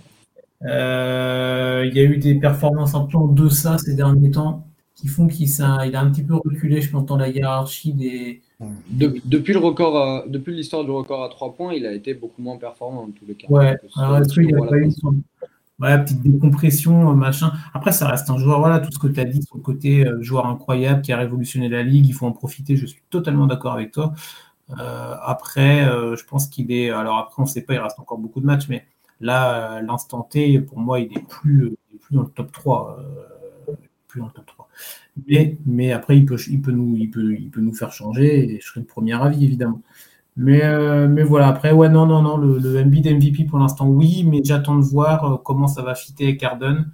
il 0.62 1.92
y 1.94 2.00
a 2.00 2.04
eu 2.04 2.18
des 2.18 2.36
performances 2.36 2.96
un 2.96 3.06
peu 3.06 3.18
en 3.18 3.28
deçà 3.28 3.78
ces 3.78 3.96
derniers 3.96 4.32
temps 4.32 4.66
qui 4.96 5.08
font 5.08 5.28
qu'il 5.28 5.50
a 5.62 6.00
un 6.00 6.10
petit 6.10 6.24
peu 6.24 6.36
reculé, 6.36 6.82
je 6.82 6.90
pense, 6.90 7.06
dans 7.06 7.18
la 7.18 7.28
hiérarchie 7.28 7.94
des, 7.94 8.42
depuis 8.90 9.54
le 9.54 9.60
record, 9.60 10.24
depuis 10.28 10.56
l'histoire 10.56 10.86
du 10.86 10.92
record 10.92 11.24
à 11.24 11.30
3 11.30 11.54
points, 11.54 11.74
il 11.74 11.86
a 11.86 11.92
été 11.92 12.14
beaucoup 12.14 12.42
moins 12.42 12.58
performant 12.58 13.04
en 13.04 13.12
tous 13.12 13.26
les 13.28 13.36
cas. 13.36 13.48
Ouais, 13.50 13.78
alors 13.98 14.18
est-ce 14.18 14.34
qu'il 14.34 14.48
n'y 14.48 14.54
a 14.54 14.66
pas 14.66 14.78
eu 14.78 14.90
son... 14.92 15.16
petite 15.80 16.22
décompression, 16.22 17.14
machin. 17.14 17.52
Après, 17.74 17.92
ça 17.92 18.08
reste 18.08 18.30
un 18.30 18.38
joueur, 18.38 18.60
voilà, 18.60 18.80
tout 18.80 18.92
ce 18.92 19.00
que 19.00 19.08
tu 19.08 19.20
as 19.20 19.26
dit, 19.26 19.42
son 19.44 19.60
côté 19.60 20.08
euh, 20.08 20.22
joueur 20.22 20.48
incroyable 20.48 21.02
qui 21.02 21.12
a 21.12 21.18
révolutionné 21.18 21.68
la 21.68 21.84
ligue, 21.84 22.08
il 22.08 22.14
faut 22.14 22.26
en 22.26 22.32
profiter, 22.32 22.78
je 22.78 22.86
suis 22.86 23.02
totalement 23.10 23.48
d'accord 23.48 23.74
avec 23.74 23.92
toi. 23.92 24.14
Euh, 24.80 25.16
après, 25.22 25.86
euh, 25.86 26.16
je 26.16 26.26
pense 26.26 26.48
qu'il 26.48 26.72
est. 26.72 26.90
Alors 26.90 27.18
après, 27.18 27.36
on 27.40 27.44
ne 27.44 27.50
sait 27.50 27.62
pas, 27.62 27.74
il 27.74 27.80
reste 27.80 28.00
encore 28.00 28.18
beaucoup 28.18 28.40
de 28.40 28.46
matchs, 28.46 28.68
mais 28.70 28.86
là, 29.22 29.82
l'instant 29.82 30.24
T, 30.24 30.60
pour 30.62 30.80
moi, 30.80 31.00
il 31.00 31.16
est 31.18 31.28
plus, 31.28 31.76
il 31.92 31.96
est 31.96 32.00
plus 32.00 32.16
dans 32.16 32.24
le 32.24 32.30
top 32.30 32.52
3. 32.52 33.00
plus 34.08 34.20
dans 34.20 34.28
le 34.28 34.34
top 34.34 34.46
3. 34.46 34.70
Mais, 35.66 35.92
après, 35.92 36.18
il 36.18 36.26
peut, 36.26 36.38
nous, 36.72 37.74
faire 37.74 37.92
changer 37.92 38.56
et 38.56 38.60
je 38.60 38.66
serai 38.68 38.82
le 38.82 38.86
premier 38.86 39.14
avis, 39.14 39.44
évidemment. 39.46 39.82
Mais, 40.38 40.64
euh, 40.66 41.08
mais 41.08 41.24
voilà, 41.24 41.48
après, 41.48 41.72
ouais, 41.72 41.90
non, 41.90 42.06
non, 42.06 42.22
non, 42.22 42.38
le, 42.38 42.60
le 42.60 42.84
MB 42.84 42.96
d'MVP 42.96 43.46
pour 43.46 43.60
l'instant, 43.60 43.88
oui, 43.88 44.26
mais 44.26 44.42
j'attends 44.44 44.76
de 44.78 44.84
voir 44.84 45.34
euh, 45.34 45.38
comment 45.38 45.68
ça 45.68 45.82
va 45.82 45.96
fitter 45.96 46.26
avec 46.26 46.44
Arden. 46.44 46.92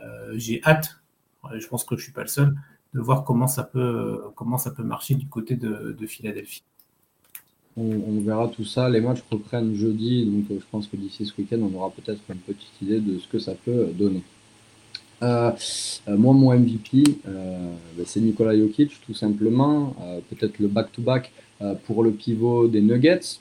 Euh, 0.00 0.34
j'ai 0.36 0.62
hâte, 0.64 1.00
je 1.58 1.66
pense 1.66 1.84
que 1.84 1.96
je 1.96 2.00
ne 2.00 2.04
suis 2.04 2.12
pas 2.12 2.22
le 2.22 2.28
seul, 2.28 2.54
de 2.94 3.00
voir 3.00 3.24
comment 3.24 3.48
ça 3.48 3.64
peut, 3.64 4.22
marcher 4.78 5.16
du 5.16 5.28
côté 5.28 5.56
de 5.56 6.06
Philadelphie. 6.06 6.62
On, 7.78 8.20
verra 8.20 8.48
tout 8.48 8.64
ça. 8.64 8.88
Les 8.88 9.02
matchs 9.02 9.22
reprennent 9.30 9.74
jeudi, 9.74 10.24
donc 10.24 10.44
je 10.48 10.64
pense 10.70 10.86
que 10.86 10.96
d'ici 10.96 11.26
ce 11.26 11.32
week-end, 11.38 11.58
on 11.60 11.76
aura 11.76 11.90
peut-être 11.90 12.20
une 12.30 12.36
petite 12.36 12.72
idée 12.80 13.00
de 13.00 13.18
ce 13.18 13.28
que 13.28 13.38
ça 13.38 13.54
peut 13.54 13.88
donner. 13.94 14.22
Euh, 15.22 15.50
euh, 16.08 16.16
moi, 16.16 16.34
mon 16.34 16.52
MVP, 16.54 17.02
euh, 17.26 17.58
ben, 17.96 18.04
c'est 18.06 18.20
Nikola 18.20 18.56
Jokic, 18.56 19.00
tout 19.04 19.14
simplement. 19.14 19.94
Peut-être 20.30 20.58
le 20.58 20.68
back-to-back 20.68 21.32
pour 21.84 22.02
le 22.02 22.12
pivot 22.12 22.68
des 22.68 22.80
Nuggets. 22.82 23.38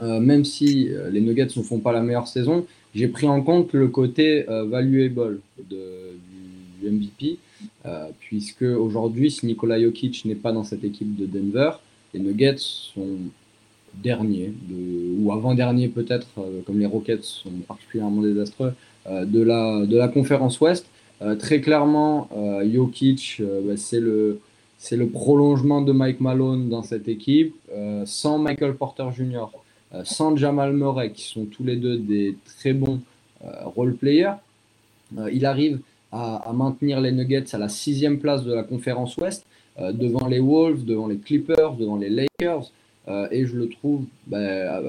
même 0.00 0.44
si 0.44 0.88
les 1.10 1.20
Nuggets 1.20 1.48
ne 1.56 1.62
font 1.62 1.78
pas 1.78 1.92
la 1.92 2.02
meilleure 2.02 2.28
saison, 2.28 2.66
j'ai 2.94 3.08
pris 3.08 3.26
en 3.26 3.42
compte 3.42 3.72
le 3.72 3.88
côté 3.88 4.44
valuable 4.48 5.40
de, 5.68 6.16
du, 6.80 6.90
MVP, 6.90 7.38
puisque 8.18 8.62
aujourd'hui, 8.62 9.30
si 9.30 9.46
Nikola 9.46 9.80
Jokic 9.80 10.24
n'est 10.24 10.34
pas 10.34 10.52
dans 10.52 10.64
cette 10.64 10.84
équipe 10.84 11.16
de 11.16 11.26
Denver, 11.26 11.72
les 12.12 12.20
Nuggets 12.20 12.56
sont 12.58 13.18
derniers, 13.94 14.52
ou 15.18 15.32
avant-derniers 15.32 15.88
peut-être, 15.88 16.26
comme 16.66 16.78
les 16.78 16.86
Rockets 16.86 17.24
sont 17.24 17.50
particulièrement 17.66 18.22
désastreux, 18.22 18.72
de, 19.08 19.42
la, 19.42 19.86
de 19.86 19.96
la 19.96 20.08
conférence 20.08 20.60
Ouest. 20.60 20.86
Euh, 21.22 21.36
très 21.36 21.60
clairement, 21.60 22.28
euh, 22.34 22.66
Jokic, 22.70 23.38
euh, 23.40 23.60
bah, 23.62 23.76
c'est 23.76 24.00
le, 24.00 24.40
c'est 24.78 24.96
le 24.96 25.08
prolongement 25.08 25.82
de 25.82 25.92
Mike 25.92 26.20
Malone 26.20 26.68
dans 26.68 26.82
cette 26.82 27.08
équipe. 27.08 27.54
sans 28.06 28.38
Michael 28.38 28.74
Porter 28.76 29.08
Jr., 29.14 29.46
sans 30.04 30.36
Jamal 30.36 30.72
Murray, 30.72 31.12
qui 31.12 31.24
sont 31.24 31.44
tous 31.44 31.64
les 31.64 31.76
deux 31.76 31.98
des 31.98 32.36
très 32.58 32.72
bons 32.72 33.00
role 33.76 33.94
players, 33.94 34.36
il 35.32 35.44
arrive 35.44 35.80
à, 36.12 36.50
maintenir 36.54 37.00
les 37.00 37.12
Nuggets 37.12 37.54
à 37.54 37.58
la 37.58 37.68
sixième 37.68 38.18
place 38.18 38.44
de 38.44 38.54
la 38.54 38.62
conférence 38.62 39.16
Ouest, 39.18 39.44
devant 39.78 40.26
les 40.28 40.40
Wolves, 40.40 40.84
devant 40.86 41.08
les 41.08 41.18
Clippers, 41.18 41.74
devant 41.74 41.96
les 41.96 42.08
Lakers. 42.08 42.70
Et 43.30 43.46
je 43.46 43.56
le 43.56 43.68
trouve 43.68 44.04
bah, 44.26 44.82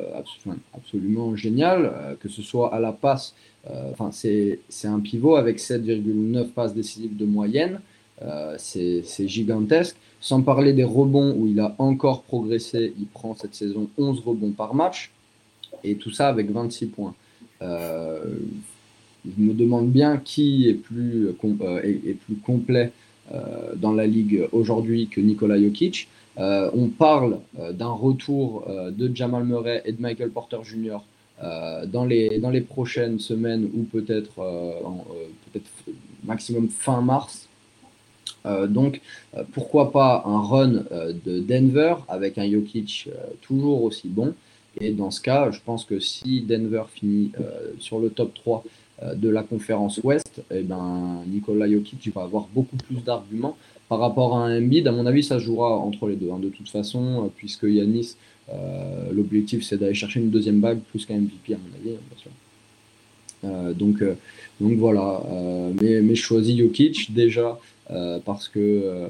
absolument 0.74 1.36
génial, 1.36 2.17
que 2.19 2.30
ce 2.30 2.41
soit 2.41 2.74
à 2.74 2.80
la 2.80 2.91
passe 2.91 3.34
euh, 3.69 3.91
enfin, 3.91 4.11
c'est 4.11 4.88
un 4.88 4.99
pivot 4.99 5.36
avec 5.36 5.59
7,9 5.59 6.47
passes 6.49 6.74
décisives 6.74 7.15
de 7.15 7.26
moyenne. 7.26 7.80
Euh, 8.22 8.55
c'est 8.57 9.28
gigantesque. 9.28 9.95
Sans 10.19 10.41
parler 10.41 10.74
des 10.74 10.84
rebonds 10.84 11.36
où 11.36 11.47
il 11.47 11.59
a 11.59 11.76
encore 11.80 12.22
progressé, 12.24 12.93
il 12.99 13.07
prend 13.07 13.36
cette 13.36 13.55
saison 13.55 13.89
11 13.97 14.19
rebonds 14.19 14.51
par 14.51 14.76
match. 14.76 15.11
Et 15.84 15.95
tout 15.95 16.11
ça 16.11 16.28
avec 16.28 16.51
26 16.51 16.88
points. 16.88 17.15
Euh, 17.61 18.24
je 19.26 19.41
me 19.41 19.53
demande 19.53 19.89
bien 19.89 20.17
qui 20.17 20.67
est 20.67 20.74
plus, 20.74 21.30
est, 21.84 22.13
plus 22.13 22.36
complet 22.36 22.91
dans 23.76 23.93
la 23.93 24.05
ligue 24.05 24.47
aujourd'hui 24.51 25.07
que 25.07 25.22
Nikola 25.22 25.61
Jokic. 25.61 26.07
On 26.38 26.88
parle 26.88 27.40
d'un 27.74 27.92
retour 27.92 28.66
de 28.92 29.16
Jamal 29.16 29.44
Murray 29.44 29.82
et 29.86 29.92
de 29.92 30.02
Michael 30.02 30.30
Porter 30.30 30.58
Jr. 30.64 31.00
Euh, 31.44 31.86
dans, 31.88 32.06
les, 32.06 32.62
prochaines 32.62 33.20
semaines 33.20 33.68
ou 33.74 33.84
peut-être 33.84 34.40
euh, 34.40 34.74
euh, 35.56 35.60
maximum 36.24 36.70
fin 36.70 37.02
mars. 37.02 37.48
donc 38.68 39.02
pourquoi 39.52 39.92
pas 39.92 40.24
un 40.26 40.40
run 40.42 40.74
de 41.26 41.40
Denver 41.40 41.96
avec 42.08 42.38
un 42.38 42.50
Jokic 42.50 43.10
toujours 43.42 43.84
aussi 43.84 44.08
bon. 44.08 44.34
Et 44.80 44.92
dans 44.92 45.10
ce 45.10 45.20
cas, 45.20 45.50
je 45.52 45.60
pense 45.66 45.84
que 45.84 46.00
si 46.00 46.42
Denver 46.42 46.84
finit 46.94 47.32
sur 47.80 48.00
le 48.00 48.10
top 48.10 48.34
3 48.36 48.64
de 49.16 49.30
la 49.30 49.42
conférence 49.42 50.00
Ouest, 50.04 50.44
eh 50.52 50.62
ben, 50.62 51.24
Jokic 51.70 52.14
va 52.14 52.22
avoir 52.22 52.48
beaucoup 52.54 52.78
plus 52.78 53.04
d'arguments 53.04 53.58
par 53.92 54.00
rapport 54.00 54.38
à 54.38 54.46
un 54.46 54.58
Embiid. 54.58 54.88
À 54.88 54.94
mon 54.94 55.06
avis, 55.06 55.22
ça 55.22 55.38
jouera 55.38 55.76
entre 55.76 56.08
les 56.08 56.16
deux. 56.16 56.32
Hein, 56.32 56.39
de 56.39 56.48
toute 56.48 56.70
façon, 56.70 57.30
puisque 57.36 57.64
Yanis 57.64 58.16
euh, 58.48 59.12
l'objectif, 59.12 59.66
c'est 59.66 59.78
d'aller 59.78 59.94
chercher 59.94 60.22
une 60.22 60.30
deuxième 60.30 60.62
bague 60.62 60.80
plus 60.80 61.06
qu'un 61.06 61.18
MVP, 61.18 61.56
à 61.56 61.58
mon 61.58 61.76
avis, 61.78 61.98
hein. 61.98 62.30
Euh, 63.44 63.74
donc, 63.74 64.02
euh, 64.02 64.14
donc 64.62 64.78
voilà, 64.78 65.22
mais, 65.82 66.00
mais 66.02 66.16
je 66.16 66.22
choisis 66.22 66.58
Jokic 66.58 67.14
déjà 67.14 67.60
parce 68.24 68.48
que 68.48 69.08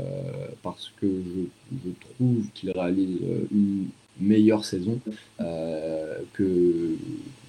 je, 1.03 1.89
trouve 1.99 2.43
qu'il 2.55 2.71
réalise 2.71 3.19
une 3.51 3.85
meilleure 4.21 4.65
saison 4.65 4.99
que, 5.39 6.95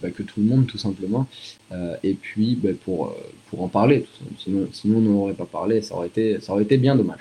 bah, 0.02 0.10
que 0.10 0.22
tout 0.22 0.40
le 0.40 0.46
monde, 0.46 0.66
tout 0.66 0.78
simplement. 0.78 1.26
et 2.02 2.14
puis, 2.14 2.56
bah, 2.56 2.70
pour, 2.84 3.14
pour 3.48 3.62
en 3.62 3.68
parler, 3.68 4.06
sinon, 4.38 4.68
sinon 4.72 4.98
on 4.98 5.00
n'aurait 5.00 5.34
pas 5.34 5.46
parlé, 5.46 5.82
ça 5.82 5.94
aurait 5.94 6.08
été, 6.08 6.40
ça 6.40 6.52
aurait 6.52 6.64
été 6.64 6.78
bien 6.78 6.96
dommage. 6.96 7.20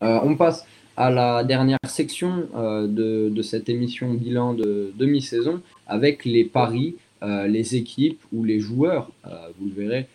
Mmh. 0.00 0.06
on 0.24 0.36
passe 0.36 0.64
à 0.98 1.10
la 1.10 1.44
dernière 1.44 1.78
section 1.86 2.48
euh, 2.56 2.88
de, 2.88 3.42
cette 3.42 3.68
émission 3.68 4.12
bilan 4.14 4.52
de 4.52 4.92
demi-saison 4.98 5.62
avec 5.86 6.24
les 6.24 6.44
paris, 6.44 6.96
euh, 7.22 7.46
les 7.46 7.76
équipes 7.76 8.20
ou 8.32 8.42
les 8.42 8.58
joueurs, 8.58 9.08
euh, 9.24 9.30
vous 9.58 9.68
le 9.68 9.74
verrez, 9.74 10.06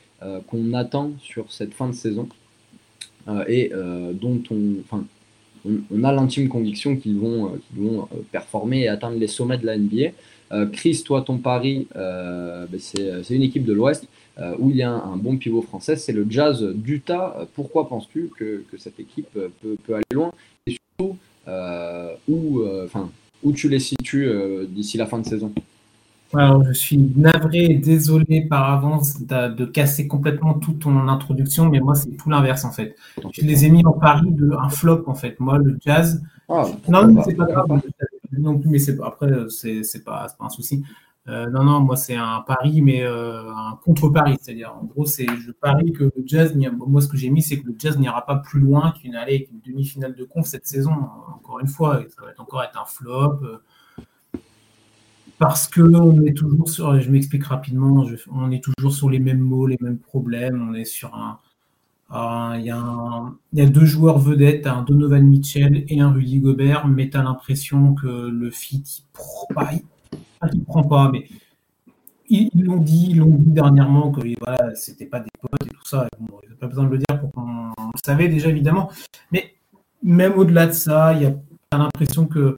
qu'on 0.48 0.74
attend 0.74 1.12
sur 1.22 1.52
cette 1.52 1.74
fin 1.74 1.90
de 1.90 1.94
saison 1.94 2.30
et 3.50 3.74
dont 4.14 4.42
on, 4.52 4.76
enfin, 4.80 5.04
on, 5.66 6.04
a 6.04 6.12
l'intime 6.12 6.50
conviction 6.50 6.96
qu'ils 6.96 7.18
vont, 7.18 7.52
vont 7.76 8.08
performer 8.32 8.82
et 8.82 8.88
atteindre 8.88 9.18
les 9.18 9.28
sommets 9.28 9.58
de 9.58 9.66
la 9.66 9.78
NBA. 9.78 10.68
Chris, 10.72 11.02
toi, 11.06 11.22
ton 11.22 11.38
pari, 11.38 11.88
ben, 11.96 12.68
c'est 12.80 13.36
une 13.36 13.44
équipe 13.44 13.66
de 13.66 13.74
l'Ouest 13.74 14.08
où 14.60 14.70
il 14.70 14.76
y 14.76 14.84
a 14.84 14.92
un, 14.92 15.18
bon 15.18 15.38
pivot 15.38 15.62
français, 15.62 15.96
c'est 15.96 16.12
le 16.12 16.28
Jazz 16.30 16.62
d'Utah. 16.62 17.48
Pourquoi 17.56 17.88
penses-tu 17.88 18.30
que, 18.38 18.64
cette 18.78 19.00
équipe 19.00 19.34
peut, 19.34 19.94
aller 19.96 20.04
loin? 20.14 20.32
Euh, 21.48 22.14
où, 22.30 22.62
euh, 22.62 22.86
enfin, 22.86 23.10
où 23.44 23.52
tu 23.52 23.68
les 23.68 23.80
situes 23.80 24.28
euh, 24.28 24.66
d'ici 24.66 24.98
la 24.98 25.06
fin 25.06 25.20
de 25.20 25.26
saison? 25.26 25.52
Alors, 26.34 26.64
je 26.64 26.74
suis 26.74 26.98
navré 27.16 27.66
et 27.66 27.76
désolé 27.76 28.42
par 28.50 28.72
avance 28.72 29.22
de, 29.22 29.66
casser 29.66 30.08
complètement 30.08 30.56
toute 30.56 30.80
ton 30.80 31.08
introduction, 31.08 31.70
mais 31.70 31.80
moi, 31.80 31.96
c'est 31.96 32.12
tout 32.12 32.30
l'inverse 32.30 32.66
en 32.66 32.72
fait. 32.72 32.96
Je 33.32 33.42
les 33.42 33.66
ai 33.66 33.70
mis 33.70 33.86
en 33.86 33.94
pari 33.94 34.32
de 34.32 34.52
un 34.52 34.70
flop 34.70 35.04
en 35.08 35.14
fait. 35.14 35.40
Moi, 35.40 35.58
le 35.58 35.78
jazz. 35.84 36.22
Ah, 36.50 36.66
non, 36.88 37.08
mais 37.08 37.22
c'est 37.24 37.36
pas 37.36 37.46
grave. 37.46 37.82
Non 38.38 38.58
plus, 38.58 38.70
mais 38.70 38.80
après, 39.04 39.28
c'est 39.50 40.04
pas, 40.04 40.28
pas 40.38 40.46
un 40.46 40.50
souci. 40.50 40.84
Euh, 41.30 41.50
non, 41.50 41.64
non, 41.64 41.80
moi 41.80 41.96
c'est 41.96 42.16
un 42.16 42.42
pari, 42.42 42.82
mais 42.82 43.02
euh, 43.04 43.50
un 43.50 43.80
contre-pari. 43.84 44.38
C'est-à-dire, 44.42 44.76
en 44.76 44.84
gros, 44.84 45.06
c'est 45.06 45.26
je 45.26 45.52
parie 45.52 45.94
que 45.94 46.04
le 46.04 46.24
jazz, 46.26 46.54
moi 46.78 47.02
ce 47.02 47.08
que 47.08 47.16
j'ai 47.16 47.30
mis, 47.30 47.42
c'est 47.42 47.60
que 47.62 47.68
le 47.68 47.76
jazz 47.78 47.98
n'ira 47.98 48.26
pas 48.26 48.36
plus 48.38 48.60
loin 48.60 48.92
qu'une 48.92 49.16
allée, 49.16 49.46
qu'une 49.46 49.62
demi-finale 49.66 50.16
de 50.16 50.24
conf 50.26 50.46
cette 50.46 50.68
saison. 50.68 50.92
Encore 51.36 51.60
une 51.62 51.68
fois, 51.68 52.04
ça 52.10 52.24
va 52.24 52.32
être 52.32 52.42
encore 52.42 52.62
être 52.64 52.80
un 52.80 52.86
flop. 52.86 53.40
Euh, 53.44 53.64
parce 55.40 55.68
que 55.68 55.82
on 55.82 56.22
est 56.22 56.36
toujours 56.36 56.70
sur, 56.70 57.00
je 57.00 57.10
m'explique 57.10 57.46
rapidement, 57.46 58.06
on 58.32 58.52
est 58.52 58.64
toujours 58.64 58.94
sur 58.94 59.10
les 59.10 59.20
mêmes 59.20 59.40
mots, 59.40 59.68
les 59.68 59.78
mêmes 59.82 59.98
problèmes. 59.98 60.70
On 60.70 60.74
est 60.74 60.86
sur 60.86 61.16
un. 61.16 61.40
Il 62.60 62.66
y, 62.66 63.62
a 63.62 63.66
deux 63.66 63.86
joueurs 63.86 64.20
vedettes, 64.20 64.68
un 64.68 64.84
Donovan 64.84 65.26
Mitchell 65.26 65.84
et 65.88 66.00
un 66.00 66.12
Rudy 66.12 66.40
Gobert, 66.40 66.88
mais 66.88 67.10
tu 67.10 67.18
as 67.18 67.24
l'impression 67.24 67.96
que 67.96 68.30
le 68.30 68.52
fit, 68.52 68.84
il, 69.50 69.82
il 70.54 70.64
prend 70.64 70.84
pas, 70.84 71.10
mais 71.12 71.28
ils 72.30 72.50
l'ont 72.56 72.78
dit, 72.78 73.14
dit 73.14 73.52
dernièrement 73.52 74.12
que 74.12 74.22
voilà, 74.40 74.76
c'était 74.76 75.06
pas 75.06 75.20
des 75.20 75.30
potes 75.42 75.66
et 75.66 75.70
tout 75.70 75.86
ça. 75.86 76.08
Il 76.20 76.26
n'y 76.26 76.54
a 76.54 76.58
pas 76.60 76.68
besoin 76.68 76.86
de 76.86 76.90
le 76.90 76.98
dire 76.98 77.20
pour 77.20 77.32
qu'on 77.32 77.70
le 77.70 78.00
savait 78.04 78.28
déjà 78.28 78.50
évidemment. 78.50 78.92
Mais 79.32 79.56
même 80.04 80.34
au-delà 80.34 80.68
de 80.68 80.74
ça, 80.74 81.14
il 81.14 81.24
y 81.24 81.26
a 81.26 81.78
l'impression 81.78 82.28
que 82.28 82.58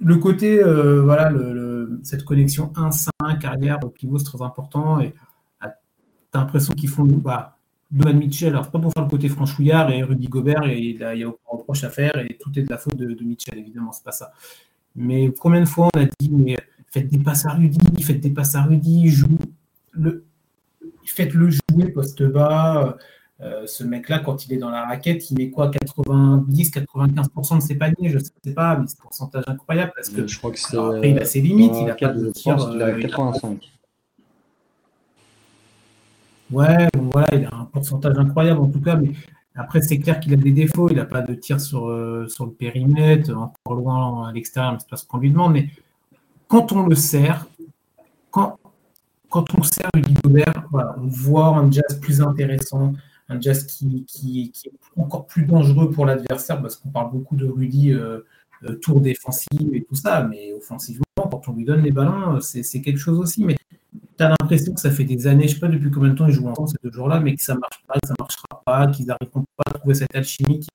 le 0.00 0.16
côté, 0.16 0.62
euh, 0.62 1.02
voilà, 1.02 1.32
cette 2.02 2.24
connexion 2.24 2.72
1-5 2.74 3.38
carrière 3.38 3.78
pivot, 3.94 4.18
c'est 4.18 4.24
très 4.24 4.42
important. 4.42 5.00
Et 5.00 5.14
ah, 5.60 5.68
tu 6.32 6.38
as 6.38 6.40
l'impression 6.40 6.74
qu'ils 6.74 6.88
font. 6.88 7.04
Bah, 7.04 7.56
Donovan 7.90 8.18
Mitchell, 8.18 8.48
alors 8.48 8.70
pas 8.70 8.80
pour 8.80 8.92
faire 8.92 9.04
le 9.04 9.08
côté 9.08 9.28
franchouillard 9.28 9.90
et 9.90 10.02
Rudy 10.02 10.26
Gobert, 10.26 10.64
et 10.64 10.78
il 10.78 10.98
n'y 10.98 11.22
a, 11.22 11.28
aucun 11.28 11.38
reproche 11.46 11.84
à 11.84 11.90
faire, 11.90 12.18
et 12.18 12.36
tout 12.36 12.50
est 12.58 12.62
de 12.62 12.70
la 12.70 12.78
faute 12.78 12.96
de, 12.96 13.14
de 13.14 13.24
Mitchell, 13.24 13.56
évidemment, 13.58 13.92
c'est 13.92 14.04
pas 14.04 14.10
ça. 14.10 14.32
Mais 14.96 15.32
combien 15.38 15.60
de 15.60 15.66
fois 15.66 15.88
on 15.94 16.00
a 16.00 16.06
dit, 16.18 16.30
mais 16.30 16.56
faites 16.90 17.08
des 17.08 17.18
passes 17.18 17.46
à 17.46 17.50
Rudy, 17.50 18.02
faites 18.02 18.20
des 18.20 18.30
passes 18.30 18.56
à 18.56 18.62
Rudy, 18.62 19.08
joue 19.08 19.38
le, 19.92 20.24
faites-le 21.04 21.50
jouer 21.50 21.88
poste 21.92 22.22
bas. 22.22 22.96
Euh, 23.42 23.66
ce 23.66 23.84
mec-là, 23.84 24.20
quand 24.20 24.46
il 24.46 24.54
est 24.54 24.56
dans 24.56 24.70
la 24.70 24.86
raquette, 24.86 25.30
il 25.30 25.36
met 25.36 25.50
quoi 25.50 25.70
90-95% 25.70 27.56
de 27.56 27.62
ses 27.62 27.74
paniers 27.74 28.08
Je 28.08 28.18
ne 28.18 28.22
sais 28.22 28.54
pas, 28.54 28.76
mais 28.76 28.86
c'est 28.86 28.98
un 28.98 29.02
pourcentage 29.02 29.44
incroyable 29.46 29.92
parce 29.94 30.08
que 30.08 30.26
je 30.26 30.38
crois 30.38 30.50
que 30.50 30.58
c'est. 30.58 30.78
Après, 30.78 31.10
il 31.10 31.18
a 31.18 31.24
ses 31.26 31.42
limites, 31.42 31.74
il 31.80 31.90
a 31.90 31.94
pas 31.94 32.08
de 32.08 32.30
tir. 32.30 32.56
Il 32.74 32.82
a 32.82 32.98
85. 32.98 33.72
Ouais, 36.50 36.88
bon, 36.94 37.10
voilà, 37.12 37.26
il 37.32 37.44
a 37.44 37.54
un 37.54 37.64
pourcentage 37.64 38.16
incroyable 38.18 38.60
en 38.60 38.68
tout 38.68 38.80
cas, 38.80 38.96
mais 38.96 39.10
après, 39.54 39.82
c'est 39.82 39.98
clair 39.98 40.20
qu'il 40.20 40.32
a 40.32 40.36
des 40.36 40.52
défauts. 40.52 40.88
Il 40.88 40.96
n'a 40.96 41.04
pas 41.04 41.20
de 41.20 41.34
tir 41.34 41.60
sur, 41.60 41.88
euh, 41.88 42.28
sur 42.28 42.46
le 42.46 42.52
périmètre, 42.52 43.36
encore 43.36 43.74
loin 43.74 44.28
à 44.28 44.32
l'extérieur, 44.32 44.76
c'est 44.78 44.88
pas 44.88 44.96
ce 44.96 45.04
qu'on 45.04 45.18
lui 45.18 45.30
demande, 45.30 45.52
mais 45.52 45.68
quand 46.48 46.72
on 46.72 46.86
le 46.86 46.94
sert, 46.94 47.46
quand, 48.30 48.58
quand 49.28 49.44
on 49.58 49.62
sert 49.62 49.90
Rudy 49.94 50.14
Gobert, 50.22 50.68
on 50.72 51.06
voit 51.06 51.48
un 51.48 51.70
jazz 51.70 51.98
plus 52.00 52.22
intéressant, 52.22 52.94
un 53.28 53.40
jazz 53.40 53.64
qui, 53.66 54.04
qui, 54.04 54.52
est 54.64 54.70
encore 55.00 55.26
plus 55.26 55.44
dangereux 55.44 55.90
pour 55.90 56.06
l'adversaire, 56.06 56.60
parce 56.60 56.76
qu'on 56.76 56.90
parle 56.90 57.10
beaucoup 57.10 57.36
de 57.36 57.46
Rudy 57.46 57.92
euh, 57.92 58.20
euh, 58.64 58.76
tour 58.76 59.00
défensif 59.00 59.60
et 59.72 59.82
tout 59.82 59.94
ça, 59.94 60.22
mais 60.22 60.52
offensivement, 60.52 61.04
quand 61.16 61.48
on 61.48 61.52
lui 61.52 61.64
donne 61.64 61.82
les 61.82 61.90
ballons, 61.90 62.40
c'est 62.40 62.80
quelque 62.80 62.98
chose 62.98 63.18
aussi. 63.18 63.44
Mais 63.44 63.56
tu 64.16 64.24
as 64.24 64.28
l'impression 64.28 64.72
que 64.72 64.80
ça 64.80 64.90
fait 64.90 65.04
des 65.04 65.26
années, 65.26 65.48
je 65.48 65.48
ne 65.48 65.54
sais 65.54 65.60
pas 65.60 65.68
depuis 65.68 65.90
combien 65.90 66.10
de 66.10 66.14
temps 66.14 66.26
ils 66.26 66.32
jouent 66.32 66.48
ensemble 66.48 66.68
ces 66.68 66.78
deux 66.82 66.92
jours-là, 66.92 67.20
mais 67.20 67.34
que 67.34 67.42
ça 67.42 67.54
ne 67.54 67.60
marche 67.60 67.82
pas, 67.86 67.94
que 67.94 68.06
ça 68.06 68.14
ne 68.18 68.22
marchera 68.22 68.62
pas, 68.64 68.86
qu'ils 68.88 69.06
n'arriveront 69.06 69.44
pas 69.56 69.64
à 69.66 69.78
trouver 69.78 69.94
cette 69.94 70.14
alchimie 70.14 70.60
qui 70.60 70.68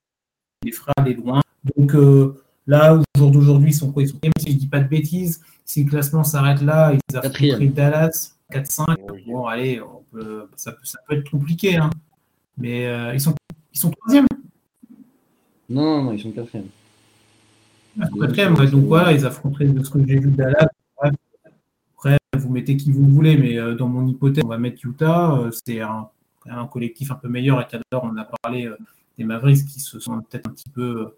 les 0.63 0.71
fera 0.71 0.91
aller 0.97 1.13
loin. 1.13 1.41
Donc 1.75 1.95
euh, 1.95 2.35
là, 2.67 2.95
au 2.95 3.03
jour 3.17 3.31
d'aujourd'hui, 3.31 3.69
ils 3.69 3.75
sont 3.75 3.91
quoi? 3.91 4.03
Ils 4.03 4.09
sont 4.09 4.19
si 4.39 4.47
je 4.47 4.53
ne 4.53 4.59
dis 4.59 4.67
pas 4.67 4.79
de 4.79 4.87
bêtises. 4.87 5.41
Si 5.65 5.83
le 5.83 5.89
classement 5.89 6.23
s'arrête 6.23 6.61
là, 6.61 6.93
ils 6.93 7.17
affrontent 7.17 7.65
Dallas 7.73 8.35
4-5. 8.51 9.25
Bon, 9.27 9.45
allez, 9.45 9.81
ça, 10.55 10.71
peut, 10.73 10.79
ça, 10.83 10.99
peut, 11.07 11.15
être 11.15 11.29
compliqué. 11.29 11.77
Hein. 11.77 11.89
Mais 12.61 12.85
euh, 12.85 13.13
ils 13.13 13.19
sont 13.19 13.33
ils 13.73 13.79
sont 13.79 13.89
troisième. 13.91 14.27
Non, 15.69 15.97
non, 15.97 16.03
non, 16.03 16.11
ils 16.13 16.21
sont 16.21 16.31
quatrième. 16.31 16.67
Ah, 17.99 18.05
quatrième, 18.19 18.53
donc 18.53 18.85
voilà, 18.85 19.11
ils 19.11 19.25
affronteraient 19.25 19.65
de 19.65 19.83
ce 19.83 19.89
que 19.89 19.99
j'ai 20.05 20.19
vu 20.19 20.31
Dallas. 20.31 20.67
Après, 21.95 22.17
vous 22.37 22.49
mettez 22.49 22.77
qui 22.77 22.91
vous 22.91 23.07
voulez, 23.07 23.37
mais 23.37 23.57
euh, 23.57 23.75
dans 23.75 23.87
mon 23.87 24.05
hypothèse, 24.07 24.43
on 24.45 24.49
va 24.49 24.57
mettre 24.57 24.85
Utah. 24.85 25.33
Euh, 25.33 25.51
c'est 25.65 25.81
un, 25.81 26.09
un, 26.45 26.67
collectif 26.67 27.11
un 27.11 27.15
peu 27.15 27.29
meilleur. 27.29 27.61
Et 27.61 27.67
tout 27.67 27.77
à 27.77 27.81
l'heure, 27.91 28.03
on 28.03 28.15
a 28.17 28.27
parlé 28.43 28.69
des 29.17 29.23
Mavericks 29.23 29.65
qui 29.65 29.79
se 29.79 29.99
sont 29.99 30.21
peut-être 30.21 30.47
un 30.47 30.51
petit 30.51 30.69
peu, 30.69 31.15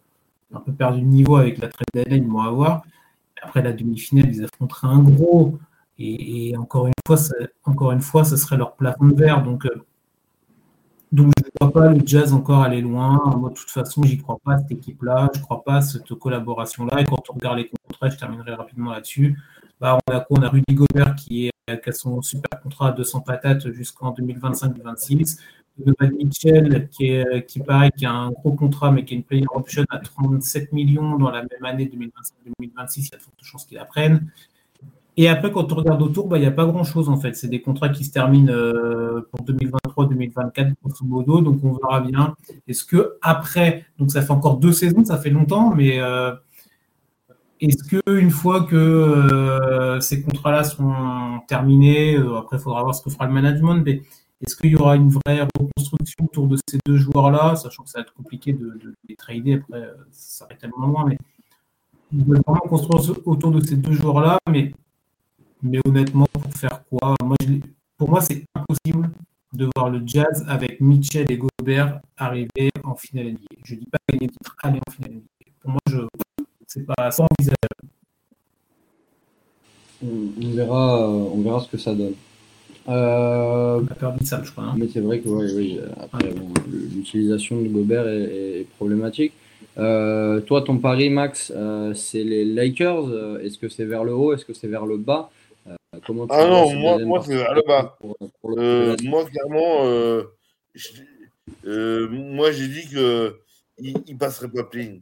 un 0.53 0.59
peu 0.59 0.71
perdu 0.71 1.01
de 1.01 1.05
niveau 1.05 1.35
avec 1.35 1.57
la 1.57 1.67
trade 1.67 1.87
deadline, 1.93 2.23
ils 2.23 2.29
vont 2.29 2.41
avoir. 2.41 2.83
Après 3.41 3.61
la 3.61 3.73
demi-finale, 3.73 4.29
ils 4.29 4.43
affronteraient 4.43 4.87
un 4.87 4.99
gros. 4.99 5.59
Et, 5.99 6.55
encore, 6.57 6.87
une 6.87 6.93
fois, 7.05 7.17
ça, 7.17 7.35
encore 7.65 7.91
une 7.91 8.01
fois, 8.01 8.23
ce 8.23 8.37
serait 8.37 8.57
leur 8.57 8.75
plafond 8.75 9.07
de 9.07 9.15
verre. 9.15 9.43
Donc, 9.43 9.67
donc 11.13 11.31
je 11.37 11.43
ne 11.45 11.49
crois 11.59 11.71
pas 11.71 11.89
le 11.89 12.01
jazz 12.03 12.33
encore 12.33 12.63
aller 12.63 12.81
loin. 12.81 13.21
Moi, 13.37 13.51
de 13.51 13.55
toute 13.55 13.69
façon, 13.69 14.01
j'y 14.03 14.17
crois 14.17 14.39
pas 14.43 14.57
cette 14.57 14.71
équipe-là. 14.71 15.29
Je 15.33 15.39
ne 15.39 15.43
crois 15.43 15.63
pas 15.63 15.75
à 15.75 15.81
cette 15.81 16.11
collaboration-là. 16.15 17.01
Et 17.01 17.05
quand 17.05 17.29
on 17.29 17.33
regarde 17.33 17.57
les 17.57 17.69
contrats, 17.69 18.09
je 18.09 18.17
terminerai 18.17 18.55
rapidement 18.55 18.91
là-dessus. 18.91 19.39
Bah, 19.79 19.99
on, 20.29 20.41
a 20.41 20.49
Rudy 20.49 20.73
Gobert 20.73 21.15
qui, 21.15 21.47
est, 21.47 21.81
qui 21.83 21.89
a 21.89 21.93
son 21.93 22.21
super 22.23 22.59
contrat 22.61 22.89
à 22.89 22.91
200 22.93 23.21
patates 23.21 23.71
jusqu'en 23.73 24.11
2025-2026. 24.13 25.37
Donovan 25.77 26.17
Mitchell, 26.17 26.89
qui, 26.89 27.11
est, 27.11 27.45
qui 27.45 27.59
pareil, 27.59 27.91
qui 27.95 28.05
a 28.05 28.11
un 28.11 28.31
gros 28.31 28.53
contrat, 28.53 28.91
mais 28.91 29.05
qui 29.05 29.13
a 29.13 29.17
une 29.17 29.23
player 29.23 29.45
option 29.53 29.85
à 29.89 29.99
37 29.99 30.71
millions 30.73 31.17
dans 31.17 31.29
la 31.29 31.41
même 31.41 31.63
année 31.63 31.85
2025-2026, 31.85 32.97
il 32.97 33.03
y 33.03 33.13
a 33.13 33.17
de 33.17 33.21
fortes 33.21 33.43
chances 33.43 33.65
qu'il 33.65 33.77
la 33.77 33.85
prenne. 33.85 34.29
Et 35.15 35.27
après, 35.27 35.51
quand 35.51 35.71
on 35.71 35.75
regarde 35.75 36.01
autour, 36.01 36.27
bah, 36.27 36.37
il 36.37 36.41
n'y 36.41 36.47
a 36.47 36.51
pas 36.51 36.65
grand-chose 36.65 37.07
en 37.07 37.17
fait. 37.17 37.35
C'est 37.35 37.47
des 37.47 37.61
contrats 37.61 37.89
qui 37.89 38.03
se 38.03 38.11
terminent 38.11 38.51
euh, 38.51 39.21
pour 39.31 39.45
2023-2024, 39.45 40.73
grosso 40.83 41.05
modo. 41.05 41.41
Donc 41.41 41.63
on 41.63 41.73
verra 41.73 42.01
bien. 42.01 42.35
Est-ce 42.67 42.83
que 42.83 43.17
après, 43.21 43.85
donc 43.99 44.11
ça 44.11 44.21
fait 44.21 44.31
encore 44.31 44.57
deux 44.57 44.71
saisons, 44.71 45.05
ça 45.05 45.17
fait 45.17 45.29
longtemps, 45.29 45.73
mais 45.75 45.99
euh, 45.99 46.33
est-ce 47.61 47.83
que 47.83 48.19
une 48.19 48.31
fois 48.31 48.63
que 48.63 48.75
euh, 48.75 49.99
ces 49.99 50.23
contrats-là 50.23 50.63
sont 50.63 50.93
terminés, 51.47 52.17
après 52.37 52.57
il 52.57 52.59
faudra 52.59 52.81
voir 52.81 52.95
ce 52.95 53.03
que 53.03 53.11
fera 53.11 53.27
le 53.27 53.33
management, 53.33 53.83
mais 53.85 54.01
est-ce 54.45 54.55
qu'il 54.55 54.71
y 54.71 54.75
aura 54.75 54.95
une 54.95 55.09
vraie 55.09 55.47
reconstruction 55.57 56.25
autour 56.25 56.47
de 56.47 56.57
ces 56.67 56.79
deux 56.85 56.97
joueurs-là, 56.97 57.55
sachant 57.55 57.83
que 57.83 57.89
ça 57.89 57.99
va 57.99 58.01
être 58.01 58.13
compliqué 58.13 58.51
de, 58.53 58.95
les 59.07 59.15
trader, 59.15 59.53
après 59.53 59.81
ça 60.11 60.45
s'arrête 60.45 60.57
tellement 60.57 60.87
loin, 60.87 61.05
mais 61.07 61.17
ils 62.11 62.25
veulent 62.25 62.41
vraiment 62.45 62.61
construire 62.61 63.15
autour 63.25 63.51
de 63.51 63.61
ces 63.61 63.77
deux 63.77 63.93
joueurs-là, 63.93 64.37
mais, 64.49 64.73
mais 65.63 65.79
honnêtement, 65.85 66.27
pour 66.31 66.53
faire 66.53 66.83
quoi? 66.89 67.15
Pour 67.97 68.09
moi, 68.09 68.21
c'est 68.21 68.43
impossible 68.53 69.09
de 69.53 69.69
voir 69.75 69.89
le 69.89 70.01
Jazz 70.05 70.43
avec 70.47 70.81
Mitchell 70.81 71.31
et 71.31 71.37
Gobert 71.37 72.01
arriver 72.17 72.69
en 72.83 72.95
finale 72.95 73.33
NBA. 73.33 73.39
Je 73.63 73.75
ne 73.75 73.79
dis 73.79 73.85
pas 73.85 73.97
gagner 74.09 74.27
le 74.27 74.31
titre, 74.31 74.55
aller 74.61 74.79
en 74.85 74.91
finale 74.91 75.11
NBA. 75.11 75.51
Pour 75.61 75.71
moi, 75.71 75.79
je 75.89 75.97
c'est 76.67 76.85
pas 76.85 77.11
sans 77.11 77.27
envisageable. 77.37 77.57
On 80.03 80.55
verra, 80.55 81.07
on 81.07 81.41
verra 81.41 81.59
ce 81.61 81.69
que 81.69 81.77
ça 81.77 81.93
donne. 81.93 82.15
Euh, 82.89 83.81
ça, 84.23 84.41
je 84.43 84.51
crois. 84.51 84.65
Hein. 84.65 84.75
Mais 84.77 84.87
c'est 84.91 84.99
vrai 84.99 85.19
que 85.19 85.29
oui, 85.29 85.79
après, 86.01 86.29
l'utilisation 86.67 87.61
de 87.61 87.67
Gobert 87.67 88.07
est, 88.07 88.65
problématique. 88.75 89.33
Euh, 89.77 90.41
toi, 90.41 90.61
ton 90.61 90.77
pari, 90.77 91.09
Max, 91.09 91.53
euh, 91.55 91.93
c'est 91.93 92.23
les 92.23 92.43
Lakers. 92.43 93.39
Est-ce 93.41 93.57
que 93.57 93.69
c'est 93.69 93.85
vers 93.85 94.03
le 94.03 94.13
haut 94.13 94.33
Est-ce 94.33 94.45
que 94.45 94.53
c'est 94.53 94.67
vers 94.67 94.85
le 94.85 94.97
bas? 94.97 95.29
Comment 96.05 96.27
Ah 96.29 96.47
non, 96.47 96.73
moi, 96.75 96.97
moi 96.99 97.23
c'est 97.23 97.35
le 97.35 97.67
bas. 97.67 97.97
moi, 99.03 99.25
clairement, 99.25 99.85
moi, 102.35 102.51
j'ai 102.51 102.67
dit 102.67 102.87
qu'il 102.87 104.13
ne 104.13 104.17
passerait 104.17 104.49
pas 104.49 104.63
plein. 104.63 104.99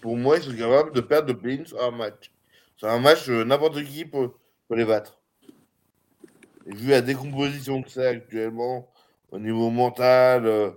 Pour 0.00 0.16
moi, 0.16 0.38
ils 0.38 0.42
sont 0.42 0.56
capables 0.56 0.92
de 0.92 1.00
perdre 1.00 1.28
de 1.28 1.32
plein 1.34 1.64
sur 1.64 1.82
un 1.82 1.90
match. 1.90 2.30
C'est 2.78 2.86
un 2.86 2.98
match, 2.98 3.28
euh, 3.28 3.44
n'importe 3.44 3.84
qui 3.84 4.06
peut, 4.06 4.30
les 4.70 4.86
battre. 4.86 5.18
vu 6.66 6.90
la 6.90 7.02
décomposition 7.02 7.82
que 7.82 7.90
c'est 7.90 8.06
actuellement, 8.06 8.90
au 9.30 9.38
niveau 9.38 9.68
mental, 9.70 10.46
euh, 10.46 10.70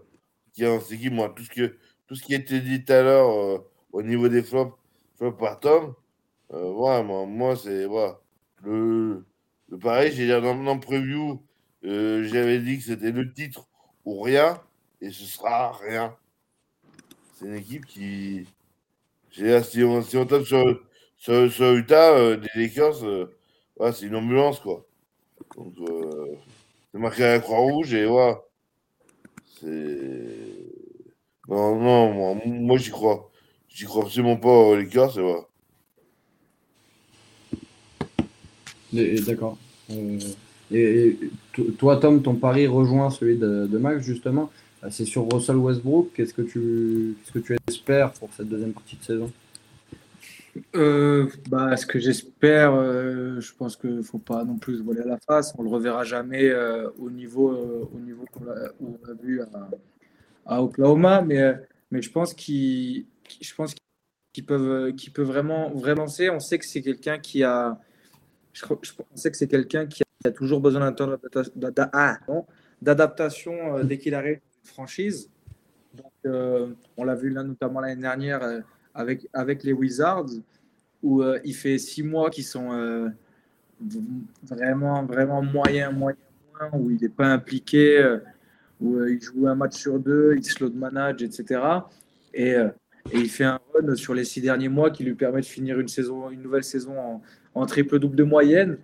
qui 0.51 0.63
est 0.65 1.09
moi, 1.09 1.29
tout 1.29 1.43
ce, 1.43 1.49
que, 1.49 1.77
tout 2.07 2.15
ce 2.15 2.23
qui 2.23 2.35
a 2.35 2.37
été 2.37 2.59
dit 2.59 2.83
tout 2.83 2.91
à 2.91 3.01
l'heure 3.01 3.29
euh, 3.31 3.57
au 3.93 4.01
niveau 4.01 4.27
des 4.27 4.43
flops, 4.43 4.75
flops 5.17 5.39
par 5.39 5.59
Tom, 5.61 5.95
voilà, 6.61 7.03
moi, 7.03 7.55
c'est. 7.55 7.85
Voilà. 7.85 8.19
Le, 8.63 9.25
le 9.69 9.77
pareil, 9.77 10.11
j'ai 10.13 10.25
dit 10.25 10.29
dans, 10.29 10.53
mon 10.53 10.79
preview, 10.79 11.41
j'avais 11.83 12.59
dit 12.59 12.77
que 12.77 12.83
c'était 12.85 13.11
le 13.11 13.31
titre 13.33 13.67
ou 14.05 14.21
rien, 14.21 14.61
et 15.01 15.09
ce 15.11 15.25
sera 15.25 15.73
rien. 15.73 16.15
C'est 17.33 17.45
une 17.45 17.55
équipe 17.55 17.85
qui. 17.85 18.47
Si 19.31 19.83
on, 19.83 20.01
si 20.03 20.15
on 20.15 20.25
tape 20.27 20.43
sur, 20.45 20.79
sur, 21.17 21.51
sur 21.51 21.71
Utah, 21.73 22.13
euh, 22.13 22.37
des 22.37 22.49
Lakers, 22.55 23.03
euh, 23.03 23.35
c'est 23.91 24.05
une 24.05 24.15
ambulance, 24.15 24.59
quoi. 24.59 24.85
Donc, 25.57 25.73
euh, 25.89 26.35
c'est 26.91 26.99
marqué 26.99 27.23
à 27.23 27.33
la 27.33 27.39
Croix-Rouge 27.39 27.93
et 27.93 28.05
voilà. 28.05 28.41
C'est. 29.59 30.27
Non, 31.47 31.75
non, 31.79 32.13
moi, 32.13 32.35
moi 32.45 32.77
j'y 32.77 32.91
crois. 32.91 33.31
J'y 33.67 33.85
crois 33.85 34.03
absolument 34.03 34.37
pas 34.37 34.49
aux 34.49 34.75
Lakers, 34.75 35.17
et 35.17 35.21
voilà. 35.21 35.41
D'accord. 38.93 39.57
et, 40.71 41.17
toi, 41.77 41.97
Tom, 41.97 42.21
ton 42.21 42.35
pari 42.35 42.67
rejoint 42.67 43.09
celui 43.09 43.37
de, 43.37 43.77
Max, 43.77 44.03
justement. 44.05 44.51
C'est 44.89 45.05
sur 45.05 45.27
Russell 45.31 45.55
Westbrook. 45.55 46.11
Qu'est-ce 46.13 46.33
que 46.33 46.41
tu, 46.41 47.15
que 47.33 47.39
tu 47.39 47.55
espères 47.67 48.11
pour 48.11 48.29
cette 48.35 48.49
deuxième 48.49 48.73
partie 48.73 48.97
de 48.97 49.03
saison? 49.03 49.31
Euh, 50.75 51.27
bah, 51.49 51.75
ce 51.77 51.85
que 51.85 51.99
j'espère, 51.99 52.73
euh, 52.75 53.39
je 53.39 53.53
pense 53.53 53.75
qu'il 53.75 53.95
ne 53.95 54.01
faut 54.01 54.19
pas 54.19 54.43
non 54.43 54.57
plus 54.57 54.77
se 54.77 54.83
voiler 54.83 55.01
à 55.01 55.05
la 55.05 55.17
face. 55.17 55.53
On 55.57 55.63
ne 55.63 55.69
le 55.69 55.73
reverra 55.73 56.03
jamais 56.03 56.49
euh, 56.49 56.89
au 56.99 57.09
niveau, 57.09 57.89
au 57.93 57.99
niveau 57.99 58.25
qu'on 58.31 58.47
a, 58.47 58.53
a, 58.53 59.13
vu 59.21 59.41
à, 60.45 60.61
Oklahoma, 60.61 61.21
mais, 61.21 61.55
mais 61.89 62.01
je 62.01 62.11
pense 62.11 62.33
qu'il 62.33 63.05
je 63.41 63.55
pense 63.55 63.73
qui 64.33 64.41
peuvent, 64.41 64.93
qui 64.93 65.09
peut 65.09 65.23
vraiment, 65.23 65.71
vraiment 65.71 66.03
lancer. 66.03 66.29
On 66.29 66.39
sait 66.39 66.59
que 66.59 66.65
c'est 66.65 66.81
quelqu'un 66.81 67.17
qui 67.17 67.43
a, 67.43 67.79
je, 68.53 68.65
on 68.69 69.15
sait 69.15 69.31
que 69.31 69.37
c'est 69.37 69.47
quelqu'un 69.47 69.85
qui 69.87 70.03
a 70.25 70.31
toujours 70.31 70.61
besoin 70.61 70.81
d'un 70.81 70.93
temps 70.93 71.09
d'adaptation 72.81 73.53
ah, 73.61 73.77
euh, 73.77 73.83
dès 73.83 73.97
qu'il 73.97 74.15
arrive 74.15 74.35
une 74.35 74.69
franchise. 74.69 75.29
Donc, 75.93 76.11
euh, 76.25 76.67
on 76.97 77.03
l'a 77.03 77.15
vu 77.15 77.29
là 77.29 77.43
notamment 77.43 77.81
l'année 77.81 78.01
dernière 78.01 78.41
euh, 78.43 78.61
avec, 78.93 79.63
les 79.63 79.73
Wizards, 79.73 80.29
où 81.01 81.23
il 81.43 81.55
fait 81.55 81.77
six 81.77 82.03
mois 82.03 82.29
qui 82.29 82.43
sont 82.43 83.11
vraiment, 84.43 85.03
vraiment 85.03 85.41
moyens, 85.41 85.93
moyens, 85.93 86.21
où 86.73 86.89
il 86.91 87.01
n'est 87.01 87.09
pas 87.09 87.27
impliqué, 87.27 88.17
où 88.79 89.03
il 89.03 89.19
joue 89.19 89.47
un 89.47 89.55
match 89.55 89.77
sur 89.77 89.99
deux, 89.99 90.35
il 90.37 90.45
slow 90.45 90.69
de 90.69 90.77
manage, 90.77 91.23
etc. 91.23 91.59
Et 92.33 92.55
et 93.11 93.19
il 93.19 93.29
fait 93.29 93.43
un 93.43 93.59
sur 93.95 94.13
les 94.13 94.23
six 94.23 94.41
derniers 94.41 94.69
mois 94.69 94.89
qui 94.91 95.03
lui 95.03 95.15
permet 95.15 95.41
de 95.41 95.45
finir 95.45 95.79
une, 95.79 95.87
saison, 95.87 96.29
une 96.29 96.41
nouvelle 96.41 96.63
saison 96.63 97.21
en, 97.53 97.65
triple-double 97.65 98.15
de 98.15 98.23
moyenne. 98.23 98.77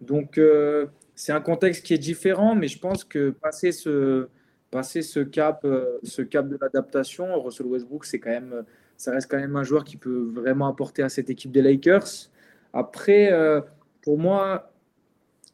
Donc, 0.00 0.38
euh, 0.38 0.86
c'est 1.14 1.32
un 1.32 1.40
contexte 1.40 1.84
qui 1.84 1.94
est 1.94 1.98
différent, 1.98 2.54
mais 2.54 2.68
je 2.68 2.78
pense 2.78 3.04
que 3.04 3.30
passer 3.30 3.72
ce, 3.72 4.28
passer 4.70 5.02
ce, 5.02 5.20
cap, 5.20 5.64
euh, 5.64 5.98
ce 6.02 6.22
cap 6.22 6.48
de 6.48 6.58
l'adaptation, 6.60 7.40
Russell 7.40 7.66
Westbrook, 7.66 8.04
c'est 8.04 8.18
quand 8.18 8.30
même, 8.30 8.64
ça 8.96 9.12
reste 9.12 9.30
quand 9.30 9.38
même 9.38 9.56
un 9.56 9.62
joueur 9.64 9.84
qui 9.84 9.96
peut 9.96 10.30
vraiment 10.32 10.66
apporter 10.66 11.02
à 11.02 11.08
cette 11.08 11.30
équipe 11.30 11.52
des 11.52 11.62
Lakers. 11.62 12.30
Après, 12.72 13.32
euh, 13.32 13.60
pour 14.02 14.18
moi, 14.18 14.72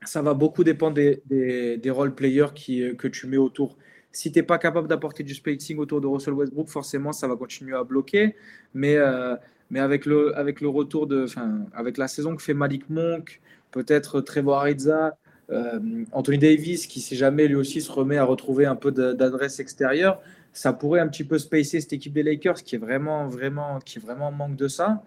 ça 0.05 0.23
va 0.23 0.35
beaucoup 0.35 0.65
dépendre 0.65 0.95
des, 0.95 1.23
des, 1.27 1.77
des 1.77 1.91
role 1.91 2.15
players 2.15 2.55
que 2.55 3.09
tu 3.09 3.27
mets 3.27 3.37
autour 3.37 3.77
si 4.13 4.33
tu 4.33 4.39
n'es 4.39 4.43
pas 4.43 4.59
capable 4.59 4.89
d'apporter 4.89 5.23
du 5.23 5.35
spacing 5.35 5.79
autour 5.79 6.01
de 6.01 6.07
Russell 6.07 6.35
Westbrook, 6.35 6.69
forcément, 6.69 7.13
ça 7.13 7.29
va 7.29 7.37
continuer 7.37 7.77
à 7.77 7.85
bloquer. 7.85 8.35
Mais, 8.75 8.97
euh, 8.97 9.37
mais 9.71 9.81
avec, 9.81 10.07
le, 10.07 10.37
avec 10.37 10.61
le 10.61 10.69
retour 10.69 11.07
de. 11.07 11.27
avec 11.75 11.97
la 11.97 12.09
saison 12.09 12.35
que 12.35 12.43
fait 12.43 12.55
Malik 12.55 12.89
Monk, 12.91 13.41
peut-être 13.71 14.21
Trevor 14.21 14.59
Ariza, 14.59 15.17
euh, 15.51 16.05
Anthony 16.13 16.39
Davis, 16.39 16.87
qui, 16.87 17.01
si 17.01 17.17
jamais 17.17 17.47
lui 17.49 17.57
aussi 17.57 17.81
se 17.81 17.91
remet 17.91 18.17
à 18.17 18.25
retrouver 18.25 18.67
un 18.67 18.77
peu 18.77 18.91
d'adresse 18.91 19.61
extérieure, 19.61 20.21
ça 20.53 20.73
pourrait 20.73 21.01
un 21.01 21.09
petit 21.09 21.25
peu 21.25 21.39
spacer 21.39 21.81
cette 21.81 21.93
équipe 21.93 22.13
des 22.13 22.23
Lakers 22.25 22.63
qui 22.63 22.75
est 22.75 22.79
vraiment, 22.79 23.27
vraiment, 23.27 23.79
qui 23.81 23.99
est 23.99 24.03
vraiment 24.03 24.29
en 24.29 24.33
manque 24.33 24.57
de 24.57 24.69
ça. 24.69 25.03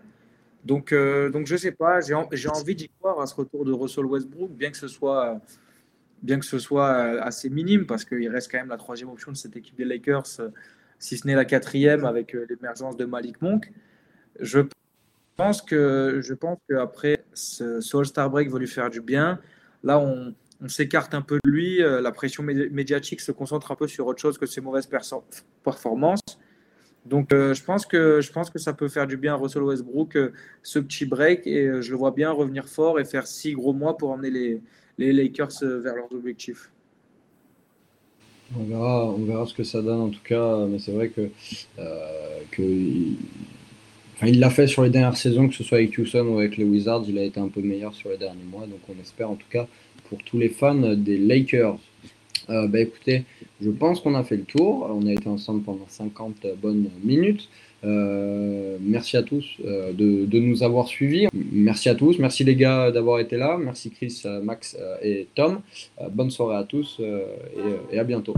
Donc, 0.63 0.93
euh, 0.93 1.29
donc 1.29 1.45
je 1.45 1.53
ne 1.53 1.57
sais 1.57 1.71
pas, 1.73 1.99
j'ai 1.99 2.13
envie 2.47 2.75
d'y 2.75 2.87
croire 2.87 3.19
à 3.19 3.27
ce 3.27 3.35
retour 3.35 3.65
de 3.65 3.73
Russell 3.73 4.05
Westbrook, 4.05 4.51
bien 4.51 4.71
que 4.71 4.77
ce 4.77 4.87
soit 4.87 5.41
bien 6.23 6.39
que 6.39 6.45
ce 6.45 6.57
soit 6.57 6.89
euh, 6.89 7.19
assez 7.21 7.49
minime, 7.49 7.85
parce 7.85 8.05
qu'il 8.05 8.29
reste 8.29 8.49
quand 8.49 8.57
même 8.57 8.69
la 8.69 8.77
troisième 8.77 9.09
option 9.09 9.31
de 9.31 9.37
cette 9.37 9.55
équipe 9.55 9.75
des 9.75 9.85
Lakers, 9.85 10.23
euh, 10.39 10.49
si 10.97 11.17
ce 11.17 11.27
n'est 11.27 11.35
la 11.35 11.45
quatrième 11.45 12.05
avec 12.05 12.33
euh, 12.33 12.47
l'émergence 12.49 12.95
de 12.95 13.05
Malik 13.05 13.41
Monk. 13.41 13.71
Je 14.39 14.61
pense 15.35 15.61
que 15.61 16.21
je 16.23 16.33
pense 16.33 16.57
qu'après 16.69 17.23
ce, 17.33 17.95
All-Star 17.95 18.29
Break 18.29 18.49
va 18.49 18.57
lui 18.57 18.67
faire 18.67 18.89
du 18.89 19.01
bien. 19.01 19.39
Là, 19.83 19.99
on, 19.99 20.33
s'écarte 20.67 21.13
un 21.13 21.21
peu 21.21 21.39
de 21.43 21.49
lui. 21.49 21.79
La 21.79 22.11
pression 22.13 22.41
médiatique 22.41 23.19
se 23.19 23.33
concentre 23.33 23.73
un 23.73 23.75
peu 23.75 23.85
sur 23.85 24.07
autre 24.07 24.21
chose 24.21 24.37
que 24.37 24.45
ses 24.45 24.61
mauvaises 24.61 24.87
performances. 25.61 26.21
Donc, 27.05 27.31
je, 27.31 27.63
pense 27.65 27.85
que, 27.85 28.21
je 28.21 28.31
pense 28.31 28.49
que 28.49 28.59
ça 28.59 28.71
peut 28.71 28.87
faire 28.87 29.05
du 29.05 29.17
bien 29.17 29.33
à 29.33 29.35
Russell 29.35 29.63
Westbrook, 29.63 30.17
ce 30.61 30.79
petit 30.79 31.05
break. 31.05 31.45
Et 31.47 31.81
je 31.81 31.91
le 31.91 31.97
vois 31.97 32.11
bien 32.11 32.31
revenir 32.31 32.69
fort 32.69 32.97
et 32.97 33.03
faire 33.03 33.27
six 33.27 33.51
gros 33.51 33.73
mois 33.73 33.97
pour 33.97 34.11
emmener 34.11 34.29
les, 34.29 34.61
les 34.97 35.13
Lakers 35.13 35.63
euh, 35.63 35.79
vers 35.79 35.95
leurs 35.95 36.11
objectifs. 36.11 36.69
On 38.57 38.63
verra, 38.63 39.05
on 39.05 39.23
verra 39.25 39.45
ce 39.45 39.53
que 39.53 39.63
ça 39.63 39.81
donne 39.81 40.01
en 40.01 40.09
tout 40.09 40.23
cas, 40.23 40.65
mais 40.67 40.77
c'est 40.77 40.91
vrai 40.91 41.09
que, 41.09 41.29
euh, 41.79 42.39
il 44.21 44.39
l'a 44.39 44.49
fait 44.51 44.67
sur 44.67 44.83
les 44.83 44.91
dernières 44.91 45.17
saisons, 45.17 45.47
que 45.47 45.55
ce 45.55 45.63
soit 45.63 45.79
avec 45.79 45.97
Houston 45.97 46.27
ou 46.27 46.37
avec 46.37 46.57
les 46.57 46.63
Wizards, 46.63 47.05
il 47.07 47.17
a 47.17 47.23
été 47.23 47.39
un 47.39 47.47
peu 47.47 47.61
meilleur 47.61 47.95
sur 47.95 48.09
les 48.09 48.17
derniers 48.17 48.43
mois, 48.43 48.67
donc 48.67 48.79
on 48.87 49.01
espère 49.01 49.29
en 49.31 49.35
tout 49.35 49.47
cas 49.49 49.67
pour 50.07 50.19
tous 50.23 50.37
les 50.37 50.49
fans 50.49 50.95
des 50.95 51.17
Lakers. 51.17 51.79
Euh, 52.49 52.67
bah 52.67 52.81
écoutez, 52.81 53.23
je 53.61 53.69
pense 53.69 54.01
qu'on 54.01 54.15
a 54.15 54.23
fait 54.23 54.35
le 54.35 54.43
tour. 54.43 54.89
On 54.89 55.07
a 55.07 55.11
été 55.11 55.27
ensemble 55.27 55.63
pendant 55.63 55.87
50 55.87 56.45
bonnes 56.61 56.89
minutes. 57.03 57.49
Euh, 57.85 58.77
merci 58.81 59.17
à 59.17 59.23
tous 59.23 59.45
euh, 59.65 59.91
de, 59.93 60.39
nous 60.39 60.63
avoir 60.63 60.87
suivis. 60.87 61.27
Merci 61.33 61.89
à 61.89 61.95
tous. 61.95 62.19
Merci 62.19 62.43
les 62.43 62.55
gars 62.55 62.91
d'avoir 62.91 63.19
été 63.19 63.37
là. 63.37 63.57
Merci 63.57 63.91
Chris, 63.91 64.23
Max 64.41 64.77
et 65.01 65.27
Tom. 65.35 65.61
bonne 66.11 66.31
soirée 66.31 66.57
à 66.57 66.63
tous 66.63 67.01
et 67.91 67.99
à 67.99 68.03
bientôt. 68.03 68.35